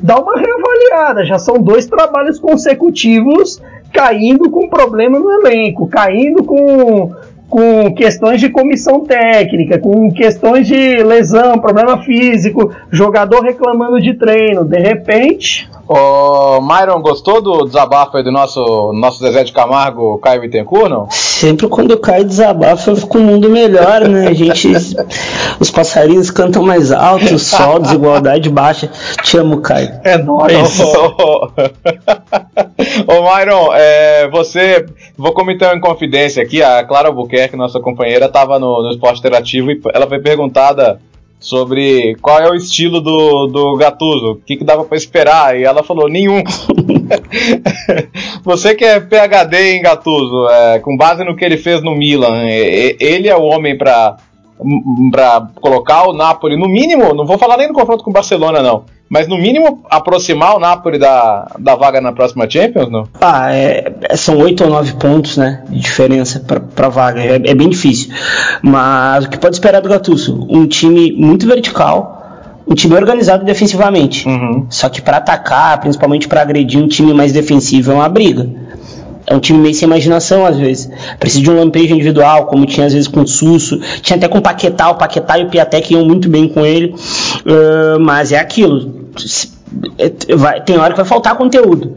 dar 0.00 0.20
uma 0.20 0.36
reavaliada. 0.36 1.24
Já 1.24 1.38
são 1.38 1.58
dois 1.58 1.86
trabalhos 1.86 2.38
consecutivos 2.38 3.60
caindo 3.92 4.50
com 4.50 4.68
problema 4.68 5.18
no 5.18 5.30
elenco, 5.32 5.86
caindo 5.86 6.42
com, 6.42 7.14
com 7.48 7.94
questões 7.94 8.40
de 8.40 8.48
comissão 8.48 9.00
técnica, 9.00 9.78
com 9.78 10.10
questões 10.12 10.66
de 10.66 11.02
lesão, 11.02 11.60
problema 11.60 12.02
físico, 12.02 12.74
jogador 12.90 13.42
reclamando 13.42 14.00
de 14.00 14.14
treino. 14.14 14.64
De 14.64 14.78
repente, 14.78 15.70
Ô, 15.86 16.62
Myron, 16.62 17.02
gostou 17.02 17.42
do 17.42 17.64
desabafo 17.64 18.16
aí 18.16 18.22
do 18.22 18.32
nosso, 18.32 18.92
nosso 18.94 19.18
Zezé 19.18 19.44
de 19.44 19.52
Camargo, 19.52 20.18
Caio 20.18 20.40
Bittencourt, 20.40 20.88
não? 20.88 21.10
Sempre 21.10 21.68
quando 21.68 21.92
o 21.92 21.98
Caio 21.98 22.24
desabafa, 22.24 22.96
fica 22.96 23.18
um 23.18 23.22
mundo 23.22 23.50
melhor, 23.50 24.08
né? 24.08 24.28
A 24.28 24.32
gente, 24.32 24.72
os 25.60 25.70
passarinhos 25.70 26.30
cantam 26.30 26.62
mais 26.62 26.90
alto, 26.90 27.34
o 27.34 27.38
sol, 27.38 27.78
desigualdade 27.78 28.48
baixa. 28.48 28.90
Te 29.22 29.36
amo, 29.36 29.60
Caio. 29.60 29.90
É 30.04 30.16
nóis. 30.16 30.80
Ô, 30.80 31.50
ô 33.06 33.36
Myron, 33.36 33.68
é, 33.74 34.26
você, 34.28 34.86
vou 35.18 35.32
comentar 35.32 35.76
em 35.76 35.80
confidência 35.80 36.42
aqui, 36.42 36.62
a 36.62 36.82
Clara 36.84 37.08
Albuquerque, 37.08 37.56
nossa 37.56 37.78
companheira, 37.78 38.24
estava 38.26 38.58
no, 38.58 38.82
no 38.82 38.90
Esporte 38.90 39.18
Interativo 39.18 39.70
e 39.70 39.80
ela 39.92 40.06
foi 40.06 40.18
perguntada 40.18 40.98
sobre 41.44 42.16
qual 42.22 42.40
é 42.40 42.50
o 42.50 42.54
estilo 42.54 43.02
do, 43.02 43.46
do 43.48 43.76
Gattuso, 43.76 44.32
o 44.32 44.36
que, 44.36 44.56
que 44.56 44.64
dava 44.64 44.82
para 44.82 44.96
esperar, 44.96 45.58
e 45.58 45.62
ela 45.62 45.82
falou, 45.82 46.08
nenhum. 46.08 46.42
Você 48.42 48.74
que 48.74 48.82
é 48.82 48.98
PHD 48.98 49.76
em 49.76 49.82
Gattuso, 49.82 50.48
é, 50.48 50.78
com 50.78 50.96
base 50.96 51.22
no 51.22 51.36
que 51.36 51.44
ele 51.44 51.58
fez 51.58 51.82
no 51.82 51.94
Milan, 51.94 52.46
ele 52.48 53.28
é 53.28 53.36
o 53.36 53.42
homem 53.42 53.76
para 53.76 54.16
para 55.10 55.48
colocar 55.56 56.08
o 56.08 56.12
Napoli 56.12 56.56
no 56.56 56.68
mínimo, 56.68 57.12
não 57.12 57.26
vou 57.26 57.36
falar 57.36 57.56
nem 57.56 57.66
no 57.66 57.74
confronto 57.74 58.04
com 58.04 58.10
o 58.10 58.12
Barcelona 58.12 58.62
não, 58.62 58.84
mas 59.08 59.28
no 59.28 59.36
mínimo 59.36 59.84
aproximar 59.90 60.56
o 60.56 60.58
Napoli 60.58 60.98
da, 60.98 61.52
da 61.58 61.74
vaga 61.74 62.00
na 62.00 62.12
próxima 62.12 62.48
Champions, 62.48 62.90
não? 62.90 63.08
Ah, 63.20 63.54
é, 63.54 63.92
é 64.02 64.16
são 64.16 64.38
oito 64.38 64.64
ou 64.64 64.70
nove 64.70 64.94
pontos, 64.94 65.36
né, 65.36 65.62
de 65.68 65.78
diferença 65.78 66.40
para 66.74 66.88
vaga, 66.88 67.20
é, 67.20 67.34
é, 67.34 67.54
bem 67.54 67.68
difícil. 67.68 68.12
Mas 68.62 69.24
o 69.24 69.30
que 69.30 69.38
pode 69.38 69.56
esperar 69.56 69.80
do 69.80 69.88
Gattuso? 69.88 70.46
Um 70.50 70.66
time 70.66 71.12
muito 71.12 71.46
vertical, 71.46 72.24
um 72.66 72.74
time 72.74 72.94
organizado 72.94 73.44
defensivamente. 73.44 74.26
Uhum. 74.26 74.66
Só 74.70 74.88
que 74.88 75.02
para 75.02 75.18
atacar, 75.18 75.78
principalmente 75.80 76.26
para 76.26 76.40
agredir 76.40 76.82
um 76.82 76.88
time 76.88 77.12
mais 77.12 77.32
defensivo, 77.32 77.92
é 77.92 77.94
uma 77.94 78.08
briga. 78.08 78.48
É 79.26 79.34
um 79.34 79.40
time 79.40 79.58
meio 79.58 79.74
sem 79.74 79.86
imaginação 79.86 80.44
às 80.44 80.56
vezes. 80.56 80.90
Precisa 81.18 81.42
de 81.42 81.50
um 81.50 81.56
lampejo 81.56 81.94
individual, 81.94 82.46
como 82.46 82.66
tinha 82.66 82.86
às 82.86 82.92
vezes 82.92 83.08
com 83.08 83.22
o 83.22 83.26
Susso. 83.26 83.80
Tinha 84.02 84.16
até 84.16 84.28
com 84.28 84.38
o 84.38 84.42
Paquetá, 84.42 84.90
o 84.90 84.96
Paquetá 84.96 85.38
e 85.38 85.44
o 85.44 85.48
Piatek 85.48 85.94
iam 85.94 86.04
muito 86.04 86.28
bem 86.28 86.48
com 86.48 86.64
ele. 86.64 86.94
Uh, 87.46 87.98
mas 88.00 88.32
é 88.32 88.38
aquilo. 88.38 89.08
É, 89.98 90.36
vai, 90.36 90.60
tem 90.60 90.78
hora 90.78 90.90
que 90.90 90.98
vai 90.98 91.06
faltar 91.06 91.36
conteúdo. 91.36 91.96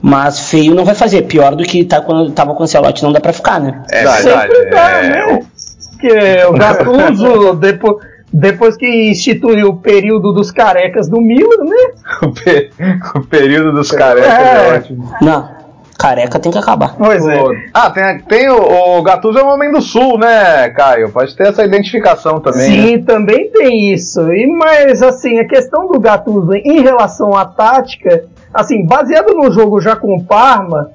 Mas 0.00 0.50
feio 0.50 0.74
não 0.74 0.84
vai 0.84 0.94
fazer. 0.94 1.22
Pior 1.22 1.54
do 1.54 1.64
que 1.64 1.84
tá 1.84 2.00
quando 2.00 2.30
tava 2.32 2.54
com 2.54 2.64
o 2.64 2.66
Celote 2.66 3.02
não 3.02 3.12
dá 3.12 3.20
pra 3.20 3.32
ficar, 3.32 3.60
né? 3.60 3.82
É 3.90 4.04
verdade. 4.04 4.52
Sempre 4.52 4.70
dá, 4.70 4.90
é... 4.90 5.08
né? 5.08 5.46
Porque 5.90 6.44
o 6.46 6.52
Gattuso, 6.52 7.54
depois, 7.56 7.96
depois 8.32 8.76
que 8.76 9.10
instituiu 9.10 9.68
o 9.68 9.76
período 9.76 10.32
dos 10.32 10.50
carecas 10.50 11.08
do 11.08 11.20
Milan, 11.20 11.64
né? 11.64 11.92
o, 12.22 12.30
pe... 12.32 12.70
o 13.14 13.20
período 13.22 13.72
dos 13.72 13.90
carecas 13.90 14.30
é, 14.30 14.68
é 14.68 14.76
ótimo. 14.76 15.10
Não 15.20 15.63
careca 15.98 16.38
tem 16.38 16.52
que 16.52 16.58
acabar. 16.58 16.94
Pois 16.96 17.26
é. 17.26 17.40
Ah, 17.72 17.90
tem, 17.90 18.18
tem 18.20 18.50
o, 18.50 18.98
o 18.98 19.02
Gattuso 19.02 19.38
é 19.38 19.44
um 19.44 19.48
homem 19.48 19.72
do 19.72 19.80
sul, 19.80 20.18
né, 20.18 20.68
Caio? 20.70 21.10
Pode 21.10 21.34
ter 21.36 21.48
essa 21.48 21.64
identificação 21.64 22.40
também. 22.40 22.60
Sim, 22.60 22.96
né? 22.96 23.04
também 23.06 23.50
tem 23.50 23.92
isso. 23.92 24.20
E 24.32 24.46
mas 24.46 25.02
assim, 25.02 25.38
a 25.38 25.46
questão 25.46 25.88
do 25.88 25.98
Gattuso 25.98 26.54
em 26.54 26.80
relação 26.80 27.34
à 27.34 27.44
tática, 27.44 28.24
assim, 28.52 28.84
baseado 28.84 29.34
no 29.34 29.50
jogo 29.52 29.80
já 29.80 29.96
com 29.96 30.16
o 30.16 30.24
Parma, 30.24 30.90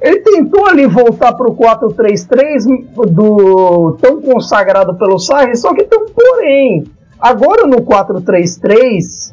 ele 0.00 0.18
tentou 0.18 0.66
ali 0.66 0.86
voltar 0.86 1.32
para 1.32 1.48
o 1.48 1.56
4-3-3 1.56 2.66
do 3.08 3.96
tão 4.00 4.20
consagrado 4.20 4.94
pelo 4.94 5.18
Sarri, 5.18 5.56
só 5.56 5.72
que 5.72 5.84
tem 5.84 5.98
um 5.98 6.06
porém. 6.06 6.84
Agora 7.20 7.68
no 7.68 7.76
4-3-3, 7.82 9.32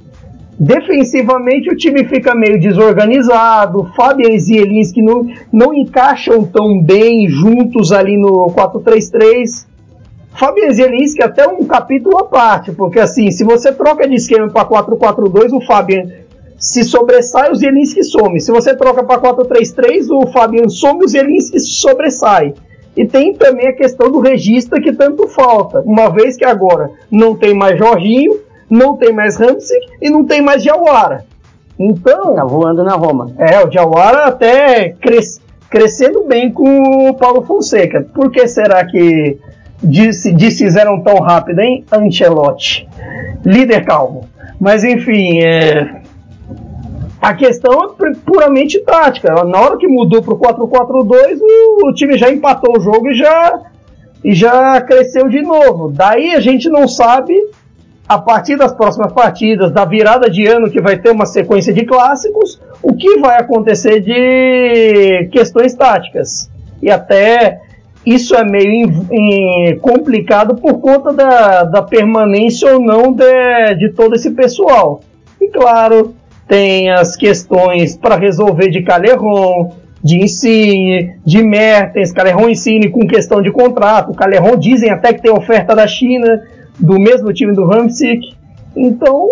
Defensivamente 0.59 1.69
o 1.69 1.75
time 1.75 2.03
fica 2.03 2.35
meio 2.35 2.59
desorganizado, 2.59 3.89
Fabian 3.95 4.31
e 4.31 4.39
Zielinski 4.39 5.01
não, 5.01 5.25
não 5.53 5.73
encaixam 5.73 6.43
tão 6.43 6.81
bem 6.81 7.29
juntos 7.29 7.93
ali 7.93 8.17
no 8.17 8.47
4-3-3. 8.47 9.65
Fabian 10.33 10.73
Zielinski 10.73 11.23
até 11.23 11.47
um 11.47 11.63
capítulo 11.63 12.17
à 12.17 12.25
parte, 12.25 12.73
porque 12.73 12.99
assim, 12.99 13.31
se 13.31 13.45
você 13.45 13.71
troca 13.71 14.05
de 14.05 14.15
esquema 14.15 14.49
para 14.49 14.67
4-4-2, 14.67 15.55
o 15.55 15.61
Fabian 15.65 16.03
se 16.57 16.83
sobressai, 16.83 17.51
o 17.51 17.55
Zielinski 17.55 18.03
some. 18.03 18.41
Se 18.41 18.51
você 18.51 18.75
troca 18.75 19.01
para 19.01 19.21
4-3-3, 19.21 20.09
o 20.09 20.27
Fabian 20.27 20.67
some, 20.67 21.05
o 21.05 21.07
Zielinski 21.07 21.57
sobressai. 21.57 22.53
E 22.97 23.07
tem 23.07 23.33
também 23.33 23.69
a 23.69 23.73
questão 23.73 24.11
do 24.11 24.19
regista 24.19 24.81
que 24.81 24.91
tanto 24.91 25.25
falta, 25.29 25.81
uma 25.85 26.09
vez 26.09 26.35
que 26.35 26.43
agora 26.43 26.91
não 27.09 27.33
tem 27.33 27.53
mais 27.53 27.79
Jorginho, 27.79 28.48
não 28.69 28.95
tem 28.97 29.13
mais 29.13 29.37
Ramsey 29.37 29.79
e 30.01 30.09
não 30.09 30.25
tem 30.25 30.41
mais 30.41 30.63
Jawara. 30.63 31.25
Então. 31.77 32.35
Tá 32.35 32.45
voando 32.45 32.83
na 32.83 32.95
Roma. 32.95 33.31
É, 33.37 33.65
o 33.65 33.71
Jawara 33.71 34.25
até 34.25 34.89
cres, 34.89 35.41
crescendo 35.69 36.23
bem 36.23 36.51
com 36.51 37.09
o 37.09 37.13
Paulo 37.13 37.41
Fonseca. 37.43 38.05
Por 38.13 38.31
que 38.31 38.47
será 38.47 38.85
que 38.85 39.37
desfizeram 39.81 41.01
tão 41.01 41.19
rápido, 41.19 41.59
hein? 41.59 41.85
Ancelotti. 41.91 42.87
Líder 43.45 43.85
calmo. 43.85 44.27
Mas 44.59 44.83
enfim, 44.83 45.39
é, 45.39 46.01
a 47.21 47.33
questão 47.33 47.95
é 48.01 48.11
puramente 48.25 48.79
tática. 48.79 49.43
Na 49.45 49.59
hora 49.59 49.77
que 49.77 49.87
mudou 49.87 50.21
para 50.21 50.33
o 50.33 50.37
4-4-2, 50.37 51.39
o 51.83 51.93
time 51.93 52.17
já 52.17 52.29
empatou 52.29 52.77
o 52.77 52.81
jogo 52.81 53.09
e 53.09 53.13
já, 53.13 53.61
e 54.23 54.33
já 54.33 54.81
cresceu 54.81 55.29
de 55.29 55.41
novo. 55.41 55.91
Daí 55.91 56.33
a 56.33 56.41
gente 56.41 56.69
não 56.69 56.87
sabe 56.89 57.33
a 58.09 58.17
partir 58.17 58.57
das 58.57 58.73
próximas 58.73 59.13
partidas, 59.13 59.71
da 59.71 59.85
virada 59.85 60.27
de 60.27 60.47
ano 60.47 60.71
que 60.71 60.81
vai 60.81 60.97
ter 60.97 61.11
uma 61.11 61.27
sequência 61.27 61.71
de 61.71 61.85
clássicos, 61.85 62.59
o 62.81 62.95
que 62.95 63.19
vai 63.19 63.37
acontecer 63.37 63.99
de 63.99 65.29
questões 65.31 65.75
táticas. 65.75 66.49
E 66.81 66.89
até 66.89 67.61
isso 68.03 68.33
é 68.35 68.43
meio 68.43 68.89
complicado 69.79 70.55
por 70.55 70.79
conta 70.79 71.13
da, 71.13 71.63
da 71.65 71.81
permanência 71.83 72.73
ou 72.73 72.81
não 72.81 73.13
de, 73.13 73.75
de 73.77 73.89
todo 73.89 74.15
esse 74.15 74.31
pessoal. 74.31 75.01
E 75.39 75.47
claro, 75.49 76.15
tem 76.47 76.89
as 76.89 77.15
questões 77.15 77.95
para 77.95 78.15
resolver 78.15 78.69
de 78.69 78.81
Caleron, 78.81 79.75
de 80.03 80.17
Insigne, 80.17 81.13
de 81.23 81.43
Mertens, 81.43 82.11
Caleron 82.11 82.49
Insigne 82.49 82.89
com 82.89 83.05
questão 83.05 83.39
de 83.39 83.51
contrato. 83.51 84.15
Caleron 84.15 84.57
dizem 84.57 84.89
até 84.89 85.13
que 85.13 85.21
tem 85.21 85.31
oferta 85.31 85.75
da 85.75 85.85
China 85.85 86.41
do 86.79 86.99
mesmo 86.99 87.33
time 87.33 87.53
do 87.53 87.71
Hamsik. 87.71 88.35
Então, 88.75 89.29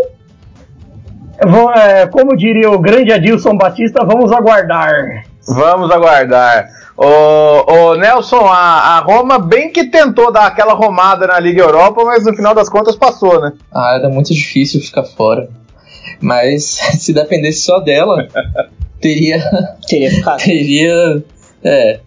é, 1.76 2.08
como 2.08 2.36
diria 2.36 2.70
o 2.72 2.80
grande 2.80 3.12
Adilson 3.12 3.56
Batista, 3.56 4.04
vamos 4.04 4.32
aguardar. 4.32 5.26
Vamos 5.48 5.90
aguardar. 5.92 6.68
O, 6.98 7.72
o 7.72 7.96
Nelson, 7.96 8.46
a, 8.48 8.98
a, 8.98 9.00
Roma 9.02 9.38
bem 9.38 9.72
que 9.72 9.86
tentou 9.86 10.32
dar 10.32 10.48
aquela 10.48 10.74
romada 10.74 11.28
na 11.28 11.40
Liga 11.40 11.62
Europa, 11.62 12.04
mas 12.04 12.26
no 12.26 12.36
final 12.36 12.56
das 12.56 12.68
contas 12.68 12.96
passou, 12.96 13.40
né? 13.40 13.54
Ah, 13.72 13.98
era 14.00 14.10
muito 14.10 14.34
difícil 14.34 14.82
ficar 14.82 15.04
fora. 15.04 15.48
Mas 16.20 16.64
se 16.98 17.14
dependesse 17.14 17.62
só 17.62 17.80
dela, 17.80 18.28
teria. 19.00 19.40
Teria 19.88 20.10
ficado. 20.10 20.44
teria. 20.44 21.24
É, 21.64 22.00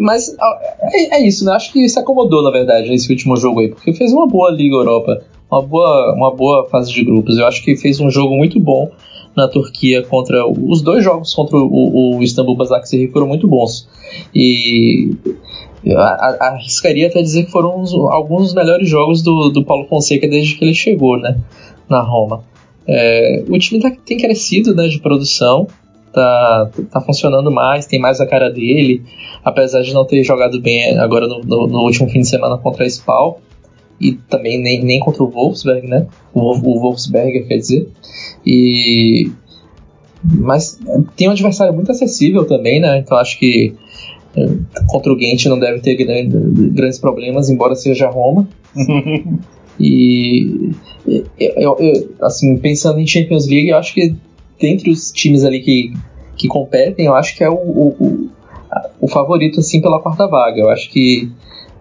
mas 0.00 0.34
é, 0.82 1.16
é, 1.16 1.26
isso, 1.26 1.44
né? 1.44 1.52
Acho 1.52 1.72
que 1.72 1.88
se 1.88 1.98
acomodou, 1.98 2.42
na 2.42 2.50
verdade, 2.50 2.88
nesse 2.88 3.10
último 3.10 3.36
jogo 3.36 3.60
aí, 3.60 3.68
porque 3.68 3.92
fez 3.92 4.12
uma 4.12 4.26
boa 4.26 4.50
Liga 4.50 4.74
Europa, 4.74 5.22
uma 5.50 5.62
boa, 5.62 6.14
uma 6.14 6.30
boa 6.34 6.68
fase 6.68 6.92
de 6.92 7.04
grupos. 7.04 7.38
Eu 7.38 7.46
acho 7.46 7.62
que 7.62 7.76
fez 7.76 8.00
um 8.00 8.10
jogo 8.10 8.36
muito 8.36 8.58
bom 8.58 8.90
na 9.36 9.48
Turquia 9.48 10.02
contra. 10.02 10.46
Os 10.46 10.82
dois 10.82 11.04
jogos 11.04 11.34
contra 11.34 11.56
o, 11.56 12.16
o 12.16 12.22
Istanbul 12.22 12.56
Basaksehir 12.56 13.10
foram 13.12 13.26
muito 13.26 13.46
bons. 13.46 13.88
E 14.34 15.12
arriscaria 16.40 17.06
até 17.06 17.22
dizer 17.22 17.44
que 17.44 17.50
foram 17.50 17.80
uns, 17.80 17.94
alguns 17.94 18.44
dos 18.44 18.54
melhores 18.54 18.88
jogos 18.88 19.22
do, 19.22 19.48
do 19.48 19.64
Paulo 19.64 19.86
Fonseca 19.86 20.28
desde 20.28 20.56
que 20.56 20.64
ele 20.64 20.74
chegou 20.74 21.18
né, 21.18 21.38
na 21.88 22.02
Roma. 22.02 22.44
É, 22.86 23.44
o 23.48 23.58
time 23.58 23.80
tá, 23.80 23.90
tem 24.04 24.18
crescido 24.18 24.74
né, 24.74 24.88
de 24.88 25.00
produção, 25.00 25.66
tá, 26.12 26.70
tá 26.90 27.00
funcionando 27.00 27.50
mais, 27.50 27.86
tem 27.86 28.00
mais 28.00 28.20
a 28.20 28.26
cara 28.26 28.50
dele, 28.50 29.02
apesar 29.44 29.82
de 29.82 29.92
não 29.92 30.04
ter 30.04 30.22
jogado 30.22 30.60
bem 30.60 30.98
agora 30.98 31.26
no, 31.26 31.40
no, 31.40 31.66
no 31.66 31.80
último 31.80 32.08
fim 32.08 32.20
de 32.20 32.28
semana 32.28 32.58
contra 32.58 32.84
a 32.84 32.88
Spal 32.88 33.40
e 34.00 34.12
também 34.12 34.58
nem, 34.60 34.82
nem 34.82 34.98
contra 35.00 35.22
o 35.22 35.30
Wolfsberg, 35.30 35.86
né? 35.86 36.06
O, 36.32 36.40
o 36.40 36.80
Wolfsberg, 36.80 37.44
quer 37.44 37.58
dizer. 37.58 37.88
E 38.44 39.30
mas 40.22 40.78
tem 41.16 41.28
um 41.28 41.32
adversário 41.32 41.72
muito 41.72 41.90
acessível 41.90 42.44
também, 42.44 42.80
né? 42.80 42.98
Então 42.98 43.16
acho 43.16 43.38
que 43.38 43.74
é, 44.36 44.48
contra 44.86 45.12
o 45.12 45.18
Gent 45.18 45.46
não 45.46 45.58
deve 45.58 45.80
ter 45.80 45.96
grande, 45.96 46.36
grandes 46.70 46.98
problemas, 46.98 47.48
embora 47.48 47.74
seja 47.74 48.08
Roma. 48.08 48.48
e 49.80 50.72
eu, 51.38 51.76
eu, 51.78 52.10
assim, 52.22 52.56
pensando 52.58 53.00
em 53.00 53.06
Champions 53.06 53.46
League, 53.46 53.68
eu 53.68 53.76
acho 53.76 53.94
que 53.94 54.14
dentre 54.60 54.90
os 54.90 55.10
times 55.10 55.44
ali 55.44 55.60
que, 55.60 55.92
que 56.36 56.46
competem, 56.46 57.06
eu 57.06 57.14
acho 57.14 57.36
que 57.36 57.42
é 57.42 57.48
o, 57.50 57.54
o, 57.54 58.28
o 59.00 59.08
favorito 59.08 59.60
assim 59.60 59.80
pela 59.80 60.00
quarta 60.00 60.26
vaga. 60.26 60.60
Eu 60.60 60.68
acho 60.68 60.90
que 60.90 61.30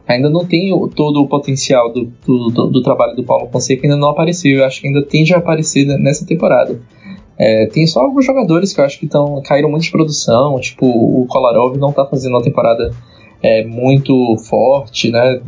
ainda 0.08 0.30
não 0.30 0.46
tem 0.46 0.72
todo 0.96 1.22
o 1.22 1.28
potencial 1.28 1.92
do, 1.92 2.12
do, 2.26 2.68
do, 2.68 2.82
trabalho 2.82 3.16
do 3.16 3.24
Paulo 3.24 3.48
Fonseca, 3.52 3.86
ainda 3.86 3.98
não 3.98 4.10
apareceu. 4.10 4.58
Eu 4.58 4.66
acho 4.66 4.82
que 4.82 4.88
ainda 4.88 5.04
tende 5.04 5.34
a 5.34 5.38
aparecer 5.38 5.86
nessa 5.86 6.26
temporada. 6.26 6.82
É, 7.38 7.68
tem 7.68 7.86
só 7.86 8.02
alguns 8.02 8.26
jogadores 8.26 8.74
que 8.74 8.82
eu 8.82 8.86
acho 8.86 9.00
que 9.00 9.08
tão, 9.08 9.42
caíram 9.44 9.70
muito 9.70 9.84
de 9.84 9.92
produção, 9.92 10.60
tipo 10.60 10.86
o 10.86 11.26
Kolarov 11.28 11.78
não 11.78 11.92
está 11.92 12.06
fazendo 12.06 12.34
uma 12.34 12.42
temporada 12.42 12.92
é, 13.42 13.64
muito 13.64 14.36
forte, 14.38 15.10
né? 15.10 15.40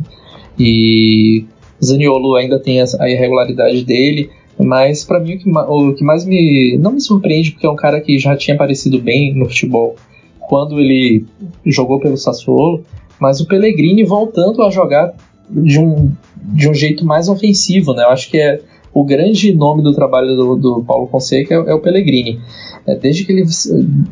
E 0.58 1.44
Zaniolo 1.82 2.36
ainda 2.36 2.58
tem 2.58 2.80
a 2.80 3.10
irregularidade 3.10 3.84
dele. 3.84 4.30
Mas 4.58 5.04
para 5.04 5.18
mim 5.18 5.34
o 5.34 5.38
que, 5.38 5.50
o 5.50 5.94
que, 5.94 6.04
mais 6.04 6.24
me. 6.24 6.76
não 6.78 6.92
me 6.92 7.00
surpreende, 7.00 7.52
porque 7.52 7.66
é 7.66 7.70
um 7.70 7.76
cara 7.76 8.00
que 8.00 8.18
já 8.18 8.36
tinha 8.36 8.54
aparecido 8.54 9.00
bem 9.00 9.34
no 9.34 9.46
futebol 9.46 9.96
quando 10.38 10.78
ele 10.78 11.24
jogou 11.64 11.98
pelo 11.98 12.16
Sassuolo, 12.16 12.84
mas 13.18 13.40
o 13.40 13.46
Pellegrini 13.46 14.04
voltando 14.04 14.62
a 14.62 14.70
jogar 14.70 15.14
de 15.48 15.78
um, 15.78 16.12
de 16.36 16.68
um 16.68 16.74
jeito 16.74 17.06
mais 17.06 17.28
ofensivo, 17.28 17.94
né? 17.94 18.04
Eu 18.04 18.08
acho 18.08 18.30
que 18.30 18.38
é 18.38 18.60
o 18.92 19.04
grande 19.04 19.54
nome 19.54 19.82
do 19.82 19.94
trabalho 19.94 20.36
do, 20.36 20.56
do 20.56 20.84
Paulo 20.84 21.06
Fonseca 21.06 21.54
é, 21.54 21.70
é 21.70 21.74
o 21.74 21.80
Pellegrini. 21.80 22.40
É, 22.86 22.94
desde, 22.96 23.24
que 23.24 23.32
ele, 23.32 23.44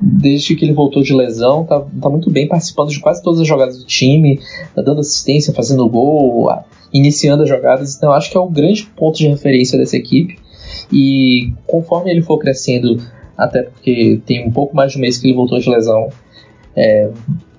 desde 0.00 0.54
que 0.54 0.64
ele 0.64 0.72
voltou 0.72 1.02
de 1.02 1.12
lesão, 1.12 1.64
tá, 1.64 1.84
tá 2.00 2.08
muito 2.08 2.30
bem 2.30 2.48
participando 2.48 2.88
de 2.88 3.00
quase 3.00 3.22
todas 3.22 3.40
as 3.40 3.46
jogadas 3.46 3.78
do 3.78 3.84
time, 3.84 4.40
tá 4.74 4.80
dando 4.80 5.00
assistência, 5.00 5.52
fazendo 5.52 5.88
gol, 5.88 6.50
iniciando 6.92 7.42
as 7.42 7.48
jogadas. 7.48 7.96
Então, 7.96 8.12
acho 8.12 8.30
que 8.30 8.36
é 8.36 8.40
o 8.40 8.48
grande 8.48 8.84
ponto 8.96 9.18
de 9.18 9.28
referência 9.28 9.78
dessa 9.78 9.96
equipe. 9.96 10.38
E 10.92 11.52
conforme 11.66 12.10
ele 12.10 12.22
for 12.22 12.38
crescendo, 12.38 13.00
até 13.36 13.62
porque 13.62 14.20
tem 14.26 14.46
um 14.46 14.50
pouco 14.50 14.74
mais 14.74 14.92
de 14.92 14.98
um 14.98 15.00
mês 15.00 15.18
que 15.18 15.26
ele 15.26 15.34
voltou 15.34 15.58
de 15.58 15.70
lesão, 15.70 16.08
é, 16.76 17.10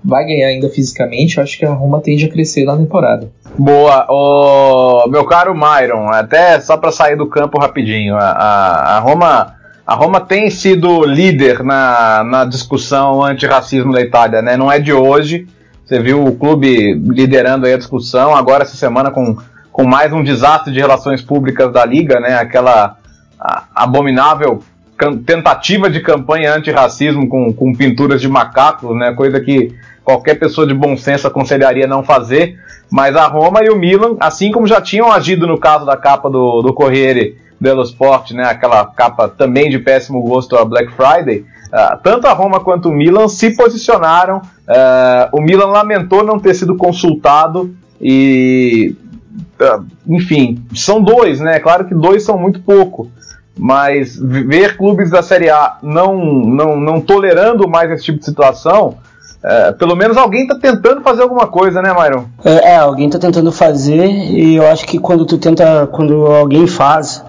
vai 0.03 0.25
ganhar 0.25 0.47
ainda 0.47 0.69
fisicamente. 0.69 1.39
Acho 1.39 1.57
que 1.57 1.65
a 1.65 1.73
Roma 1.73 2.01
tende 2.01 2.25
a 2.25 2.29
crescer 2.29 2.65
na 2.65 2.77
temporada. 2.77 3.29
Boa, 3.57 4.07
oh, 4.09 5.09
meu 5.09 5.25
caro 5.25 5.53
Myron, 5.53 6.09
até 6.09 6.59
só 6.59 6.77
para 6.77 6.91
sair 6.91 7.15
do 7.15 7.27
campo 7.27 7.59
rapidinho, 7.59 8.15
a, 8.15 8.31
a, 8.31 8.97
a, 8.97 8.99
Roma. 8.99 9.55
A 9.85 9.95
Roma 9.95 10.21
tem 10.21 10.49
sido 10.49 11.03
líder 11.03 11.63
na, 11.63 12.23
na 12.23 12.45
discussão 12.45 13.21
antirracismo 13.23 13.91
da 13.91 13.99
Itália, 13.99 14.41
né? 14.41 14.55
Não 14.55 14.71
é 14.71 14.79
de 14.79 14.93
hoje. 14.93 15.47
Você 15.91 15.99
viu 15.99 16.23
o 16.23 16.33
clube 16.33 16.93
liderando 16.93 17.67
a 17.67 17.77
discussão, 17.77 18.33
agora 18.33 18.63
essa 18.63 18.77
semana 18.77 19.11
com, 19.11 19.35
com 19.73 19.83
mais 19.83 20.13
um 20.13 20.23
desastre 20.23 20.71
de 20.71 20.79
relações 20.79 21.21
públicas 21.21 21.69
da 21.73 21.83
Liga, 21.83 22.17
né? 22.17 22.35
Aquela 22.35 22.95
abominável 23.75 24.63
tentativa 25.25 25.89
de 25.89 25.99
campanha 25.99 26.55
antirracismo 26.55 27.27
com, 27.27 27.51
com 27.51 27.75
pinturas 27.75 28.21
de 28.21 28.29
macacos, 28.29 28.95
né? 28.95 29.11
Coisa 29.11 29.41
que 29.41 29.75
qualquer 30.01 30.35
pessoa 30.35 30.65
de 30.65 30.73
bom 30.73 30.95
senso 30.95 31.27
aconselharia 31.27 31.85
não 31.85 32.03
fazer. 32.03 32.57
Mas 32.89 33.13
a 33.17 33.27
Roma 33.27 33.59
e 33.61 33.69
o 33.69 33.75
Milan, 33.75 34.15
assim 34.21 34.49
como 34.49 34.67
já 34.67 34.79
tinham 34.79 35.11
agido 35.11 35.45
no 35.45 35.59
caso 35.59 35.85
da 35.85 35.97
capa 35.97 36.29
do, 36.29 36.61
do 36.61 36.73
Corriere 36.73 37.37
dello 37.61 37.83
Sport, 37.83 38.31
né? 38.31 38.43
Aquela 38.45 38.83
capa 38.87 39.29
também 39.29 39.69
de 39.69 39.77
péssimo 39.77 40.23
gosto 40.23 40.57
a 40.57 40.65
Black 40.65 40.91
Friday. 40.91 41.45
Uh, 41.67 41.97
tanto 42.03 42.27
a 42.27 42.33
Roma 42.33 42.59
quanto 42.59 42.89
o 42.89 42.91
Milan 42.91 43.27
se 43.27 43.55
posicionaram. 43.55 44.37
Uh, 44.37 45.29
o 45.37 45.41
Milan 45.41 45.67
lamentou 45.67 46.23
não 46.23 46.39
ter 46.39 46.55
sido 46.55 46.75
consultado 46.75 47.73
e, 48.01 48.95
uh, 49.61 49.85
enfim, 50.07 50.61
são 50.75 51.01
dois, 51.01 51.39
né? 51.39 51.59
Claro 51.59 51.85
que 51.85 51.93
dois 51.93 52.23
são 52.23 52.37
muito 52.37 52.59
pouco, 52.61 53.09
mas 53.57 54.17
ver 54.19 54.75
clubes 54.75 55.11
da 55.11 55.21
Série 55.21 55.51
A 55.51 55.77
não, 55.83 56.17
não, 56.17 56.75
não 56.77 56.99
tolerando 56.99 57.69
mais 57.69 57.91
esse 57.91 58.05
tipo 58.05 58.17
de 58.17 58.25
situação. 58.25 58.97
pelo 59.77 59.95
menos 59.95 60.17
alguém 60.17 60.43
está 60.43 60.55
tentando 60.55 61.01
fazer 61.01 61.21
alguma 61.21 61.47
coisa, 61.47 61.81
né, 61.81 61.93
Myron? 61.93 62.25
É, 62.43 62.73
é 62.73 62.77
alguém 62.77 63.05
está 63.05 63.19
tentando 63.19 63.51
fazer 63.51 64.07
e 64.07 64.55
eu 64.55 64.67
acho 64.67 64.85
que 64.85 64.99
quando 64.99 65.25
tu 65.25 65.37
tenta, 65.37 65.87
quando 65.87 66.25
alguém 66.25 66.67
faz 66.67 67.23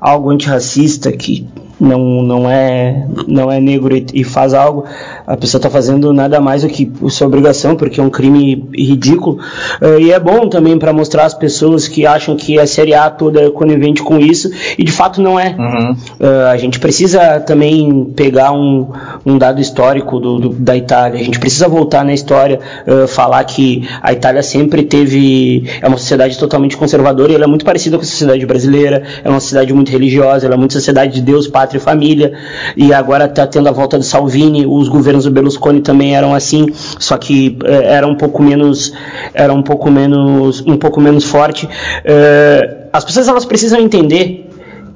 algo 0.00 0.30
antirracista 0.30 1.12
que 1.12 1.46
não, 1.78 2.22
não, 2.22 2.50
é, 2.50 3.06
não 3.26 3.52
é 3.52 3.60
negro 3.60 3.96
e, 3.96 4.06
e 4.14 4.24
faz 4.24 4.54
algo, 4.54 4.84
a 5.26 5.36
pessoa 5.36 5.58
está 5.58 5.68
fazendo 5.68 6.12
nada 6.12 6.40
mais 6.40 6.62
do 6.62 6.68
que 6.68 6.90
sua 7.08 7.26
obrigação, 7.26 7.76
porque 7.76 8.00
é 8.00 8.02
um 8.02 8.10
crime 8.10 8.68
ridículo. 8.74 9.38
Uh, 9.80 10.00
e 10.00 10.12
é 10.12 10.18
bom 10.18 10.48
também 10.48 10.78
para 10.78 10.92
mostrar 10.92 11.24
às 11.24 11.34
pessoas 11.34 11.86
que 11.86 12.06
acham 12.06 12.36
que 12.36 12.58
a 12.58 12.66
Série 12.66 12.94
A 12.94 13.10
toda 13.10 13.42
é 13.42 13.50
conivente 13.50 14.02
com 14.02 14.18
isso, 14.18 14.50
e 14.78 14.84
de 14.84 14.92
fato 14.92 15.20
não 15.20 15.38
é. 15.38 15.54
Uhum. 15.58 15.92
Uh, 15.92 16.46
a 16.50 16.56
gente 16.56 16.80
precisa 16.80 17.40
também 17.40 18.04
pegar 18.16 18.52
um, 18.52 18.88
um 19.24 19.36
dado 19.36 19.60
histórico 19.60 20.18
do, 20.18 20.38
do, 20.38 20.48
da 20.50 20.76
Itália, 20.76 21.20
a 21.20 21.24
gente 21.24 21.38
precisa 21.38 21.68
voltar 21.68 22.04
na 22.04 22.14
história, 22.14 22.58
uh, 22.86 23.06
falar 23.06 23.44
que 23.44 23.86
a 24.02 24.12
Itália 24.12 24.42
sempre 24.42 24.82
teve. 24.82 25.68
é 25.82 25.86
uma 25.86 25.98
sociedade 25.98 26.38
totalmente 26.38 26.76
conservadora 26.76 27.32
e 27.32 27.34
ela 27.34 27.44
é 27.44 27.48
muito 27.48 27.64
parecida 27.64 27.96
com 27.96 28.02
a 28.02 28.06
sociedade 28.06 28.44
brasileira, 28.46 29.02
é 29.22 29.28
uma 29.28 29.40
sociedade 29.40 29.72
muito 29.74 29.90
religiosa, 29.90 30.46
ela 30.46 30.54
é 30.54 30.58
muito 30.58 30.72
sociedade 30.72 31.14
de 31.14 31.20
Deus, 31.20 31.46
pátria 31.66 31.78
e 31.78 31.80
família, 31.80 32.32
e 32.76 32.94
agora 32.94 33.24
está 33.24 33.46
tendo 33.46 33.68
a 33.68 33.72
volta 33.72 33.98
do 33.98 34.04
Salvini, 34.04 34.64
os 34.66 34.88
governos 34.88 35.24
do 35.24 35.30
Berlusconi 35.30 35.80
também 35.80 36.16
eram 36.16 36.32
assim, 36.32 36.68
só 36.98 37.16
que 37.16 37.58
uh, 37.62 37.66
era 37.66 38.06
um 38.06 38.14
pouco 38.14 38.42
menos. 38.42 38.92
era 39.34 39.52
um 39.52 39.62
pouco 39.62 39.90
menos. 39.90 40.64
um 40.66 40.76
pouco 40.76 41.00
menos 41.00 41.24
forte. 41.24 41.66
Uh, 41.66 42.86
as 42.92 43.04
pessoas 43.04 43.28
elas 43.28 43.44
precisam 43.44 43.80
entender 43.80 44.45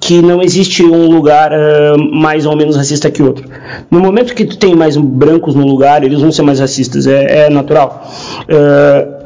que 0.00 0.22
não 0.22 0.42
existe 0.42 0.82
um 0.82 1.06
lugar 1.08 1.52
uh, 1.52 1.98
mais 2.10 2.46
ou 2.46 2.56
menos 2.56 2.74
racista 2.74 3.10
que 3.10 3.22
outro. 3.22 3.46
No 3.90 4.00
momento 4.00 4.34
que 4.34 4.46
tu 4.46 4.56
tem 4.56 4.74
mais 4.74 4.96
brancos 4.96 5.54
no 5.54 5.66
lugar, 5.66 6.02
eles 6.02 6.20
vão 6.20 6.32
ser 6.32 6.40
mais 6.40 6.58
racistas, 6.58 7.06
é, 7.06 7.46
é 7.46 7.50
natural. 7.50 8.10
Uh, 8.42 9.20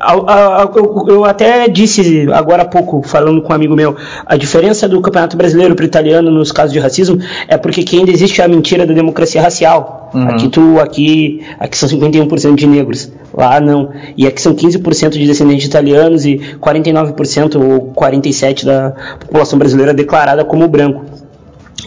eu, 0.76 1.06
eu, 1.08 1.24
até 1.24 1.68
disse 1.68 2.26
agora 2.32 2.62
há 2.62 2.66
pouco, 2.66 3.02
falando 3.06 3.40
com 3.40 3.52
um 3.52 3.56
amigo 3.56 3.74
meu, 3.74 3.96
a 4.26 4.36
diferença 4.36 4.88
do 4.88 5.00
campeonato 5.00 5.36
brasileiro 5.36 5.74
para 5.74 5.84
o 5.84 5.86
italiano 5.86 6.30
nos 6.30 6.52
casos 6.52 6.72
de 6.72 6.78
racismo 6.78 7.18
é 7.48 7.56
porque 7.56 7.80
aqui 7.80 7.98
ainda 7.98 8.10
existe 8.10 8.42
a 8.42 8.48
mentira 8.48 8.84
da 8.84 8.92
democracia 8.92 9.40
racial. 9.40 10.10
Uhum. 10.12 10.28
Aqui, 10.28 10.48
tu, 10.48 10.78
aqui, 10.78 11.44
aqui 11.58 11.76
são 11.76 11.88
51% 11.88 12.54
de 12.54 12.66
negros, 12.66 13.10
lá 13.32 13.60
não. 13.60 13.90
E 14.16 14.26
aqui 14.26 14.40
são 14.40 14.54
15% 14.54 15.10
de 15.10 15.26
descendentes 15.26 15.62
de 15.62 15.68
italianos 15.68 16.24
e 16.24 16.40
49% 16.60 17.56
ou 17.56 17.92
47% 17.92 18.64
da 18.64 18.92
população 19.18 19.58
brasileira 19.58 19.92
declarada 19.92 20.44
como 20.44 20.63
branco. 20.68 21.04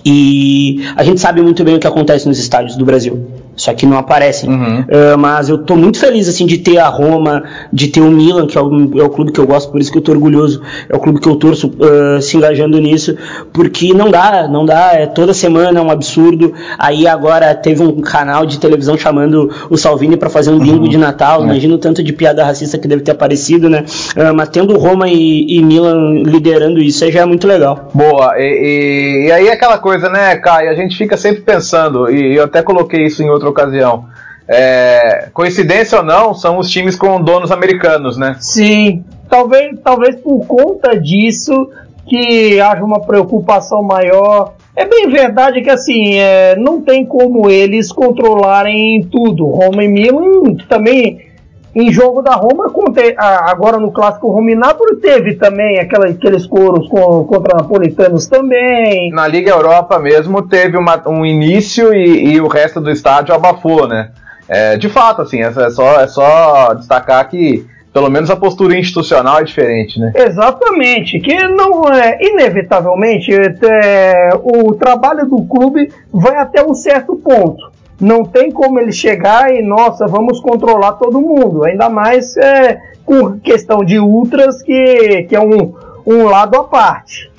E 0.05 0.86
a 0.95 1.03
gente 1.03 1.19
sabe 1.19 1.41
muito 1.41 1.63
bem 1.63 1.75
o 1.75 1.80
que 1.80 1.88
acontece 1.88 2.28
nos 2.28 2.39
estádios 2.39 2.75
do 2.75 2.86
Brasil 2.86 3.46
só 3.58 3.74
que 3.74 3.86
não 3.86 3.97
aparecem. 3.97 4.49
Uhum. 4.49 4.82
Uh, 4.82 5.18
mas 5.18 5.49
eu 5.49 5.58
tô 5.58 5.76
muito 5.76 5.99
feliz 5.99 6.30
assim 6.30 6.45
de 6.45 6.60
ter 6.60 6.78
a 6.78 6.88
Roma, 6.88 7.43
de 7.74 7.88
ter 7.88 8.01
o 8.01 8.12
Milan, 8.12 8.45
que 8.45 8.58
é 8.58 8.62
o, 8.62 8.99
é 8.99 9.03
o, 9.03 9.10
clube 9.10 9.32
que 9.32 9.39
eu 9.39 9.47
gosto, 9.47 9.72
por 9.72 9.82
isso 9.82 9.91
que 9.91 9.97
eu 9.97 10.01
tô 10.01 10.12
orgulhoso. 10.12 10.62
É 10.88 10.95
o 10.95 10.99
clube 10.99 11.20
que 11.20 11.28
eu 11.28 11.36
torço 11.36 11.68
uh, 11.68 12.22
se 12.22 12.38
engajando 12.38 12.80
nisso, 12.80 13.18
porque 13.51 13.93
não 13.93 14.12
dá, 14.12 14.47
não 14.47 14.64
dá, 14.64 14.91
é 14.93 15.08
toda 15.08 15.34
semana 15.34 15.80
é 15.80 15.82
um 15.82 15.89
absurdo. 15.89 16.53
Aí 16.78 17.08
agora 17.08 17.53
teve 17.55 17.82
um 17.82 17.99
canal 17.99 18.45
de 18.45 18.60
televisão 18.60 18.95
chamando 18.95 19.49
o 19.70 19.76
Salvini 19.78 20.16
para 20.16 20.30
fazer 20.30 20.51
um 20.51 20.60
bingo 20.60 20.84
uhum. 20.84 20.89
de 20.89 20.97
Natal. 20.97 21.39
Uhum. 21.39 21.45
Imagina 21.47 21.74
o 21.74 21.80
tanto 21.80 22.03
de 22.03 22.14
piada 22.14 22.45
racista 22.45 22.78
que 22.78 22.88
deve 22.88 23.01
ter 23.01 23.12
aparecido, 23.12 23.68
né? 23.70 23.84
Uh, 24.16 24.36
mas 24.36 24.49
tendo 24.49 24.78
Roma 24.78 25.10
e, 25.10 25.58
e, 25.58 25.64
Milan 25.64 26.22
liderando 26.24 26.80
isso 26.80 27.10
já 27.12 27.22
é 27.22 27.26
muito 27.26 27.47
legal. 27.47 27.89
Boa, 27.93 28.36
e, 28.38 28.43
e, 28.43 29.28
e 29.28 29.32
aí 29.32 29.49
aquela 29.49 29.80
coisa, 29.80 30.10
né, 30.10 30.36
Kai? 30.36 30.68
A 30.68 30.76
gente 30.76 30.95
fica 30.95 31.18
sempre 31.18 31.41
pensando, 31.41 32.10
e 32.12 32.36
eu 32.36 32.43
até 32.43 32.62
coloquei 32.62 33.05
isso 33.05 33.24
em 33.24 33.30
outro 33.30 33.46
outra 33.47 33.63
ocasião. 33.63 34.05
É, 34.47 35.29
coincidência 35.33 35.97
ou 35.97 36.03
não, 36.03 36.33
são 36.33 36.57
os 36.57 36.69
times 36.69 36.95
com 36.95 37.21
donos 37.21 37.51
americanos, 37.51 38.17
né? 38.17 38.37
Sim, 38.39 39.03
talvez, 39.29 39.77
talvez 39.83 40.15
por 40.15 40.45
conta 40.45 40.97
disso 40.97 41.69
que 42.07 42.59
haja 42.59 42.83
uma 42.83 43.01
preocupação 43.01 43.83
maior. 43.83 44.53
É 44.75 44.85
bem 44.85 45.09
verdade 45.09 45.61
que 45.61 45.69
assim, 45.69 46.15
é, 46.15 46.55
não 46.55 46.81
tem 46.81 47.05
como 47.05 47.49
eles 47.49 47.91
controlarem 47.91 49.03
tudo. 49.11 49.45
Roma 49.45 49.83
e 49.83 49.87
Milan 49.87 50.55
também 50.69 51.26
em 51.78 51.91
jogo 51.91 52.23
da 52.23 52.34
Roma, 52.34 52.73
agora 53.45 53.78
no 53.78 53.91
clássico 53.91 54.32
Roma 54.32 54.49
e 54.49 54.55
Nápoles, 54.55 54.99
teve 54.99 55.36
também 55.36 55.80
aquela, 55.80 56.07
aqueles 56.07 56.47
coros 56.47 56.89
contra 56.89 57.55
napolitanos 57.55 58.25
também. 58.25 59.11
Na 59.11 59.28
Liga 59.28 59.51
Europa 59.51 59.99
mesmo 59.99 60.41
teve 60.41 60.75
uma, 60.75 61.07
um 61.07 61.23
início 61.23 61.93
e, 61.93 62.34
e, 62.34 62.41
o 62.41 62.47
resto 62.47 62.82
do 62.82 62.89
estádio 62.89 63.36
abafou, 63.36 63.88
né? 63.88 64.09
É, 64.49 64.75
de 64.75 64.89
fato, 64.89 65.21
assim, 65.21 65.41
é 65.41 65.51
só, 65.69 66.01
é 66.01 66.07
só 66.07 66.73
destacar 66.73 67.30
que 67.30 67.63
pelo 67.93 68.09
menos 68.09 68.32
a 68.32 68.36
postura 68.36 68.78
institucional 68.78 69.39
é 69.39 69.43
diferente, 69.43 69.99
né? 69.99 70.13
Exatamente, 70.15 71.19
que 71.19 71.47
não 71.47 71.93
é 71.93 72.17
inevitavelmente 72.21 73.32
é, 73.32 74.30
o 74.41 74.73
trabalho 74.73 75.28
do 75.28 75.43
clube 75.45 75.91
vai 76.11 76.38
até 76.38 76.65
um 76.65 76.73
certo 76.73 77.15
ponto 77.17 77.78
não 77.99 78.23
tem 78.23 78.51
como 78.51 78.79
ele 78.79 78.91
chegar 78.91 79.51
e, 79.51 79.61
nossa, 79.61 80.07
vamos 80.07 80.39
controlar 80.39 80.93
todo 80.93 81.21
mundo. 81.21 81.63
Ainda 81.63 81.89
mais 81.89 82.37
é, 82.37 82.79
com 83.05 83.39
questão 83.39 83.83
de 83.83 83.99
ultras, 83.99 84.61
que, 84.61 85.23
que 85.23 85.35
é 85.35 85.39
um, 85.39 85.73
um 86.05 86.23
lado 86.25 86.57
à 86.57 86.63
parte. 86.63 87.31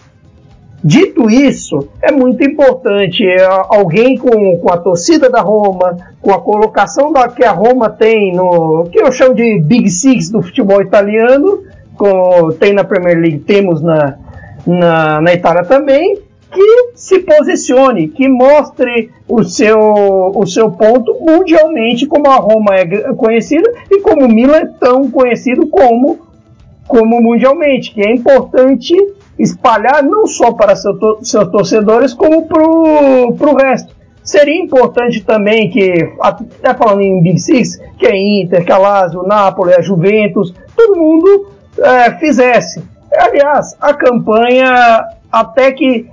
Dito 0.82 1.28
isso, 1.28 1.88
é 2.00 2.12
muito 2.12 2.42
importante 2.44 3.26
é, 3.26 3.44
alguém 3.68 4.16
com, 4.16 4.58
com 4.58 4.72
a 4.72 4.76
torcida 4.76 5.28
da 5.28 5.40
Roma, 5.40 5.96
com 6.20 6.32
a 6.32 6.40
colocação 6.40 7.12
da, 7.12 7.28
que 7.28 7.44
a 7.44 7.50
Roma 7.50 7.90
tem 7.90 8.32
no 8.32 8.88
que 8.90 9.00
eu 9.00 9.10
chamo 9.10 9.34
de 9.34 9.60
Big 9.60 9.90
Six 9.90 10.30
do 10.30 10.40
futebol 10.40 10.80
italiano, 10.80 11.64
com, 11.96 12.52
tem 12.60 12.72
na 12.72 12.84
Premier 12.84 13.18
League, 13.18 13.40
temos 13.40 13.82
na, 13.82 14.18
na, 14.64 15.20
na 15.20 15.34
Itália 15.34 15.64
também, 15.64 16.20
que 16.52 16.92
se 17.08 17.20
posicione, 17.20 18.08
que 18.08 18.28
mostre 18.28 19.10
o 19.26 19.42
seu, 19.42 19.78
o 20.34 20.46
seu 20.46 20.70
ponto 20.70 21.16
mundialmente, 21.20 22.06
como 22.06 22.28
a 22.28 22.36
Roma 22.36 22.74
é 22.74 23.14
conhecida 23.14 23.66
e 23.90 24.02
como 24.02 24.26
o 24.26 24.28
Milan 24.28 24.58
é 24.58 24.66
tão 24.78 25.10
conhecido 25.10 25.66
como, 25.68 26.18
como 26.86 27.18
mundialmente, 27.18 27.94
que 27.94 28.06
é 28.06 28.12
importante 28.12 28.94
espalhar 29.38 30.02
não 30.02 30.26
só 30.26 30.52
para 30.52 30.76
seu 30.76 30.98
seus 31.22 31.48
torcedores, 31.50 32.12
como 32.12 32.46
para 32.46 32.62
o 32.62 33.56
resto. 33.56 33.96
Seria 34.22 34.62
importante 34.62 35.24
também 35.24 35.70
que, 35.70 36.12
até 36.20 36.74
falando 36.74 37.00
em 37.00 37.22
Big 37.22 37.38
Six, 37.38 37.80
que 37.98 38.06
é 38.06 38.14
Inter, 38.14 38.66
que 38.66 38.70
é 38.70 38.76
Lazio, 38.76 39.22
Napoli, 39.22 39.72
a 39.72 39.80
Juventus, 39.80 40.52
todo 40.76 40.98
mundo 40.98 41.48
é, 41.78 42.10
fizesse. 42.18 42.84
Aliás, 43.16 43.74
a 43.80 43.94
campanha 43.94 45.06
até 45.32 45.72
que 45.72 46.06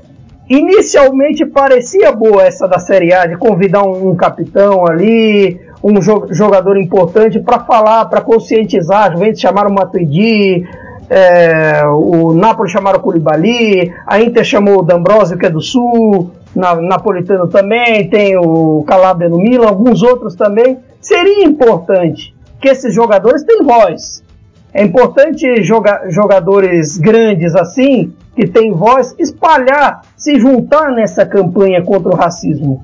Inicialmente 0.47 1.43
parecia 1.45 2.11
boa 2.11 2.43
essa 2.43 2.67
da 2.67 2.77
Série 2.77 3.11
A, 3.11 3.25
de 3.25 3.35
convidar 3.35 3.83
um, 3.83 4.09
um 4.09 4.15
capitão 4.15 4.85
ali, 4.87 5.59
um 5.83 5.99
jo 6.01 6.27
jogador 6.29 6.77
importante 6.77 7.39
para 7.39 7.59
falar, 7.59 8.05
para 8.05 8.21
conscientizar. 8.21 9.11
Juventus 9.11 9.41
chamaram 9.41 9.71
o 9.71 9.73
Matuidi, 9.73 10.67
é, 11.09 11.81
o 11.87 12.33
Napoli 12.33 12.69
chamaram 12.69 12.99
o 12.99 13.01
Koulibaly, 13.01 13.91
a 14.05 14.21
Inter 14.21 14.43
chamou 14.43 14.79
o 14.79 14.83
D'Ambrosio, 14.83 15.37
que 15.37 15.47
é 15.47 15.49
do 15.49 15.61
Sul, 15.61 16.31
na, 16.55 16.75
Napolitano 16.75 17.47
também, 17.47 18.07
tem 18.07 18.37
o 18.37 18.83
Calabria 18.87 19.29
no 19.29 19.37
Milan, 19.37 19.67
alguns 19.67 20.03
outros 20.03 20.35
também. 20.35 20.77
Seria 21.01 21.43
importante 21.43 22.35
que 22.61 22.69
esses 22.69 22.93
jogadores 22.93 23.43
tenham 23.43 23.65
voz. 23.65 24.23
É 24.71 24.83
importante 24.83 25.63
joga 25.63 26.09
jogadores 26.09 26.97
grandes 26.97 27.55
assim 27.55 28.13
que 28.35 28.47
tem 28.47 28.71
voz, 28.71 29.15
espalhar, 29.17 30.01
se 30.17 30.37
juntar 30.37 30.91
nessa 30.91 31.25
campanha 31.25 31.81
contra 31.81 32.11
o 32.11 32.15
racismo. 32.15 32.83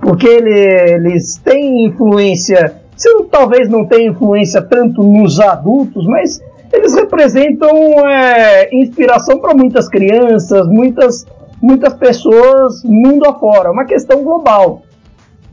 Porque 0.00 0.26
ele, 0.26 0.50
eles 0.50 1.36
têm 1.36 1.84
influência, 1.86 2.74
se 2.96 3.08
talvez 3.30 3.68
não 3.68 3.84
tenham 3.84 4.12
influência 4.12 4.62
tanto 4.62 5.02
nos 5.02 5.38
adultos, 5.38 6.06
mas 6.06 6.40
eles 6.72 6.94
representam 6.94 7.70
é, 8.08 8.74
inspiração 8.74 9.38
para 9.38 9.54
muitas 9.54 9.88
crianças, 9.88 10.66
muitas, 10.66 11.26
muitas 11.60 11.92
pessoas 11.94 12.82
mundo 12.82 13.26
afora, 13.26 13.70
uma 13.70 13.84
questão 13.84 14.24
global. 14.24 14.82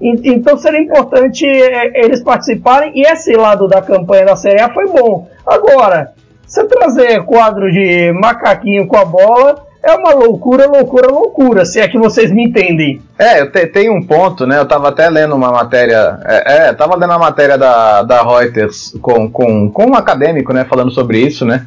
Então 0.01 0.57
seria 0.57 0.79
importante 0.79 1.45
é, 1.45 2.05
eles 2.05 2.23
participarem 2.23 2.93
e 2.95 3.01
esse 3.01 3.33
lado 3.33 3.67
da 3.67 3.81
campanha 3.81 4.27
da 4.27 4.35
Série 4.37 4.61
A 4.61 4.73
foi 4.73 4.87
bom. 4.87 5.27
Agora, 5.45 6.13
você 6.49 6.65
trazer 6.65 7.23
quadro 7.25 7.71
de 7.71 8.11
macaquinho 8.13 8.87
com 8.87 8.97
a 8.97 9.05
bola 9.05 9.63
é 9.83 9.93
uma 9.93 10.13
loucura, 10.13 10.67
loucura, 10.67 11.07
loucura, 11.07 11.63
se 11.63 11.79
é 11.79 11.87
que 11.87 11.97
vocês 11.97 12.31
me 12.31 12.45
entendem. 12.45 13.01
É, 13.17 13.45
tem 13.45 13.89
um 13.89 14.01
ponto, 14.03 14.45
né? 14.45 14.59
Eu 14.59 14.65
tava 14.65 14.89
até 14.89 15.09
lendo 15.09 15.35
uma 15.35 15.51
matéria. 15.51 16.19
É, 16.25 16.67
é 16.67 16.73
tava 16.73 16.97
lendo 16.97 17.13
a 17.13 17.19
matéria 17.19 17.57
da, 17.57 18.03
da 18.03 18.21
Reuters 18.21 18.97
com, 19.01 19.29
com, 19.29 19.69
com 19.69 19.85
um 19.91 19.95
acadêmico, 19.95 20.51
né, 20.51 20.65
falando 20.65 20.91
sobre 20.91 21.19
isso, 21.19 21.45
né? 21.45 21.65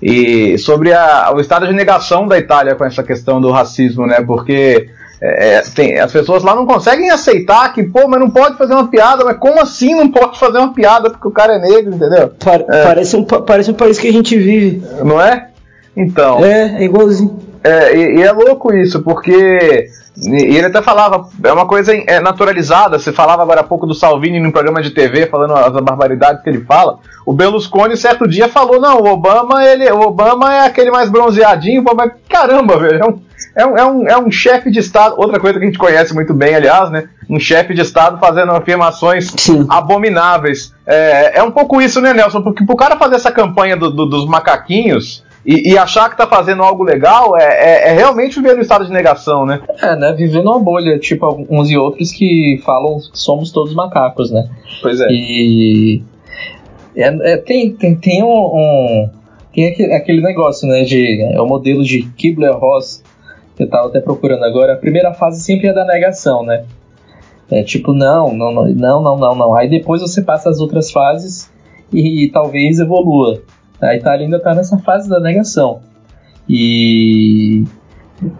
E 0.00 0.56
sobre 0.58 0.92
a, 0.92 1.30
o 1.34 1.40
estado 1.40 1.66
de 1.66 1.72
negação 1.72 2.26
da 2.26 2.38
Itália 2.38 2.74
com 2.74 2.84
essa 2.84 3.02
questão 3.02 3.40
do 3.40 3.50
racismo, 3.50 4.06
né? 4.06 4.20
Porque 4.26 4.88
é, 5.24 5.54
é, 5.54 5.62
tem, 5.62 6.00
as 6.00 6.10
pessoas 6.10 6.42
lá 6.42 6.52
não 6.52 6.66
conseguem 6.66 7.08
aceitar 7.08 7.72
que, 7.72 7.84
pô, 7.84 8.08
mas 8.08 8.18
não 8.18 8.28
pode 8.28 8.58
fazer 8.58 8.74
uma 8.74 8.88
piada, 8.88 9.24
mas 9.24 9.36
como 9.36 9.60
assim 9.60 9.94
não 9.94 10.10
pode 10.10 10.36
fazer 10.36 10.58
uma 10.58 10.74
piada 10.74 11.10
porque 11.10 11.28
o 11.28 11.30
cara 11.30 11.54
é 11.54 11.58
negro, 11.60 11.94
entendeu? 11.94 12.32
é. 12.68 12.82
Parece, 12.82 13.16
um, 13.16 13.22
parece 13.22 13.70
um 13.70 13.74
país 13.74 14.00
que 14.00 14.08
a 14.08 14.12
gente 14.12 14.36
vive. 14.36 14.82
Não 15.04 15.20
é? 15.20 15.48
Então. 15.96 16.44
É, 16.44 16.82
é 16.82 16.84
igualzinho. 16.84 17.38
É, 17.62 17.96
e, 17.96 18.18
e, 18.18 18.22
é 18.22 18.32
louco 18.32 18.74
isso, 18.74 19.00
porque 19.04 19.86
E 20.16 20.56
ele 20.56 20.66
até 20.66 20.82
falava, 20.82 21.28
é 21.44 21.52
uma 21.52 21.66
coisa 21.66 21.94
é, 21.94 22.18
naturalizada. 22.18 22.98
Você 22.98 23.12
falava 23.12 23.42
agora 23.42 23.60
há 23.60 23.64
pouco 23.64 23.86
do 23.86 23.94
Salvini 23.94 24.40
no 24.40 24.50
programa 24.50 24.82
de 24.82 24.90
TV, 24.90 25.26
falando 25.26 25.54
as 25.54 25.70
barbaridades 25.84 26.42
que 26.42 26.50
ele 26.50 26.64
fala. 26.64 26.98
O 27.24 27.32
Berlusconi, 27.32 27.96
certo 27.96 28.26
dia, 28.26 28.48
falou: 28.48 28.80
não, 28.80 28.98
o 28.98 29.06
Obama, 29.06 29.64
ele, 29.64 29.88
o 29.92 30.00
Obama 30.00 30.52
é 30.52 30.66
aquele 30.66 30.90
mais 30.90 31.08
bronzeadinho. 31.08 31.84
Mas 31.96 32.10
caramba, 32.28 32.76
velho, 32.76 33.04
é 33.04 33.06
um, 33.06 33.20
é 33.54 33.66
um, 33.66 33.76
é 33.76 33.86
um, 33.86 34.08
é 34.08 34.18
um 34.18 34.30
chefe 34.30 34.70
de 34.70 34.78
Estado. 34.78 35.14
Outra 35.18 35.38
coisa 35.38 35.58
que 35.58 35.64
a 35.64 35.68
gente 35.68 35.78
conhece 35.78 36.14
muito 36.14 36.32
bem, 36.32 36.54
aliás, 36.54 36.90
né? 36.90 37.08
Um 37.28 37.38
chefe 37.38 37.74
de 37.74 37.82
Estado 37.82 38.18
fazendo 38.18 38.52
afirmações 38.52 39.32
Sim. 39.36 39.66
abomináveis. 39.68 40.74
É, 40.86 41.38
é 41.38 41.42
um 41.42 41.50
pouco 41.50 41.80
isso, 41.80 42.00
né, 42.00 42.12
Nelson? 42.12 42.42
Porque 42.42 42.64
pro 42.64 42.76
cara 42.76 42.96
fazer 42.96 43.16
essa 43.16 43.30
campanha 43.30 43.76
do, 43.76 43.90
do, 43.90 44.06
dos 44.06 44.26
macaquinhos 44.26 45.22
e, 45.44 45.72
e, 45.72 45.78
achar 45.78 46.08
que 46.08 46.16
tá 46.16 46.26
fazendo 46.26 46.62
algo 46.62 46.84
legal 46.84 47.36
é, 47.36 47.42
é, 47.42 47.88
é, 47.88 47.92
realmente 47.92 48.36
viver 48.36 48.54
no 48.54 48.62
estado 48.62 48.86
de 48.86 48.92
negação, 48.92 49.44
né? 49.44 49.60
É, 49.82 49.96
né? 49.96 50.12
Viver 50.12 50.42
numa 50.42 50.60
bolha, 50.60 50.98
tipo 51.00 51.46
uns 51.50 51.68
e 51.68 51.76
outros 51.76 52.12
que 52.12 52.60
falam 52.64 53.00
que 53.00 53.18
somos 53.18 53.50
todos 53.50 53.74
macacos, 53.74 54.30
né? 54.30 54.48
Pois 54.80 55.00
é. 55.00 55.06
E. 55.10 56.02
É, 56.94 57.32
é, 57.32 57.36
tem, 57.38 57.72
tem, 57.72 57.94
tem 57.96 58.22
um, 58.22 58.28
um. 58.28 59.10
tem 59.52 59.92
aquele, 59.92 60.20
negócio, 60.20 60.68
né? 60.68 60.84
De, 60.84 61.22
é 61.22 61.40
o 61.40 61.46
modelo 61.46 61.82
de 61.82 62.02
Kibler-Ross, 62.16 63.02
eu 63.58 63.68
tava 63.68 63.88
até 63.88 64.00
procurando 64.00 64.44
agora. 64.44 64.74
A 64.74 64.76
primeira 64.76 65.12
fase 65.12 65.42
sempre 65.42 65.68
é 65.68 65.72
da 65.72 65.84
negação, 65.84 66.44
né? 66.44 66.64
É 67.50 67.62
tipo, 67.62 67.92
não, 67.92 68.34
não, 68.34 68.52
não, 68.52 69.02
não, 69.02 69.18
não, 69.18 69.34
não. 69.34 69.54
Aí 69.54 69.68
depois 69.68 70.00
você 70.00 70.22
passa 70.22 70.48
as 70.48 70.60
outras 70.60 70.90
fases 70.90 71.50
e, 71.92 72.24
e 72.24 72.30
talvez 72.30 72.78
evolua. 72.78 73.42
A 73.80 73.94
Itália 73.94 74.24
ainda 74.24 74.38
está 74.38 74.54
nessa 74.54 74.78
fase 74.78 75.08
da 75.08 75.20
negação. 75.20 75.80
E 76.48 77.64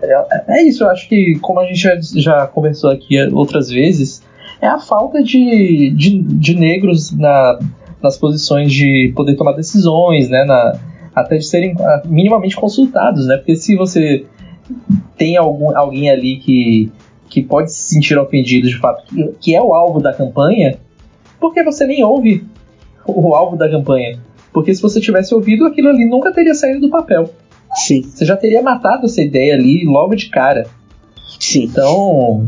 é, 0.02 0.58
é, 0.58 0.62
isso, 0.62 0.84
eu 0.84 0.88
acho 0.88 1.08
que, 1.08 1.38
como 1.40 1.60
a 1.60 1.66
gente 1.66 1.80
já, 1.80 1.98
já 2.14 2.46
conversou 2.46 2.90
aqui 2.90 3.20
outras 3.32 3.68
vezes, 3.68 4.22
é 4.60 4.66
a 4.66 4.78
falta 4.78 5.22
de, 5.22 5.90
de, 5.90 6.22
de 6.22 6.54
negros 6.54 7.10
na, 7.16 7.58
nas 8.02 8.16
posições 8.16 8.72
de 8.72 9.12
poder 9.14 9.34
tomar 9.34 9.52
decisões, 9.52 10.28
né, 10.28 10.44
na, 10.44 10.78
até 11.14 11.36
de 11.36 11.44
serem 11.44 11.74
ah, 11.78 12.02
minimamente 12.04 12.56
consultados, 12.56 13.26
né, 13.26 13.36
porque 13.36 13.56
se 13.56 13.76
você 13.76 14.24
tem 15.16 15.36
algum, 15.36 15.76
alguém 15.76 16.10
ali 16.10 16.36
que, 16.36 16.90
que 17.28 17.42
pode 17.42 17.72
se 17.72 17.94
sentir 17.94 18.18
ofendido 18.18 18.68
de 18.68 18.78
fato, 18.78 19.04
que, 19.06 19.28
que 19.40 19.54
é 19.54 19.60
o 19.60 19.74
alvo 19.74 20.00
da 20.00 20.12
campanha, 20.12 20.78
por 21.40 21.52
que 21.52 21.62
você 21.62 21.86
nem 21.86 22.04
ouve 22.04 22.44
o, 23.06 23.34
alvo 23.34 23.56
da 23.56 23.68
campanha? 23.68 24.18
Porque 24.52 24.74
se 24.74 24.80
você 24.80 25.00
tivesse 25.00 25.34
ouvido, 25.34 25.66
aquilo 25.66 25.88
ali 25.88 26.04
nunca 26.04 26.32
teria 26.32 26.54
saído 26.54 26.80
do 26.80 26.90
papel. 26.90 27.30
Sim. 27.74 28.02
Você 28.02 28.24
já 28.24 28.36
teria 28.36 28.62
matado 28.62 29.06
essa 29.06 29.20
ideia 29.22 29.54
ali 29.54 29.84
logo 29.84 30.14
de 30.14 30.28
cara. 30.28 30.66
Sim. 31.40 31.64
Então. 31.64 32.46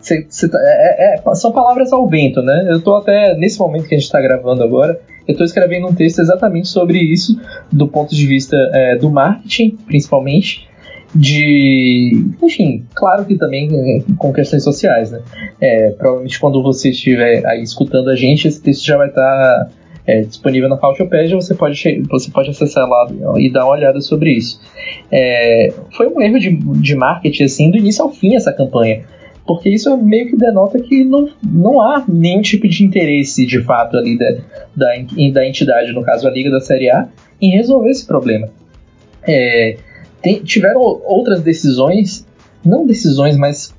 Cê, 0.00 0.26
cê, 0.30 0.48
tá, 0.48 0.58
é, 0.62 1.14
é, 1.14 1.34
são 1.34 1.52
palavras 1.52 1.92
ao 1.92 2.08
vento, 2.08 2.40
né? 2.40 2.66
Eu 2.70 2.80
tô 2.80 2.94
até, 2.94 3.34
nesse 3.34 3.58
momento 3.58 3.86
que 3.86 3.94
a 3.94 3.98
gente 3.98 4.06
está 4.06 4.20
gravando 4.20 4.62
agora, 4.62 4.98
eu 5.28 5.32
estou 5.32 5.44
escrevendo 5.44 5.88
um 5.88 5.94
texto 5.94 6.20
exatamente 6.20 6.68
sobre 6.68 6.98
isso, 6.98 7.38
do 7.70 7.86
ponto 7.86 8.14
de 8.14 8.26
vista 8.26 8.56
é, 8.72 8.96
do 8.96 9.10
marketing, 9.10 9.76
principalmente, 9.86 10.69
de. 11.14 12.26
Enfim, 12.42 12.84
claro 12.94 13.24
que 13.24 13.36
também 13.36 13.68
é, 13.72 14.02
com 14.16 14.32
questões 14.32 14.62
sociais, 14.62 15.10
né? 15.10 15.20
É, 15.60 15.90
provavelmente 15.90 16.38
quando 16.38 16.62
você 16.62 16.90
estiver 16.90 17.44
aí 17.46 17.62
escutando 17.62 18.10
a 18.10 18.16
gente, 18.16 18.48
esse 18.48 18.62
texto 18.62 18.84
já 18.84 18.96
vai 18.96 19.08
estar. 19.08 19.22
Tá 19.22 19.70
é, 20.06 20.22
disponível 20.22 20.68
na 20.68 20.76
Couchopédia, 20.76 21.36
você 21.36 21.54
pode, 21.54 22.02
você 22.08 22.30
pode 22.30 22.50
acessar 22.50 22.88
lá 22.88 23.08
e 23.36 23.48
dar 23.50 23.64
uma 23.64 23.74
olhada 23.74 24.00
sobre 24.00 24.32
isso. 24.32 24.60
É, 25.10 25.72
foi 25.92 26.08
um 26.08 26.20
erro 26.20 26.38
de, 26.38 26.50
de 26.50 26.96
marketing 26.96 27.44
assim, 27.44 27.70
do 27.70 27.76
início 27.76 28.02
ao 28.02 28.10
fim 28.10 28.34
essa 28.34 28.52
campanha, 28.52 29.04
porque 29.46 29.68
isso 29.68 29.96
meio 29.96 30.28
que 30.28 30.36
denota 30.36 30.80
que 30.80 31.04
não, 31.04 31.28
não 31.42 31.80
há 31.80 32.04
nenhum 32.08 32.40
tipo 32.42 32.66
de 32.66 32.84
interesse 32.84 33.46
de 33.46 33.62
fato 33.62 33.96
ali 33.96 34.18
da, 34.18 34.30
da, 34.74 34.86
da 35.32 35.46
entidade, 35.46 35.92
no 35.92 36.02
caso 36.02 36.26
a 36.26 36.30
Liga 36.30 36.50
da 36.50 36.60
Série 36.60 36.90
A, 36.90 37.08
em 37.40 37.50
resolver 37.50 37.90
esse 37.90 38.06
problema. 38.06 38.48
É, 39.26 39.76
tem, 40.22 40.42
tiveram 40.42 40.80
outras 40.80 41.42
decisões, 41.42 42.26
não 42.64 42.86
decisões, 42.86 43.36
mas 43.36 43.74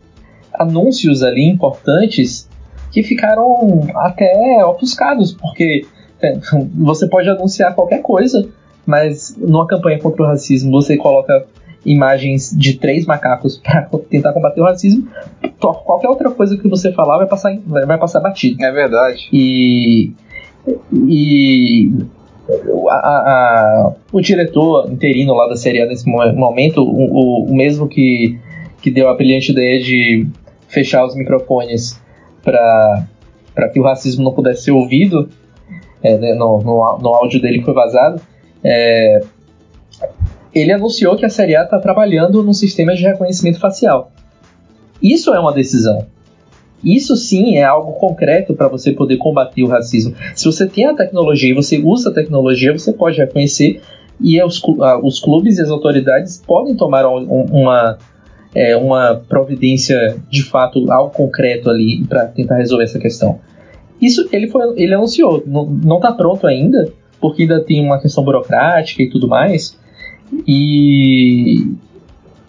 anúncios 0.54 1.24
ali 1.24 1.46
importantes 1.46 2.50
que 2.92 3.04
ficaram 3.04 3.88
até 3.96 4.64
ofuscados, 4.66 5.32
porque 5.32 5.86
é, 6.22 6.38
você 6.76 7.08
pode 7.08 7.30
anunciar 7.30 7.74
qualquer 7.74 8.02
coisa, 8.02 8.48
mas 8.86 9.36
numa 9.38 9.68
campanha 9.68 10.00
contra 10.00 10.24
o 10.24 10.28
racismo 10.28 10.72
você 10.72 10.98
coloca 10.98 11.46
imagens 11.86 12.56
de 12.56 12.78
três 12.78 13.06
macacos 13.06 13.58
para 13.58 13.84
tentar 14.10 14.34
combater 14.34 14.62
o 14.62 14.66
racismo, 14.66 15.08
qualquer 15.60 16.10
outra 16.10 16.30
coisa 16.32 16.58
que 16.58 16.68
você 16.68 16.92
falar 16.92 17.18
vai 17.18 17.28
passar, 17.28 17.58
vai 17.66 17.98
passar 17.98 18.20
batido. 18.20 18.64
É 18.64 18.72
verdade. 18.72 19.28
E, 19.32 20.12
e 20.94 21.92
a, 22.90 22.96
a, 22.96 23.94
o 24.12 24.22
diretor 24.22 24.92
interino 24.92 25.34
lá 25.34 25.48
da 25.48 25.56
série 25.56 25.82
A 25.82 25.86
nesse 25.86 26.08
momento, 26.08 26.84
o, 26.84 27.46
o, 27.46 27.56
mesmo 27.56 27.88
que, 27.88 28.40
que 28.82 28.92
deu 28.92 29.10
a 29.10 29.14
brilhante 29.14 29.52
ideia 29.52 29.82
de 29.82 30.28
fechar 30.68 31.06
os 31.06 31.16
microfones 31.16 32.02
para 32.44 33.70
que 33.72 33.80
o 33.80 33.84
racismo 33.84 34.24
não 34.24 34.34
pudesse 34.34 34.64
ser 34.64 34.72
ouvido, 34.72 35.30
é, 36.02 36.18
né, 36.18 36.34
no, 36.34 36.62
no, 36.62 36.98
no, 37.00 37.10
áudio 37.10 37.42
dele 37.42 37.60
que 37.60 37.66
foi 37.66 37.74
vazado, 37.74 38.22
é, 38.64 39.22
ele 40.54 40.72
anunciou 40.72 41.16
que 41.16 41.26
a 41.26 41.30
Série 41.30 41.56
A 41.56 41.64
está 41.64 41.80
trabalhando 41.80 42.44
no 42.44 42.54
sistema 42.54 42.94
de 42.94 43.04
reconhecimento 43.04 43.60
facial. 43.60 44.12
Isso 45.02 45.34
é 45.34 45.40
uma 45.40 45.54
decisão. 45.54 46.06
Isso 46.84 47.16
sim 47.16 47.58
é 47.58 47.64
algo 47.64 47.94
concreto 47.94 48.54
para 48.54 48.68
você 48.68 48.92
poder 48.92 49.18
combater 49.18 49.64
o 49.64 49.68
racismo. 49.68 50.16
Se 50.36 50.46
você 50.46 50.68
tem 50.68 50.86
a 50.86 50.96
tecnologia 50.96 51.52
e 51.52 51.54
você 51.54 51.78
usa 51.78 52.10
a 52.10 52.14
tecnologia, 52.14 52.72
você 52.72 52.92
pode 52.92 53.18
reconhecer 53.18 53.82
e 54.20 54.42
os, 54.44 54.62
os 55.04 55.20
clubes 55.20 55.58
e 55.58 55.62
as 55.62 55.70
autoridades 55.70 56.42
podem 56.46 56.76
tomar 56.76 57.06
uma, 57.08 57.98
é, 58.54 58.76
uma 58.76 59.22
providência 59.28 60.18
de 60.30 60.44
fato, 60.44 60.92
algo 60.92 61.12
concreto 61.12 61.70
ali 61.70 62.04
para 62.06 62.26
tentar 62.28 62.58
resolver 62.58 62.84
essa 62.84 63.00
questão. 63.00 63.40
Isso 64.02 64.28
ele, 64.32 64.48
foi, 64.48 64.82
ele 64.82 64.94
anunciou, 64.94 65.44
não, 65.46 65.66
não 65.66 66.00
tá 66.00 66.12
pronto 66.12 66.48
ainda, 66.48 66.92
porque 67.20 67.44
ainda 67.44 67.64
tem 67.64 67.84
uma 67.86 68.00
questão 68.00 68.24
burocrática 68.24 69.04
e 69.04 69.10
tudo 69.10 69.28
mais. 69.28 69.78
E. 70.48 71.68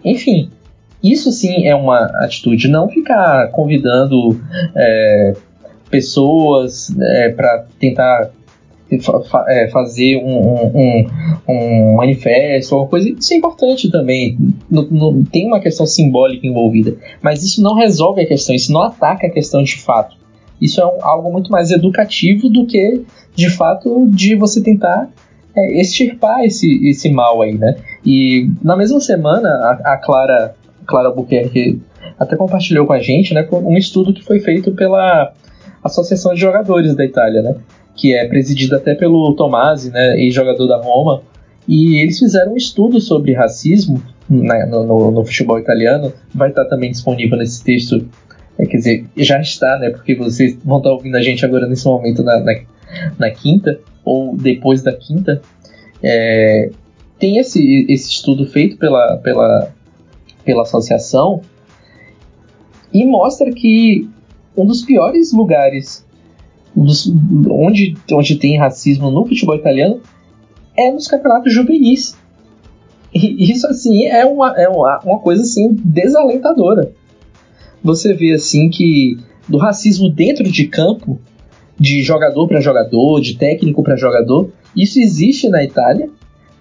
Enfim, 0.03 0.49
isso 1.03 1.31
sim 1.31 1.67
é 1.67 1.75
uma 1.75 2.05
atitude. 2.23 2.67
Não 2.67 2.87
ficar 2.87 3.49
convidando 3.51 4.39
é, 4.75 5.33
pessoas 5.89 6.95
é, 6.99 7.29
para 7.29 7.65
tentar 7.77 8.31
fa 8.99 9.45
é, 9.47 9.69
fazer 9.69 10.17
um, 10.17 10.71
um, 10.75 11.07
um, 11.47 11.95
manifesto, 11.95 12.75
alguma 12.75 12.89
coisa. 12.89 13.09
Isso 13.09 13.33
é 13.33 13.37
importante 13.37 13.91
também. 13.91 14.37
Tem 15.31 15.47
uma 15.47 15.59
questão 15.59 15.85
simbólica 15.85 16.45
envolvida. 16.47 16.95
Mas 17.21 17.43
isso 17.43 17.61
não 17.61 17.75
resolve 17.75 18.21
a 18.21 18.27
questão, 18.27 18.55
isso 18.55 18.71
não 18.71 18.81
ataca 18.81 19.27
a 19.27 19.29
questão 19.29 19.63
de 19.63 19.77
fato. 19.77 20.15
Isso 20.61 20.79
é 20.79 20.85
um, 20.85 21.03
algo 21.03 21.31
muito 21.31 21.51
mais 21.51 21.71
educativo 21.71 22.49
do 22.49 22.65
que, 22.65 23.01
de 23.35 23.49
fato, 23.49 24.07
de 24.09 24.35
você 24.35 24.61
tentar 24.61 25.09
é, 25.55 25.79
extirpar 25.79 26.43
esse, 26.45 26.87
esse 26.87 27.11
mal 27.11 27.41
aí, 27.41 27.57
né? 27.57 27.75
E 28.05 28.49
na 28.61 28.75
mesma 28.75 28.99
semana, 28.99 29.49
a, 29.49 29.93
a 29.93 29.97
Clara, 29.97 30.55
Clara 30.85 31.11
Buquerque 31.11 31.81
até 32.19 32.35
compartilhou 32.35 32.85
com 32.85 32.93
a 32.93 32.99
gente, 32.99 33.33
né, 33.33 33.47
um 33.51 33.77
estudo 33.77 34.13
que 34.13 34.23
foi 34.23 34.39
feito 34.39 34.71
pela 34.73 35.33
Associação 35.83 36.33
de 36.33 36.39
Jogadores 36.39 36.95
da 36.95 37.05
Itália, 37.05 37.41
né? 37.41 37.55
Que 37.95 38.13
é 38.13 38.27
presidida 38.27 38.77
até 38.77 38.95
pelo 38.95 39.33
Tomasi, 39.33 39.91
né, 39.91 40.19
ex-jogador 40.19 40.67
da 40.67 40.77
Roma, 40.77 41.21
e 41.67 41.97
eles 41.97 42.19
fizeram 42.19 42.53
um 42.53 42.57
estudo 42.57 42.99
sobre 42.99 43.33
racismo 43.33 44.01
né, 44.29 44.65
no, 44.65 44.83
no, 44.83 45.11
no, 45.11 45.25
futebol 45.25 45.59
italiano. 45.59 46.11
Vai 46.33 46.49
estar 46.49 46.65
também 46.65 46.91
disponível 46.91 47.37
nesse 47.37 47.63
texto 47.63 48.05
é, 48.57 48.65
quer 48.65 48.77
dizer, 48.77 49.05
já 49.17 49.39
está, 49.39 49.79
né? 49.79 49.89
Porque 49.89 50.15
vocês 50.15 50.57
vão 50.63 50.77
estar 50.77 50.91
ouvindo 50.91 51.15
a 51.15 51.21
gente 51.21 51.43
agora 51.45 51.67
nesse 51.67 51.85
momento 51.85 52.23
na, 52.23 52.39
na, 52.39 52.53
na 53.17 53.31
quinta, 53.31 53.79
ou 54.05 54.35
depois 54.37 54.81
da 54.81 54.93
quinta. 54.93 55.41
É, 56.01 56.69
tem 57.17 57.37
esse, 57.37 57.85
esse 57.89 58.09
estudo 58.09 58.45
feito 58.45 58.77
pela, 58.77 59.17
pela, 59.17 59.71
pela 60.43 60.63
associação 60.63 61.41
e 62.93 63.05
mostra 63.05 63.51
que 63.51 64.09
um 64.55 64.65
dos 64.65 64.81
piores 64.81 65.33
lugares 65.33 66.05
dos, 66.75 67.11
onde, 67.49 67.95
onde 68.11 68.35
tem 68.35 68.57
racismo 68.57 69.09
no 69.09 69.25
futebol 69.25 69.55
italiano 69.55 70.01
é 70.77 70.91
nos 70.91 71.07
campeonatos 71.07 71.53
juvenis. 71.53 72.17
E 73.13 73.51
isso, 73.51 73.67
assim, 73.67 74.05
é 74.05 74.25
uma, 74.25 74.59
é 74.59 74.67
uma, 74.67 74.99
uma 75.03 75.19
coisa, 75.19 75.43
assim, 75.43 75.73
desalentadora 75.73 76.93
você 77.83 78.13
vê 78.13 78.31
assim 78.31 78.69
que 78.69 79.17
do 79.47 79.57
racismo 79.57 80.09
dentro 80.09 80.45
de 80.45 80.67
campo, 80.67 81.19
de 81.77 82.01
jogador 82.01 82.47
para 82.47 82.61
jogador, 82.61 83.19
de 83.19 83.37
técnico 83.37 83.83
para 83.83 83.97
jogador, 83.97 84.49
isso 84.75 84.99
existe 84.99 85.49
na 85.49 85.63
Itália, 85.63 86.09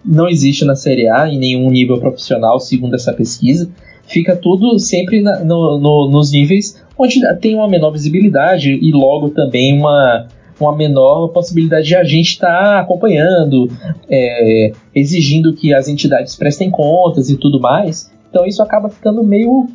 não 0.04 0.28
existe 0.28 0.64
na 0.64 0.74
Série 0.74 1.08
A 1.08 1.28
em 1.28 1.38
nenhum 1.38 1.70
nível 1.70 1.98
profissional, 1.98 2.58
segundo 2.58 2.94
essa 2.94 3.12
pesquisa. 3.12 3.70
fica 4.06 4.36
tudo 4.36 4.78
sempre 4.78 5.20
na, 5.22 5.44
no, 5.44 5.78
no, 5.78 6.10
nos 6.10 6.32
níveis 6.32 6.82
onde 6.98 7.20
tem 7.40 7.54
uma 7.54 7.68
menor 7.68 7.90
visibilidade 7.90 8.72
e 8.72 8.92
logo 8.92 9.30
também 9.30 9.78
uma, 9.78 10.28
uma 10.60 10.76
menor 10.76 11.28
possibilidade 11.28 11.86
de 11.88 11.96
a 11.96 12.04
gente 12.04 12.30
estar 12.30 12.48
tá 12.48 12.80
acompanhando, 12.80 13.70
é, 14.08 14.72
exigindo 14.94 15.52
que 15.54 15.74
as 15.74 15.88
entidades 15.88 16.36
prestem 16.36 16.70
contas 16.70 17.30
e 17.30 17.36
tudo 17.36 17.60
mais. 17.60 18.12
Então 18.30 18.46
isso 18.46 18.62
acaba 18.62 18.88
ficando 18.88 19.22
meio 19.22 19.68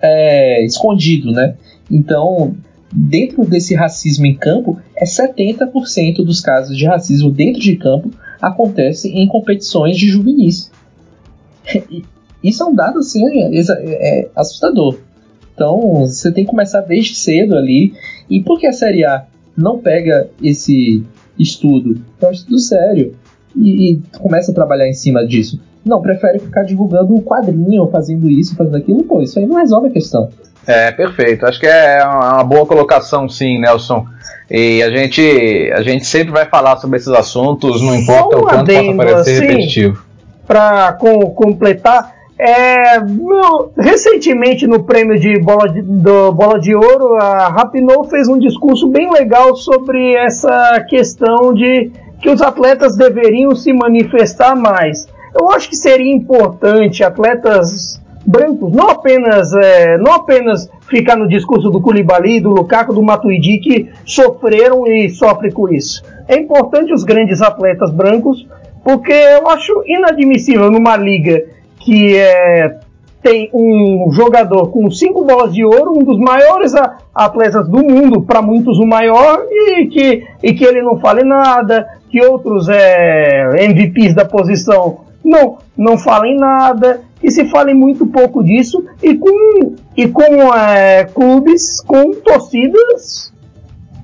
é, 0.00 0.64
escondido, 0.64 1.32
né? 1.32 1.54
Então, 1.90 2.54
dentro 2.92 3.44
desse 3.44 3.74
racismo 3.74 4.26
em 4.26 4.34
campo, 4.34 4.78
é 4.96 5.04
70% 5.04 6.24
dos 6.24 6.40
casos 6.40 6.76
de 6.76 6.86
racismo 6.86 7.30
dentro 7.30 7.60
de 7.60 7.76
campo 7.76 8.10
acontecem 8.42 9.22
em 9.22 9.28
competições 9.28 9.96
de 9.96 10.08
juvenis. 10.08 10.70
Isso 12.42 12.62
é 12.64 12.66
um 12.66 12.74
dado 12.74 12.98
assim 12.98 13.24
é, 13.38 13.60
é 14.20 14.30
assustador. 14.34 14.98
Então 15.54 16.00
você 16.00 16.32
tem 16.32 16.44
que 16.44 16.50
começar 16.50 16.80
desde 16.80 17.14
cedo 17.14 17.56
ali. 17.56 17.94
E 18.28 18.40
por 18.40 18.58
que 18.58 18.66
a 18.66 18.72
Série 18.72 19.04
A 19.04 19.26
não 19.56 19.78
pega 19.78 20.28
esse 20.42 21.04
estudo? 21.38 22.02
É 22.20 22.26
um 22.26 22.32
estudo 22.32 22.58
sério. 22.58 23.14
E, 23.54 23.92
e 23.92 24.02
começa 24.18 24.50
a 24.50 24.54
trabalhar 24.54 24.88
em 24.88 24.94
cima 24.94 25.24
disso. 25.24 25.60
Não, 25.84 26.00
prefere 26.00 26.38
ficar 26.38 26.62
divulgando 26.62 27.14
o 27.14 27.22
quadrinho, 27.22 27.88
fazendo 27.88 28.28
isso, 28.30 28.54
fazendo 28.56 28.76
aquilo, 28.76 29.02
pô, 29.02 29.20
isso 29.20 29.38
aí 29.38 29.46
não 29.46 29.56
resolve 29.56 29.88
a 29.88 29.90
questão. 29.90 30.28
É, 30.66 30.92
perfeito. 30.92 31.44
Acho 31.44 31.58
que 31.58 31.66
é 31.66 32.04
uma 32.04 32.44
boa 32.44 32.64
colocação, 32.64 33.28
sim, 33.28 33.58
Nelson. 33.58 34.06
E 34.50 34.82
a 34.82 34.90
gente, 34.90 35.72
a 35.74 35.82
gente 35.82 36.06
sempre 36.06 36.32
vai 36.32 36.46
falar 36.46 36.76
sobre 36.76 36.98
esses 36.98 37.08
assuntos, 37.08 37.80
não 37.82 37.94
importa 37.94 38.38
o 38.38 38.42
quanto 38.42 38.72
possa 38.72 38.94
parecer 38.96 39.30
assim, 39.38 39.46
repetitivo. 39.46 40.04
Para 40.46 40.92
com, 40.92 41.30
completar, 41.30 42.12
é, 42.38 43.00
no, 43.00 43.70
recentemente 43.78 44.66
no 44.66 44.84
prêmio 44.84 45.18
de 45.18 45.38
bola 45.40 45.68
de, 45.68 45.82
do 45.82 46.32
Bola 46.32 46.60
de 46.60 46.74
Ouro, 46.74 47.14
a 47.14 47.48
Rapinoe 47.48 48.08
fez 48.10 48.28
um 48.28 48.38
discurso 48.38 48.88
bem 48.88 49.10
legal 49.10 49.56
sobre 49.56 50.14
essa 50.14 50.84
questão 50.88 51.54
de 51.54 51.90
que 52.20 52.28
os 52.28 52.42
atletas 52.42 52.96
deveriam 52.96 53.54
se 53.54 53.72
manifestar 53.72 54.54
mais. 54.54 55.08
Eu 55.34 55.50
acho 55.50 55.68
que 55.68 55.76
seria 55.76 56.12
importante 56.12 57.02
atletas 57.02 58.00
brancos 58.24 58.72
não 58.72 58.88
apenas 58.88 59.52
é, 59.52 59.98
não 59.98 60.12
apenas 60.12 60.70
ficar 60.88 61.16
no 61.16 61.28
discurso 61.28 61.70
do 61.70 61.80
Koulibaly, 61.80 62.40
do 62.40 62.50
Lukaku, 62.50 62.94
do 62.94 63.02
Matuidi 63.02 63.58
que 63.58 63.90
sofreram 64.04 64.86
e 64.86 65.10
sofrem 65.10 65.50
com 65.50 65.68
isso. 65.72 66.02
É 66.28 66.36
importante 66.36 66.92
os 66.92 67.02
grandes 67.02 67.42
atletas 67.42 67.90
brancos 67.90 68.46
porque 68.84 69.12
eu 69.12 69.48
acho 69.48 69.82
inadmissível 69.86 70.70
numa 70.70 70.96
liga 70.96 71.44
que 71.78 72.16
é, 72.16 72.78
tem 73.22 73.48
um 73.54 74.10
jogador 74.12 74.70
com 74.70 74.90
cinco 74.90 75.24
bolas 75.24 75.54
de 75.54 75.64
ouro, 75.64 75.92
um 75.96 76.04
dos 76.04 76.18
maiores 76.18 76.74
atletas 77.14 77.68
do 77.68 77.78
mundo, 77.78 78.22
para 78.22 78.42
muitos 78.42 78.78
o 78.78 78.86
maior, 78.86 79.44
e 79.50 79.86
que, 79.86 80.24
e 80.42 80.52
que 80.52 80.64
ele 80.64 80.82
não 80.82 80.98
fale 80.98 81.22
nada, 81.22 81.86
que 82.10 82.20
outros 82.24 82.68
é, 82.68 83.64
MVPs 83.64 84.14
da 84.14 84.24
posição 84.24 85.00
não, 85.24 85.58
não 85.76 85.96
falem 85.96 86.36
nada, 86.36 87.00
que 87.20 87.30
se 87.30 87.48
fale 87.48 87.72
muito 87.72 88.06
pouco 88.06 88.42
disso, 88.42 88.84
e 89.02 89.14
com, 89.14 89.74
e 89.96 90.08
com 90.08 90.54
é, 90.54 91.04
clubes 91.04 91.80
com 91.80 92.12
torcidas 92.12 93.32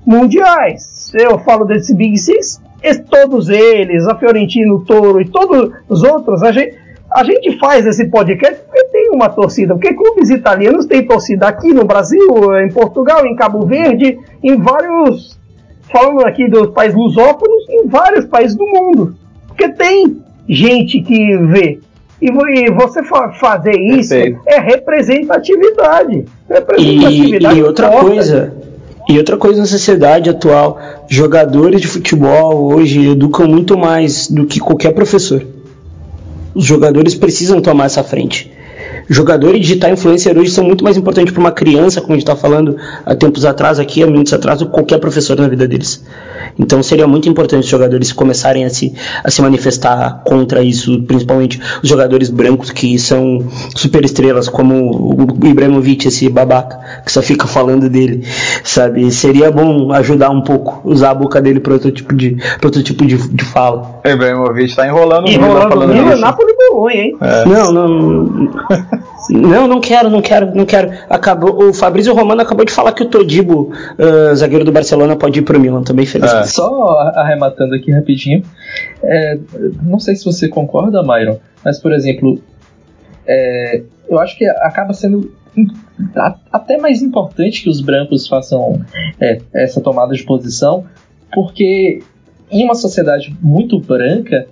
mundiais. 0.05 1.11
Eu 1.13 1.39
falo 1.39 1.65
desse 1.65 1.93
Big 1.93 2.17
Six, 2.17 2.61
todos 3.09 3.49
eles, 3.49 4.07
a 4.07 4.15
Fiorentino, 4.15 4.75
o 4.75 4.85
Toro 4.85 5.21
e 5.21 5.27
todos 5.27 5.71
os 5.87 6.03
outros, 6.03 6.41
a 6.43 6.51
gente, 6.51 6.77
a 7.11 7.23
gente 7.23 7.59
faz 7.59 7.85
esse 7.85 8.05
podcast 8.05 8.61
porque 8.63 8.83
tem 8.85 9.09
uma 9.11 9.29
torcida, 9.29 9.73
porque 9.73 9.93
clubes 9.93 10.29
italianos 10.29 10.85
têm 10.85 11.05
torcida 11.05 11.47
aqui 11.47 11.73
no 11.73 11.83
Brasil, 11.83 12.57
em 12.59 12.71
Portugal, 12.71 13.25
em 13.25 13.35
Cabo 13.35 13.65
Verde, 13.65 14.17
em 14.41 14.55
vários, 14.57 15.37
falando 15.91 16.25
aqui 16.25 16.47
dos 16.47 16.67
países 16.67 16.95
lusófonos, 16.95 17.67
em 17.69 17.87
vários 17.87 18.25
países 18.25 18.55
do 18.55 18.65
mundo. 18.65 19.15
Porque 19.47 19.69
tem 19.73 20.23
gente 20.49 21.01
que 21.01 21.37
vê. 21.37 21.79
E, 22.21 22.71
você 22.71 23.01
fazer 23.03 23.79
isso 23.79 24.09
Perfeito. 24.09 24.41
é 24.45 24.59
representatividade. 24.59 26.25
representatividade 26.49 27.55
e, 27.55 27.59
e 27.59 27.63
outra 27.63 27.89
coisa, 27.91 28.53
e 29.07 29.17
outra 29.17 29.37
coisa 29.37 29.61
na 29.61 29.65
sociedade 29.65 30.29
atual, 30.29 30.79
jogadores 31.07 31.79
de 31.79 31.87
futebol 31.87 32.73
hoje 32.73 33.11
educam 33.11 33.47
muito 33.47 33.77
mais 33.77 34.29
do 34.29 34.45
que 34.45 34.59
qualquer 34.59 34.93
professor. 34.93 35.45
Os 36.53 36.65
jogadores 36.65 37.15
precisam 37.15 37.61
tomar 37.61 37.85
essa 37.85 38.03
frente. 38.03 38.48
Jogadores 39.09 39.59
digital 39.61 39.91
influencer 39.91 40.37
hoje 40.37 40.51
são 40.51 40.63
muito 40.63 40.83
mais 40.83 40.95
importantes 40.95 41.33
para 41.33 41.39
uma 41.39 41.51
criança, 41.51 41.99
como 41.99 42.13
a 42.13 42.15
gente 42.15 42.23
está 42.23 42.35
falando 42.35 42.77
há 43.03 43.15
tempos 43.15 43.43
atrás, 43.43 43.79
aqui, 43.79 44.03
há 44.03 44.05
minutos 44.05 44.31
atrás, 44.33 44.59
do 44.59 44.67
que 44.67 44.71
qualquer 44.71 44.99
professor 44.99 45.35
na 45.35 45.47
vida 45.47 45.67
deles. 45.67 46.05
Então 46.59 46.83
seria 46.83 47.07
muito 47.07 47.27
importante 47.27 47.63
os 47.63 47.69
jogadores 47.69 48.11
começarem 48.11 48.65
a 48.65 48.69
se, 48.69 48.93
a 49.23 49.31
se 49.31 49.41
manifestar 49.41 50.21
contra 50.23 50.61
isso, 50.61 51.01
principalmente 51.03 51.59
os 51.81 51.89
jogadores 51.89 52.29
brancos 52.29 52.69
que 52.69 52.99
são 52.99 53.47
super 53.75 54.05
estrelas, 54.05 54.47
como 54.47 55.15
o 55.15 55.47
Ibrahimovic, 55.47 56.07
esse 56.07 56.29
babaca, 56.29 56.79
que 57.03 57.11
só 57.11 57.23
fica 57.23 57.47
falando 57.47 57.89
dele, 57.89 58.23
sabe? 58.63 59.09
Seria 59.11 59.49
bom 59.51 59.91
ajudar 59.91 60.29
um 60.29 60.41
pouco, 60.41 60.81
usar 60.87 61.11
a 61.11 61.15
boca 61.15 61.41
dele 61.41 61.59
para 61.59 61.73
outro 61.73 61.91
tipo 61.91 62.13
de, 62.13 62.37
outro 62.63 62.83
tipo 62.83 63.05
de, 63.07 63.17
de 63.17 63.43
fala. 63.43 64.01
O 64.05 64.07
Ibrahimovic 64.07 64.69
está 64.69 64.85
enrolando, 64.85 65.27
enrolando 65.27 65.69
falando 65.69 65.93
Milan, 65.93 66.17
Napoli 66.17 66.53
Bolonha, 66.55 67.01
hein? 67.01 67.17
É. 67.21 67.45
Não, 67.45 67.71
não. 67.71 67.89
Não, 67.89 68.49
não 69.29 69.79
quero, 69.79 70.09
não 70.09 70.21
quero, 70.21 70.55
não 70.55 70.65
quero. 70.65 70.91
Acabou, 71.09 71.69
o 71.69 71.73
Fabrício 71.73 72.13
Romano 72.13 72.41
acabou 72.41 72.65
de 72.65 72.71
falar 72.71 72.93
que 72.93 73.03
o 73.03 73.05
Todibo, 73.07 73.71
uh, 73.71 74.35
zagueiro 74.35 74.65
do 74.65 74.71
Barcelona, 74.71 75.15
pode 75.15 75.39
ir 75.39 75.43
pro 75.43 75.59
Milan 75.59 75.83
também, 75.83 76.05
feliz. 76.05 76.33
É. 76.33 76.43
Só 76.43 76.97
arrematando 77.15 77.75
aqui 77.75 77.91
rapidinho. 77.91 78.43
É, 79.03 79.37
não 79.83 79.99
sei 79.99 80.15
se 80.15 80.25
você 80.25 80.47
concorda, 80.47 81.03
Myron, 81.03 81.37
mas 81.63 81.79
por 81.79 81.93
exemplo, 81.93 82.41
é, 83.27 83.83
eu 84.09 84.19
acho 84.19 84.37
que 84.37 84.45
acaba 84.45 84.93
sendo 84.93 85.31
até 86.51 86.77
mais 86.77 87.01
importante 87.01 87.63
que 87.63 87.69
os 87.69 87.81
brancos 87.81 88.27
façam 88.27 88.81
é, 89.19 89.39
essa 89.53 89.81
tomada 89.81 90.13
de 90.13 90.23
posição, 90.23 90.85
porque 91.33 92.01
em 92.49 92.63
uma 92.63 92.75
sociedade 92.75 93.35
muito 93.41 93.79
branca, 93.79 94.47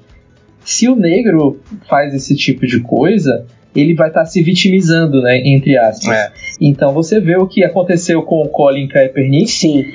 se 0.63 0.88
o 0.88 0.95
negro 0.95 1.59
faz 1.88 2.13
esse 2.13 2.36
tipo 2.36 2.67
de 2.67 2.82
coisa, 2.82 3.45
ele 3.78 3.93
vai 3.93 4.07
estar 4.07 4.21
tá 4.21 4.25
se 4.25 4.41
vitimizando, 4.41 5.21
né, 5.21 5.39
entre 5.45 5.78
aspas. 5.78 6.15
É. 6.15 6.32
Então 6.59 6.93
você 6.93 7.19
vê 7.19 7.38
o 7.38 7.47
que 7.47 7.63
aconteceu 7.63 8.23
com 8.23 8.41
o 8.41 8.49
Colin 8.49 8.88
Kaepernick. 8.88 9.49
Sim. 9.49 9.86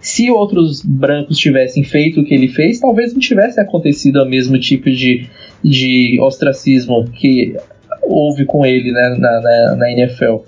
Se 0.00 0.30
outros 0.30 0.82
brancos 0.82 1.36
tivessem 1.38 1.82
feito 1.82 2.20
o 2.20 2.24
que 2.24 2.34
ele 2.34 2.48
fez, 2.48 2.80
talvez 2.80 3.12
não 3.12 3.20
tivesse 3.20 3.60
acontecido 3.60 4.22
o 4.22 4.26
mesmo 4.26 4.58
tipo 4.58 4.90
de, 4.90 5.26
de 5.62 6.18
ostracismo 6.20 7.04
que 7.10 7.54
houve 8.02 8.44
com 8.44 8.64
ele 8.64 8.92
né, 8.92 9.16
na, 9.18 9.40
na, 9.40 9.76
na 9.76 9.92
NFL. 9.92 10.38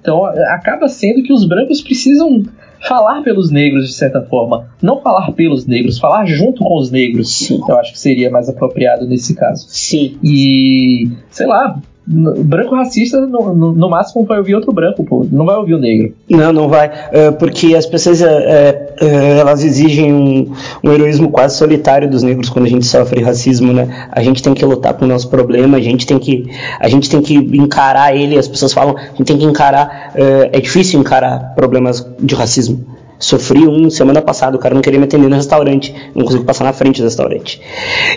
Então 0.00 0.24
acaba 0.24 0.88
sendo 0.88 1.22
que 1.22 1.32
os 1.32 1.44
brancos 1.44 1.80
precisam 1.80 2.42
falar 2.80 3.22
pelos 3.22 3.50
negros 3.50 3.86
de 3.86 3.94
certa 3.94 4.22
forma. 4.22 4.68
Não 4.82 5.00
falar 5.00 5.32
pelos 5.32 5.66
negros, 5.66 5.98
falar 5.98 6.26
junto 6.26 6.64
com 6.64 6.76
os 6.76 6.90
negros. 6.90 7.36
Sim. 7.36 7.60
Eu 7.66 7.78
acho 7.78 7.92
que 7.92 7.98
seria 7.98 8.30
mais 8.30 8.48
apropriado 8.48 9.06
nesse 9.06 9.34
caso. 9.34 9.66
Sim. 9.68 10.18
E, 10.22 11.08
sei 11.30 11.46
lá, 11.46 11.80
branco 12.06 12.74
racista, 12.74 13.20
no, 13.20 13.54
no, 13.54 13.72
no, 13.72 13.88
máximo 13.88 14.24
vai 14.24 14.38
ouvir 14.38 14.56
outro 14.56 14.72
branco, 14.72 15.04
pô. 15.04 15.26
Não 15.30 15.44
vai 15.44 15.56
ouvir 15.56 15.74
o 15.74 15.78
negro. 15.78 16.14
Não, 16.28 16.52
não 16.52 16.68
vai. 16.68 16.88
Uh, 16.88 17.32
porque 17.38 17.76
as 17.76 17.86
pessoas 17.86 18.20
uh, 18.20 18.24
uh, 18.24 19.04
elas 19.38 19.62
exigem 19.62 20.12
um, 20.12 20.52
um, 20.82 20.92
heroísmo 20.92 21.30
quase 21.30 21.56
solitário 21.56 22.10
dos 22.10 22.22
negros 22.22 22.48
quando 22.48 22.66
a 22.66 22.68
gente 22.68 22.86
sofre 22.86 23.22
racismo, 23.22 23.72
né? 23.72 24.08
A 24.10 24.22
gente 24.22 24.42
tem 24.42 24.52
que 24.52 24.64
lutar 24.64 24.94
com 24.94 25.04
o 25.04 25.08
nosso 25.08 25.28
problema, 25.28 25.76
a 25.76 25.80
gente 25.80 26.04
tem 26.04 26.18
que, 26.18 26.50
a 26.80 26.88
gente 26.88 27.08
tem 27.08 27.22
que 27.22 27.34
encarar 27.34 28.14
ele. 28.16 28.36
As 28.36 28.48
pessoas 28.48 28.72
falam, 28.72 28.96
a 28.96 29.16
gente 29.16 29.24
tem 29.24 29.38
que 29.38 29.44
encarar. 29.44 30.12
é 30.16 30.60
difícil 30.60 30.98
encarar 30.98 31.54
problemas 31.54 32.06
de 32.18 32.34
racismo. 32.34 32.84
Sofri 33.22 33.68
um 33.68 33.88
semana 33.88 34.20
passada, 34.20 34.56
o 34.56 34.58
cara 34.58 34.74
não 34.74 34.82
queria 34.82 34.98
me 34.98 35.04
atender 35.04 35.28
no 35.28 35.36
restaurante, 35.36 35.94
não 36.12 36.24
consegui 36.24 36.44
passar 36.44 36.64
na 36.64 36.72
frente 36.72 37.00
do 37.00 37.04
restaurante. 37.04 37.60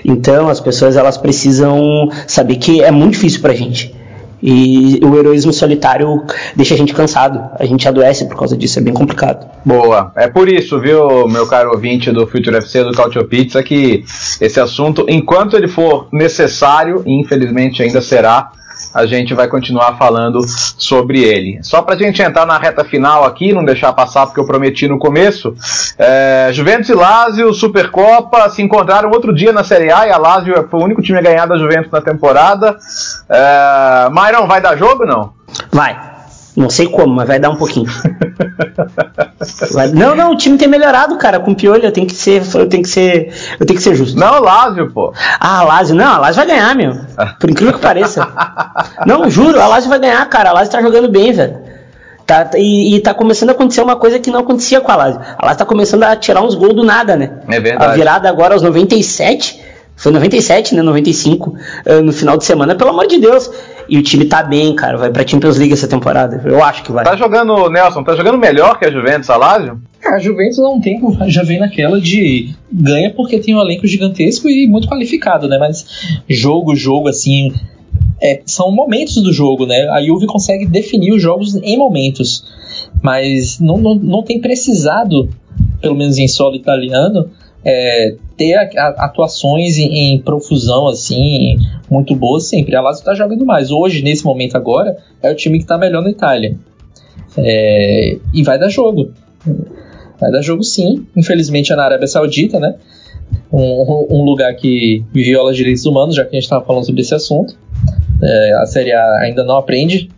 Então 0.03 0.49
as 0.49 0.60
pessoas 0.60 0.97
elas 0.97 1.16
precisam 1.16 2.10
saber 2.26 2.56
que 2.56 2.82
é 2.82 2.89
muito 2.89 3.14
difícil 3.14 3.39
pra 3.39 3.53
gente. 3.53 3.93
E 4.41 4.99
o 5.03 5.16
heroísmo 5.16 5.53
solitário 5.53 6.24
deixa 6.56 6.74
a 6.74 6.78
gente 6.78 6.93
cansado, 6.93 7.39
a 7.58 7.66
gente 7.66 7.88
adoece 7.88 8.28
por 8.28 8.36
causa 8.36 8.58
disso, 8.58 8.80
é 8.80 8.82
bem 8.82 8.93
complicado. 8.93 9.47
Boa, 9.64 10.12
é 10.16 10.28
por 10.28 10.49
isso, 10.49 10.80
viu, 10.80 11.28
meu 11.28 11.45
caro 11.45 11.72
ouvinte 11.72 12.12
do 12.12 12.26
Future 12.26 12.58
FC 12.58 12.84
do 12.84 12.91
Cautio 12.91 13.26
Pizza, 13.26 13.62
que 13.62 14.03
esse 14.41 14.60
assunto, 14.60 15.06
enquanto 15.08 15.56
ele 15.56 15.68
for 15.68 16.08
necessário, 16.12 17.03
e 17.06 17.22
infelizmente 17.22 17.84
ainda 17.84 18.01
será, 18.01 18.51
a 18.96 19.06
gente 19.06 19.34
vai 19.34 19.50
continuar 19.50 19.98
falando 19.98 20.39
sobre 20.48 21.22
ele. 21.22 21.60
Só 21.62 21.82
para 21.82 21.96
a 21.96 21.98
gente 21.98 22.22
entrar 22.22 22.46
na 22.46 22.58
reta 22.58 22.86
final 22.86 23.26
aqui, 23.26 23.52
não 23.52 23.66
deixar 23.66 23.91
passar 23.91 24.26
porque 24.26 24.39
eu 24.39 24.48
prometi 24.48 24.88
no 24.88 24.98
começo, 24.98 25.54
é, 26.00 26.50
Juventus 26.54 26.88
e 26.88 26.93
Lazio, 26.93 27.54
Supercopa, 27.54 28.50
se 28.50 28.62
encontraram 28.62 29.12
outro 29.12 29.36
dia 29.36 29.52
na 29.52 29.66
Série 29.66 29.91
A 29.91 30.08
e 30.08 30.12
a 30.12 30.18
Lazio 30.18 30.68
foi 30.72 30.80
o 30.80 30.84
único 30.84 31.02
time 31.02 31.20
a 31.20 31.22
ganhar 31.22 31.46
da 31.46 31.58
Juventus 31.58 31.91
na 31.91 32.00
temporada. 32.00 32.78
É, 33.30 34.10
Myron, 34.10 34.48
vai 34.48 34.62
dar 34.62 34.78
jogo 34.78 35.06
não? 35.06 35.34
Vai. 35.74 36.00
Não 36.56 36.70
sei 36.70 36.88
como, 36.88 37.14
mas 37.14 37.28
vai 37.28 37.38
dar 37.38 37.50
um 37.50 37.58
pouquinho. 37.58 37.91
Não, 39.94 40.16
não, 40.16 40.32
o 40.32 40.38
time 40.38 40.58
tem 40.58 40.68
melhorado, 40.68 41.18
cara. 41.18 41.40
Com 41.40 41.52
o 41.52 41.56
Piolho 41.56 41.86
eu 41.86 41.92
tenho 41.92 42.08
que 42.08 42.16
ser, 42.16 42.42
eu 42.56 42.68
tenho 42.68 42.84
que 42.84 42.90
ser, 42.90 43.34
eu 43.60 43.66
tenho 43.66 43.78
que 43.78 43.84
ser 43.84 43.96
justo. 43.96 44.18
Não, 44.20 44.42
Lázio, 44.42 44.92
pô. 44.92 45.14
Ah, 45.40 45.64
Lázio, 45.64 45.96
não, 45.96 46.16
a 46.16 46.18
Lázio 46.18 46.36
vai 46.36 46.48
ganhar, 46.48 46.76
meu. 46.76 46.98
Por 47.40 47.50
incrível 47.50 47.74
que 47.74 47.80
pareça. 47.80 48.28
não, 49.06 49.30
juro, 49.30 49.60
a 49.60 49.68
Lázio 49.68 49.90
vai 49.90 50.00
ganhar, 50.00 50.28
cara. 50.30 50.50
A 50.50 50.54
Lázio 50.54 50.72
tá 50.72 50.82
jogando 50.82 51.10
bem, 51.10 51.32
velho. 51.32 51.58
Tá, 52.26 52.50
e, 52.56 52.96
e 52.96 53.00
tá 53.02 53.14
começando 53.14 53.50
a 53.50 53.52
acontecer 53.52 53.82
uma 53.82 53.96
coisa 53.96 54.18
que 54.18 54.32
não 54.32 54.40
acontecia 54.40 54.82
com 54.82 54.92
a 54.92 54.96
Lazio. 54.96 55.22
A 55.38 55.46
Lazio 55.46 55.60
tá 55.60 55.66
começando 55.66 56.04
a 56.04 56.16
tirar 56.16 56.42
uns 56.42 56.56
gols 56.56 56.74
do 56.74 56.84
nada, 56.84 57.16
né? 57.16 57.34
É 57.48 57.60
verdade. 57.60 57.92
A 57.92 57.96
virada 57.96 58.28
agora 58.28 58.56
aos 58.56 58.64
97, 58.64 59.62
foi 59.96 60.12
97, 60.12 60.74
né? 60.74 60.82
95, 60.82 61.50
uh, 61.50 62.02
no 62.02 62.12
final 62.12 62.36
de 62.36 62.44
semana, 62.44 62.74
pelo 62.74 62.90
amor 62.90 63.06
de 63.06 63.20
Deus. 63.20 63.50
E 63.88 63.98
o 63.98 64.02
time 64.02 64.26
tá 64.26 64.44
bem, 64.44 64.76
cara. 64.76 64.98
Vai 64.98 65.12
pra 65.12 65.26
Champions 65.26 65.58
League 65.58 65.74
essa 65.74 65.88
temporada. 65.88 66.42
Eu 66.46 66.64
acho 66.64 66.84
que 66.84 66.92
vai. 66.92 67.04
Tá 67.04 67.16
jogando, 67.16 67.70
Nelson, 67.70 68.04
tá 68.04 68.16
jogando 68.16 68.38
melhor 68.38 68.78
que 68.80 68.86
a 68.86 68.92
Juventus, 68.92 69.30
a 69.30 69.38
Lazio? 69.38 69.82
A 70.04 70.20
Juventus 70.20 70.60
há 70.60 70.70
um 70.70 70.80
tempo 70.80 71.16
já 71.28 71.44
vem 71.44 71.60
naquela 71.60 72.00
de 72.00 72.54
ganha 72.72 73.12
porque 73.12 73.40
tem 73.40 73.56
um 73.56 73.62
elenco 73.62 73.88
gigantesco 73.88 74.50
e 74.50 74.68
muito 74.68 74.88
qualificado, 74.88 75.48
né? 75.48 75.58
Mas 75.58 76.22
jogo, 76.28 76.76
jogo, 76.76 77.08
assim. 77.08 77.54
É, 78.22 78.42
são 78.46 78.72
momentos 78.72 79.22
do 79.22 79.34
jogo, 79.34 79.66
né? 79.66 79.90
A 79.90 80.02
Juve 80.02 80.26
consegue 80.26 80.66
definir 80.66 81.12
os 81.12 81.22
jogos 81.22 81.56
em 81.56 81.78
momentos. 81.78 82.46
Mas 83.02 83.60
não, 83.60 83.78
não, 83.78 83.96
não 83.96 84.24
tem 84.24 84.40
precisado, 84.40 85.30
pelo 85.82 85.96
menos 85.96 86.18
em 86.18 86.28
solo 86.28 86.56
italiano, 86.56 87.30
é, 87.66 88.16
ter 88.38 88.53
a, 88.53 88.61
a, 88.61 89.05
atuações 89.05 89.80
em, 89.80 90.13
em, 90.13 90.22
profusão 90.22 90.88
assim 90.88 91.57
muito 91.89 92.16
boas 92.16 92.47
sempre. 92.47 92.76
A 92.76 92.82
Lazio 92.82 92.99
está 92.99 93.16
jogando 93.16 93.43
mais. 93.43 93.72
Hoje, 93.72 94.03
nesse 94.03 94.24
momento 94.24 94.55
agora, 94.55 94.95
é 95.22 95.32
o 95.32 95.36
time 95.36 95.57
que 95.57 95.63
está 95.63 95.78
melhor 95.78 96.03
na 96.03 96.11
Itália. 96.11 96.55
É, 97.38 98.18
e 98.32 98.43
vai 98.43 98.59
dar 98.59 98.70
jogo. 98.70 99.11
Vai 100.20 100.32
dar 100.32 100.41
jogo 100.41 100.63
sim. 100.63 101.07
Infelizmente 101.16 101.74
é 101.74 101.76
na 101.76 101.84
Arábia 101.84 102.07
Saudita, 102.07 102.59
né? 102.59 102.76
Um, 103.51 104.07
um 104.11 104.24
lugar 104.24 104.53
que 104.55 105.03
viola 105.11 105.51
direitos 105.53 105.86
humanos, 105.86 106.16
já 106.16 106.24
que 106.24 106.30
a 106.30 106.34
gente 106.36 106.43
estava 106.43 106.63
falando 106.63 106.86
sobre 106.86 107.01
esse 107.01 107.16
assunto. 107.16 107.57
É, 108.22 108.53
a 108.53 108.66
Série 108.68 108.91
A 108.91 109.20
ainda 109.22 109.43
não 109.43 109.57
aprende 109.57 110.09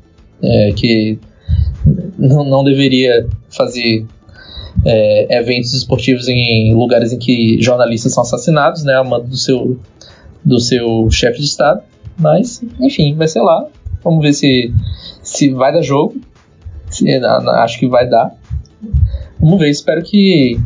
é, 0.43 0.71
que 0.73 1.17
não, 2.17 2.43
não 2.43 2.63
deveria 2.63 3.27
fazer 3.49 4.05
é, 4.85 5.37
eventos 5.39 5.73
esportivos 5.73 6.27
em 6.27 6.73
lugares 6.73 7.11
em 7.11 7.19
que 7.19 7.61
jornalistas 7.61 8.13
são 8.13 8.23
assassinados, 8.23 8.83
né, 8.83 8.93
a 8.93 9.03
mando 9.03 9.27
do 9.27 9.37
seu, 9.37 9.79
do 10.43 10.59
seu 10.59 11.09
chefe 11.11 11.39
de 11.39 11.45
Estado. 11.45 11.81
Mas, 12.17 12.63
enfim, 12.79 13.15
vai 13.15 13.27
ser 13.27 13.41
lá. 13.41 13.65
Vamos 14.03 14.21
ver 14.21 14.33
se, 14.33 14.73
se 15.21 15.49
vai 15.49 15.71
dar 15.71 15.81
jogo. 15.81 16.15
Se, 16.89 17.05
acho 17.15 17.79
que 17.79 17.87
vai 17.87 18.07
dar. 18.09 18.33
Vamos 19.39 19.59
ver, 19.59 19.69
espero 19.69 20.01
que 20.03 20.57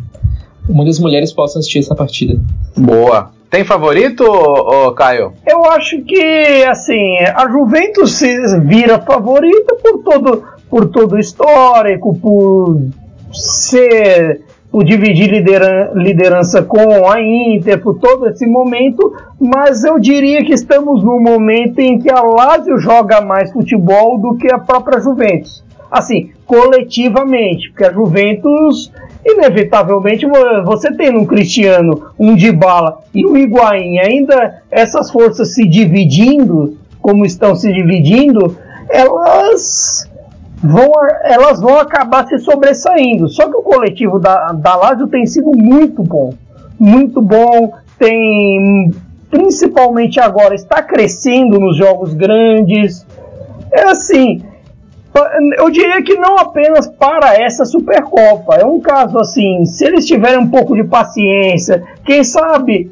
muitas 0.68 0.98
mulheres 0.98 1.32
possam 1.32 1.60
assistir 1.60 1.80
essa 1.80 1.94
partida. 1.94 2.40
Boa. 2.76 3.32
Tem 3.50 3.64
favorito, 3.64 4.24
ô, 4.24 4.86
ô, 4.86 4.92
Caio? 4.92 5.34
Eu 5.46 5.62
acho 5.66 6.00
que, 6.02 6.64
assim, 6.64 7.18
a 7.34 7.46
Juventus 7.50 8.14
se 8.14 8.58
vira 8.60 8.98
favorita 9.02 9.76
por 9.76 10.02
todo, 10.02 10.44
por 10.70 10.88
todo 10.88 11.16
o 11.16 11.18
histórico, 11.18 12.14
por 12.18 12.80
ser 13.32 14.42
por 14.72 14.84
dividir 14.84 15.30
lideran 15.30 15.90
liderança 15.94 16.62
com 16.62 17.06
a 17.06 17.20
Inter 17.20 17.78
por 17.78 17.98
todo 17.98 18.26
esse 18.28 18.46
momento, 18.46 19.14
mas 19.38 19.84
eu 19.84 19.98
diria 19.98 20.42
que 20.42 20.54
estamos 20.54 21.04
num 21.04 21.20
momento 21.20 21.78
em 21.78 21.98
que 21.98 22.10
a 22.10 22.22
Lazio 22.22 22.78
joga 22.78 23.20
mais 23.20 23.52
futebol 23.52 24.18
do 24.18 24.36
que 24.36 24.50
a 24.50 24.58
própria 24.58 24.98
Juventus. 24.98 25.62
Assim, 25.90 26.30
coletivamente, 26.46 27.68
porque 27.68 27.84
a 27.84 27.92
Juventus, 27.92 28.90
inevitavelmente, 29.26 30.26
você 30.64 30.90
tem 30.90 31.14
um 31.14 31.26
Cristiano, 31.26 32.06
um 32.18 32.34
Dybala 32.34 33.00
e 33.14 33.26
um 33.26 33.36
Higuaín, 33.36 33.98
ainda 33.98 34.62
essas 34.70 35.10
forças 35.10 35.54
se 35.54 35.68
dividindo, 35.68 36.78
como 36.98 37.26
estão 37.26 37.54
se 37.54 37.70
dividindo, 37.70 38.56
elas 38.88 40.10
vão, 40.62 40.92
elas 41.24 41.60
vão 41.60 41.78
acabar 41.78 42.26
se 42.26 42.38
sobressaindo. 42.38 43.28
Só 43.28 43.48
que 43.48 43.56
o 43.56 43.62
coletivo 43.62 44.18
da, 44.18 44.52
da 44.52 44.76
Lazio 44.76 45.08
tem 45.08 45.26
sido 45.26 45.50
muito 45.50 46.02
bom. 46.02 46.32
Muito 46.78 47.20
bom. 47.20 47.72
Tem, 47.98 48.92
principalmente 49.30 50.20
agora, 50.20 50.54
está 50.54 50.82
crescendo 50.82 51.58
nos 51.58 51.76
jogos 51.76 52.14
grandes. 52.14 53.06
É 53.72 53.84
assim, 53.84 54.42
eu 55.56 55.70
diria 55.70 56.02
que 56.02 56.14
não 56.14 56.36
apenas 56.38 56.88
para 56.88 57.34
essa 57.34 57.64
Supercopa. 57.64 58.56
É 58.56 58.64
um 58.64 58.80
caso 58.80 59.18
assim, 59.18 59.64
se 59.64 59.84
eles 59.84 60.06
tiverem 60.06 60.38
um 60.38 60.48
pouco 60.48 60.74
de 60.74 60.84
paciência, 60.84 61.82
quem 62.04 62.22
sabe 62.22 62.90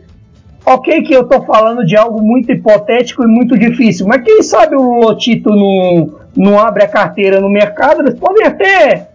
Ok 0.64 1.02
que 1.02 1.14
eu 1.14 1.22
estou 1.22 1.42
falando 1.44 1.84
de 1.84 1.96
algo 1.96 2.20
muito 2.22 2.52
hipotético 2.52 3.24
e 3.24 3.26
muito 3.26 3.58
difícil, 3.58 4.06
mas 4.06 4.22
quem 4.22 4.42
sabe 4.42 4.76
o 4.76 5.00
Lotito 5.00 5.48
não, 5.48 6.19
não 6.36 6.58
abre 6.58 6.84
a 6.84 6.88
carteira 6.88 7.40
no 7.40 7.48
mercado, 7.48 8.00
eles 8.00 8.18
podem 8.18 8.46
até 8.46 9.08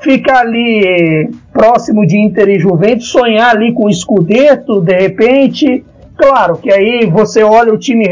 ficar 0.00 0.40
ali 0.40 1.30
próximo 1.52 2.06
de 2.06 2.18
Inter 2.18 2.48
e 2.48 2.58
Juventus, 2.58 3.08
sonhar 3.08 3.50
ali 3.50 3.72
com 3.72 3.86
o 3.86 3.92
Scudetto, 3.92 4.80
de 4.80 4.94
repente. 4.94 5.84
Claro 6.16 6.56
que 6.56 6.72
aí 6.72 7.06
você 7.06 7.44
olha 7.44 7.72
o 7.72 7.78
time, 7.78 8.04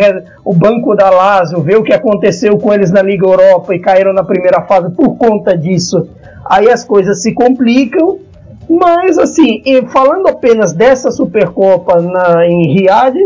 o 0.45 0.55
banco 0.55 0.95
da 0.95 1.11
Lazio, 1.11 1.61
vê 1.61 1.77
o 1.77 1.83
que 1.83 1.93
aconteceu 1.93 2.57
com 2.57 2.73
eles 2.73 2.93
na 2.93 3.03
Liga 3.03 3.27
Europa 3.27 3.75
e 3.75 3.81
caíram 3.81 4.13
na 4.13 4.23
primeira 4.23 4.63
fase 4.63 4.91
por 4.95 5.17
conta 5.17 5.57
disso. 5.57 6.09
Aí 6.49 6.71
as 6.71 6.85
coisas 6.85 7.21
se 7.21 7.33
complicam 7.33 8.21
mas, 8.69 9.17
assim, 9.17 9.63
falando 9.89 10.29
apenas 10.29 10.73
dessa 10.73 11.11
Supercopa 11.11 12.01
na, 12.01 12.47
em 12.47 12.75
Riad, 12.75 13.17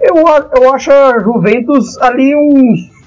eu, 0.00 0.16
eu 0.56 0.74
acho 0.74 0.90
a 0.90 1.18
Juventus 1.20 1.98
ali 1.98 2.34
uns 2.34 2.97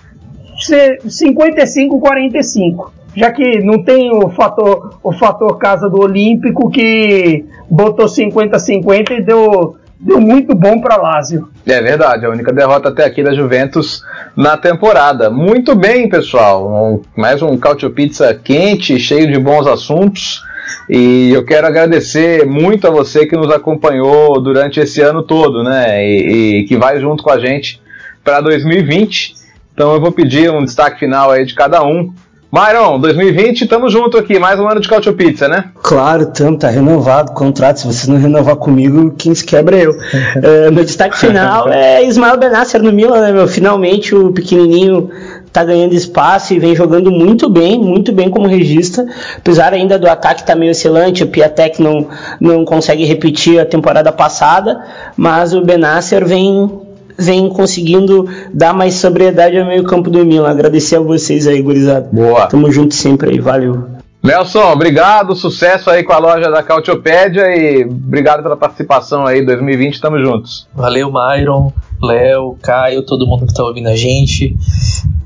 55-45. 0.62 2.91
Já 3.16 3.32
que 3.32 3.62
não 3.62 3.84
tem 3.84 4.12
o 4.16 4.30
fator, 4.30 4.97
o 5.03 5.12
fator 5.12 5.57
casa 5.57 5.89
do 5.89 5.99
Olímpico 5.99 6.72
que 6.72 7.43
botou 7.70 8.05
50-50 8.05 9.12
e 9.12 9.22
deu, 9.22 9.76
deu 9.99 10.22
muito 10.22 10.55
bom 10.55 10.80
para 10.80 10.95
Lazio. 10.95 11.49
É 11.66 11.82
verdade, 11.82 12.26
a 12.26 12.30
única 12.30 12.53
derrota 12.53 12.88
até 12.89 13.03
aqui 13.03 13.22
da 13.22 13.34
Juventus 13.34 14.01
na 14.36 14.55
temporada. 14.55 15.30
Muito 15.30 15.76
bem, 15.76 16.07
pessoal. 16.07 16.66
Um, 16.66 17.01
mais 17.20 17.41
um 17.41 17.57
Cautio 17.57 17.91
Pizza 17.91 18.34
quente, 18.34 18.97
cheio 18.97 19.30
de 19.30 19.38
bons 19.38 19.68
assuntos. 19.68 20.41
E 20.89 21.32
eu 21.32 21.45
quero 21.45 21.68
agradecer 21.68 22.45
muito 22.45 22.88
a 22.88 22.89
você 22.89 23.26
que 23.26 23.36
nos 23.36 23.51
acompanhou 23.51 24.41
durante 24.41 24.80
esse 24.80 25.01
ano 25.01 25.22
todo, 25.22 25.64
né? 25.64 26.05
E, 26.05 26.59
e 26.59 26.64
que 26.64 26.78
vai 26.78 26.97
junto 26.99 27.24
com 27.24 27.32
a 27.32 27.39
gente 27.39 27.82
para 28.24 28.39
2020. 28.39 29.41
Então 29.74 29.93
eu 29.93 30.01
vou 30.01 30.11
pedir 30.11 30.51
um 30.51 30.63
destaque 30.63 30.99
final 30.99 31.32
aí 31.32 31.45
de 31.45 31.55
cada 31.55 31.84
um. 31.84 32.13
Myron, 32.51 32.99
2020, 32.99 33.65
tamo 33.65 33.89
junto 33.89 34.17
aqui, 34.17 34.38
mais 34.38 34.59
um 34.59 34.67
ano 34.67 34.82
de 34.82 34.89
Cautio 34.89 35.13
Pizza, 35.13 35.47
né? 35.47 35.72
Claro, 35.82 36.26
tamo, 36.34 36.57
tá 36.57 36.67
renovado 36.67 37.32
o 37.32 37.34
contrato. 37.34 37.80
Se 37.80 37.88
vocês 37.88 38.07
não 38.09 38.17
renovar 38.17 38.57
comigo, 38.57 39.15
quem 39.17 39.34
se 39.34 39.45
quebra 39.45 39.78
é 39.78 39.86
eu. 39.86 39.95
é, 40.43 40.69
meu 40.69 40.84
destaque 40.84 41.17
final 41.17 41.69
é 41.69 42.03
Ismael 42.03 42.38
Benasser 42.38 42.84
no 42.84 42.91
Milan, 42.91 43.22
né, 43.22 43.32
meu? 43.32 43.47
Finalmente 43.47 44.13
o 44.13 44.34
pequenininho 44.34 45.09
tá 45.53 45.63
ganhando 45.63 45.93
espaço 45.93 46.53
e 46.53 46.59
vem 46.59 46.76
jogando 46.76 47.09
muito 47.09 47.49
bem, 47.49 47.80
muito 47.80 48.11
bem 48.11 48.30
como 48.30 48.47
regista, 48.47 49.05
apesar 49.38 49.74
ainda 49.74 49.97
do 49.97 50.09
ataque 50.09 50.45
tá 50.45 50.53
meio 50.53 50.72
oscilante, 50.72 51.24
o 51.24 51.28
Piatek 51.28 51.82
não, 51.82 52.07
não 52.39 52.65
consegue 52.65 53.05
repetir 53.05 53.61
a 53.61 53.65
temporada 53.65 54.11
passada, 54.11 54.84
mas 55.15 55.53
o 55.53 55.61
Benasser 55.61 56.26
vem 56.26 56.80
vem 57.18 57.49
conseguindo 57.49 58.28
dar 58.53 58.74
mais 58.74 58.95
sobriedade 58.95 59.57
ao 59.57 59.68
meio 59.68 59.84
campo 59.84 60.09
do 60.09 60.26
Milan. 60.26 60.49
Agradecer 60.49 60.97
a 60.97 61.01
vocês 61.01 61.47
aí, 61.47 61.62
gurizada. 61.62 62.07
Boa. 62.12 62.47
Tamo 62.47 62.72
junto 62.72 62.93
sempre 62.93 63.32
aí, 63.32 63.39
valeu. 63.39 64.01
Nelson, 64.24 64.72
obrigado, 64.72 65.36
sucesso 65.36 65.89
aí 65.89 66.03
com 66.03 66.13
a 66.13 66.19
loja 66.19 66.51
da 66.51 66.61
Cautiopédia 66.61 67.43
e 67.55 67.84
obrigado 67.84 68.43
pela 68.43 68.55
participação 68.55 69.26
aí 69.26 69.43
2020, 69.43 69.99
tamo 69.99 70.19
juntos. 70.24 70.67
Valeu, 70.76 71.11
Myron, 71.11 71.74
Léo, 71.99 72.55
Caio, 72.61 73.03
todo 73.03 73.26
mundo 73.26 73.47
que 73.47 73.53
tá 73.53 73.63
ouvindo 73.63 73.88
a 73.88 73.95
gente. 73.95 74.55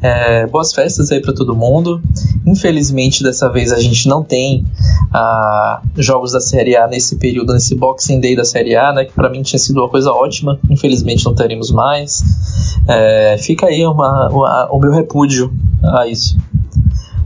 É, 0.01 0.47
boas 0.47 0.71
festas 0.71 1.11
aí 1.11 1.19
para 1.19 1.33
todo 1.33 1.53
mundo. 1.53 2.01
Infelizmente, 2.45 3.21
dessa 3.21 3.49
vez 3.49 3.73
a 3.73 3.81
gente 3.81 4.07
não 4.07 4.23
tem 4.23 4.65
ah, 5.13 5.81
jogos 5.97 6.31
da 6.31 6.39
Série 6.39 6.77
A 6.77 6.87
nesse 6.87 7.17
período, 7.17 7.53
nesse 7.53 7.75
Boxing 7.75 8.21
Day 8.21 8.35
da 8.35 8.45
Série 8.45 8.77
A, 8.77 8.93
né? 8.93 9.03
Que 9.03 9.13
para 9.13 9.29
mim 9.29 9.41
tinha 9.41 9.59
sido 9.59 9.81
uma 9.81 9.89
coisa 9.89 10.11
ótima. 10.11 10.57
Infelizmente, 10.69 11.25
não 11.25 11.35
teremos 11.35 11.69
mais. 11.69 12.23
É, 12.87 13.37
fica 13.39 13.67
aí 13.67 13.85
uma, 13.85 14.29
uma, 14.29 14.67
o 14.71 14.79
meu 14.79 14.91
repúdio 14.91 15.53
a 15.83 16.07
isso. 16.07 16.37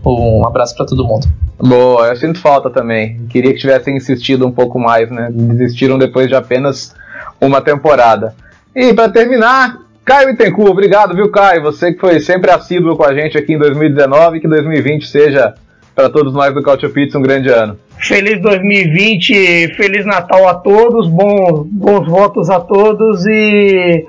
Um 0.06 0.45
abraço 0.45 0.76
para 0.76 0.86
todo 0.86 1.06
mundo. 1.06 1.28
Boa, 1.58 2.08
eu 2.08 2.16
sinto 2.16 2.39
falta 2.39 2.70
também. 2.70 3.26
Queria 3.30 3.54
que 3.54 3.60
tivessem 3.60 3.97
insistido 3.97 4.47
um 4.47 4.52
pouco 4.52 4.80
mais, 4.80 5.10
né? 5.12 5.30
Desistiram 5.32 5.97
depois 5.97 6.28
de 6.28 6.36
apenas 6.36 6.95
uma 7.39 7.62
temporada. 7.62 8.34
E 8.76 8.93
para 8.93 9.10
terminar, 9.10 9.78
Caio 10.06 10.30
Itencu, 10.30 10.66
obrigado, 10.70 11.16
viu, 11.16 11.30
Caio? 11.30 11.62
Você 11.64 11.93
que 11.93 12.00
foi 12.00 12.20
sempre 12.20 12.50
assíduo 12.50 12.95
com 12.95 13.04
a 13.04 13.14
gente 13.14 13.38
aqui 13.38 13.54
em 13.54 13.58
2019, 13.58 14.39
que 14.39 14.47
2020 14.47 15.08
seja 15.08 15.54
para 15.93 16.10
todos 16.10 16.34
nós 16.34 16.54
do 16.54 16.64
Cautio 16.64 16.89
Pizza 16.91 17.18
um 17.18 17.22
grande 17.22 17.50
ano. 17.50 17.78
Feliz 17.97 18.41
2020, 18.41 19.76
Feliz 19.76 20.06
Natal 20.06 20.47
a 20.47 20.56
todos, 20.56 21.10
bons, 21.10 21.68
bons 21.70 22.08
votos 22.08 22.50
a 22.50 22.60
todos 22.60 23.26
e 23.26 24.06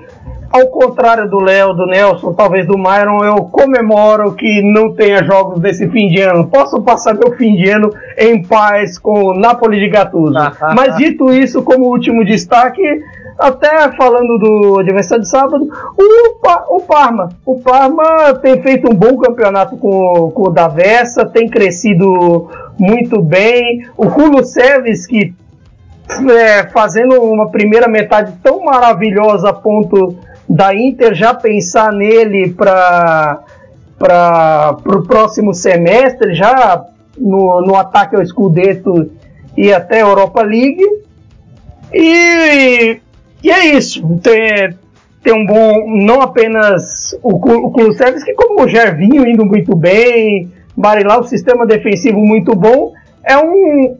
ao 0.51 0.67
contrário 0.67 1.29
do 1.29 1.39
Léo, 1.39 1.73
do 1.73 1.85
Nelson, 1.85 2.33
talvez 2.33 2.67
do 2.67 2.77
Myron, 2.77 3.23
eu 3.23 3.43
comemoro 3.45 4.33
que 4.33 4.61
não 4.61 4.93
tenha 4.93 5.23
jogos 5.23 5.59
desse 5.59 5.87
fim 5.89 6.09
de 6.09 6.21
ano. 6.21 6.47
Posso 6.47 6.81
passar 6.81 7.13
meu 7.13 7.31
fim 7.37 7.55
de 7.55 7.69
ano 7.69 7.89
em 8.17 8.43
paz 8.43 8.99
com 8.99 9.27
o 9.27 9.33
Napoli 9.33 9.79
de 9.79 9.89
Gattuso. 9.89 10.33
Mas 10.75 10.97
dito 10.97 11.31
isso, 11.31 11.63
como 11.63 11.85
último 11.85 12.25
destaque, 12.25 12.81
até 13.39 13.91
falando 13.93 14.37
do 14.37 14.79
adversário 14.79 15.23
de 15.23 15.29
sábado, 15.29 15.67
o, 15.97 16.39
pa 16.41 16.65
o 16.69 16.81
Parma. 16.81 17.29
O 17.45 17.59
Parma 17.59 18.33
tem 18.41 18.61
feito 18.61 18.91
um 18.91 18.95
bom 18.95 19.17
campeonato 19.17 19.77
com, 19.77 20.31
com 20.31 20.43
o 20.43 20.49
Davessa, 20.49 21.25
tem 21.25 21.47
crescido 21.47 22.49
muito 22.77 23.21
bem. 23.21 23.87
O 23.95 24.09
Kulusevski 24.09 25.33
é, 26.29 26.67
fazendo 26.67 27.21
uma 27.21 27.49
primeira 27.49 27.87
metade 27.87 28.33
tão 28.43 28.65
maravilhosa 28.65 29.49
a 29.49 29.53
ponto 29.53 30.17
da 30.51 30.75
Inter 30.75 31.15
já 31.15 31.33
pensar 31.33 31.93
nele 31.93 32.49
para 32.49 33.45
o 34.85 35.01
próximo 35.03 35.53
semestre, 35.53 36.33
já 36.33 36.85
no, 37.17 37.61
no 37.61 37.75
ataque 37.75 38.17
ao 38.17 38.25
Scudetto 38.25 39.09
e 39.57 39.71
até 39.71 40.01
a 40.01 40.07
Europa 40.07 40.41
League. 40.41 40.83
E, 41.93 42.99
e 43.41 43.49
é 43.49 43.65
isso. 43.77 44.05
Tem, 44.21 44.75
tem 45.23 45.33
um 45.33 45.45
bom. 45.45 45.85
Não 46.03 46.21
apenas 46.21 47.17
o, 47.23 47.35
o 47.35 47.71
Kulusevski, 47.71 48.33
como 48.33 48.63
o 48.63 48.67
Gervinho 48.67 49.25
indo 49.25 49.45
muito 49.45 49.73
bem, 49.73 50.51
Marilau, 50.75 51.21
o 51.21 51.27
sistema 51.27 51.65
defensivo 51.65 52.19
muito 52.19 52.53
bom. 52.53 52.91
É 53.23 53.37
um, 53.37 53.95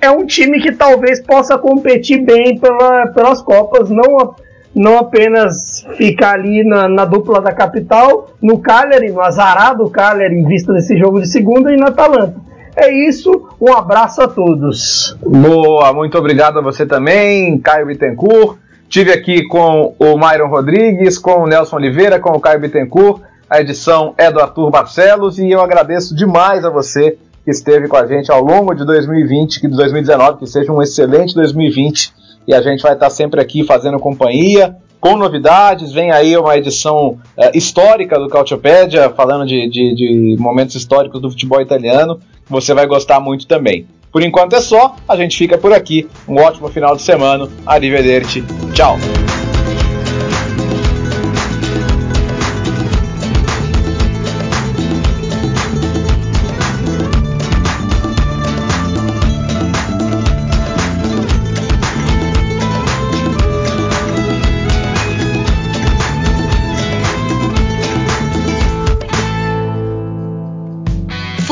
é 0.00 0.10
um 0.10 0.24
time 0.24 0.62
que 0.62 0.72
talvez 0.72 1.20
possa 1.20 1.58
competir 1.58 2.24
bem 2.24 2.58
pela, 2.58 3.08
pelas 3.08 3.42
Copas, 3.42 3.90
não, 3.90 4.34
não 4.74 4.98
apenas 4.98 5.86
ficar 5.96 6.34
ali 6.34 6.64
na, 6.64 6.88
na, 6.88 7.04
dupla 7.04 7.40
da 7.40 7.52
capital, 7.52 8.30
no 8.42 8.58
Cagliari, 8.58 9.12
no 9.12 9.20
azarado 9.20 9.88
Cagliari, 9.88 10.34
em 10.34 10.46
vista 10.46 10.72
desse 10.72 10.96
jogo 10.96 11.20
de 11.20 11.28
segunda, 11.28 11.72
e 11.72 11.76
na 11.76 11.88
Atalanta. 11.88 12.34
É 12.76 12.92
isso, 12.92 13.48
um 13.60 13.72
abraço 13.72 14.20
a 14.20 14.26
todos. 14.26 15.16
Boa, 15.24 15.92
muito 15.92 16.18
obrigado 16.18 16.58
a 16.58 16.62
você 16.62 16.84
também, 16.84 17.56
Caio 17.58 17.86
Bittencourt. 17.86 18.58
Tive 18.88 19.12
aqui 19.12 19.44
com 19.46 19.94
o 19.98 20.18
Myron 20.18 20.48
Rodrigues, 20.48 21.18
com 21.18 21.42
o 21.42 21.46
Nelson 21.46 21.76
Oliveira, 21.76 22.18
com 22.18 22.30
o 22.30 22.40
Caio 22.40 22.60
Bittencourt. 22.60 23.22
A 23.48 23.60
edição 23.60 24.14
é 24.18 24.30
do 24.30 24.40
Arthur 24.40 24.70
Barcelos 24.70 25.38
e 25.38 25.50
eu 25.50 25.60
agradeço 25.60 26.16
demais 26.16 26.64
a 26.64 26.70
você 26.70 27.16
que 27.44 27.50
esteve 27.50 27.86
com 27.86 27.96
a 27.96 28.06
gente 28.06 28.32
ao 28.32 28.42
longo 28.42 28.74
de 28.74 28.84
2020, 28.84 29.60
que 29.60 29.68
de 29.68 29.76
2019, 29.76 30.38
que 30.38 30.46
seja 30.46 30.72
um 30.72 30.82
excelente 30.82 31.34
2020 31.34 32.12
e 32.46 32.54
a 32.54 32.62
gente 32.62 32.82
vai 32.82 32.94
estar 32.94 33.10
sempre 33.10 33.40
aqui 33.40 33.64
fazendo 33.64 33.98
companhia, 33.98 34.76
com 35.00 35.16
novidades. 35.16 35.92
Vem 35.92 36.10
aí 36.10 36.36
uma 36.36 36.56
edição 36.56 37.18
uh, 37.36 37.50
histórica 37.52 38.18
do 38.18 38.28
Cautiopédia, 38.28 39.10
falando 39.10 39.46
de, 39.46 39.68
de, 39.68 39.94
de 39.94 40.36
momentos 40.38 40.74
históricos 40.74 41.20
do 41.20 41.30
futebol 41.30 41.60
italiano, 41.60 42.20
você 42.48 42.72
vai 42.72 42.86
gostar 42.86 43.20
muito 43.20 43.46
também. 43.46 43.86
Por 44.10 44.22
enquanto 44.22 44.54
é 44.54 44.60
só, 44.60 44.94
a 45.08 45.16
gente 45.16 45.36
fica 45.36 45.58
por 45.58 45.72
aqui. 45.72 46.08
Um 46.28 46.36
ótimo 46.36 46.68
final 46.68 46.94
de 46.96 47.02
semana. 47.02 47.48
Arrivederci. 47.66 48.44
Tchau. 48.72 48.96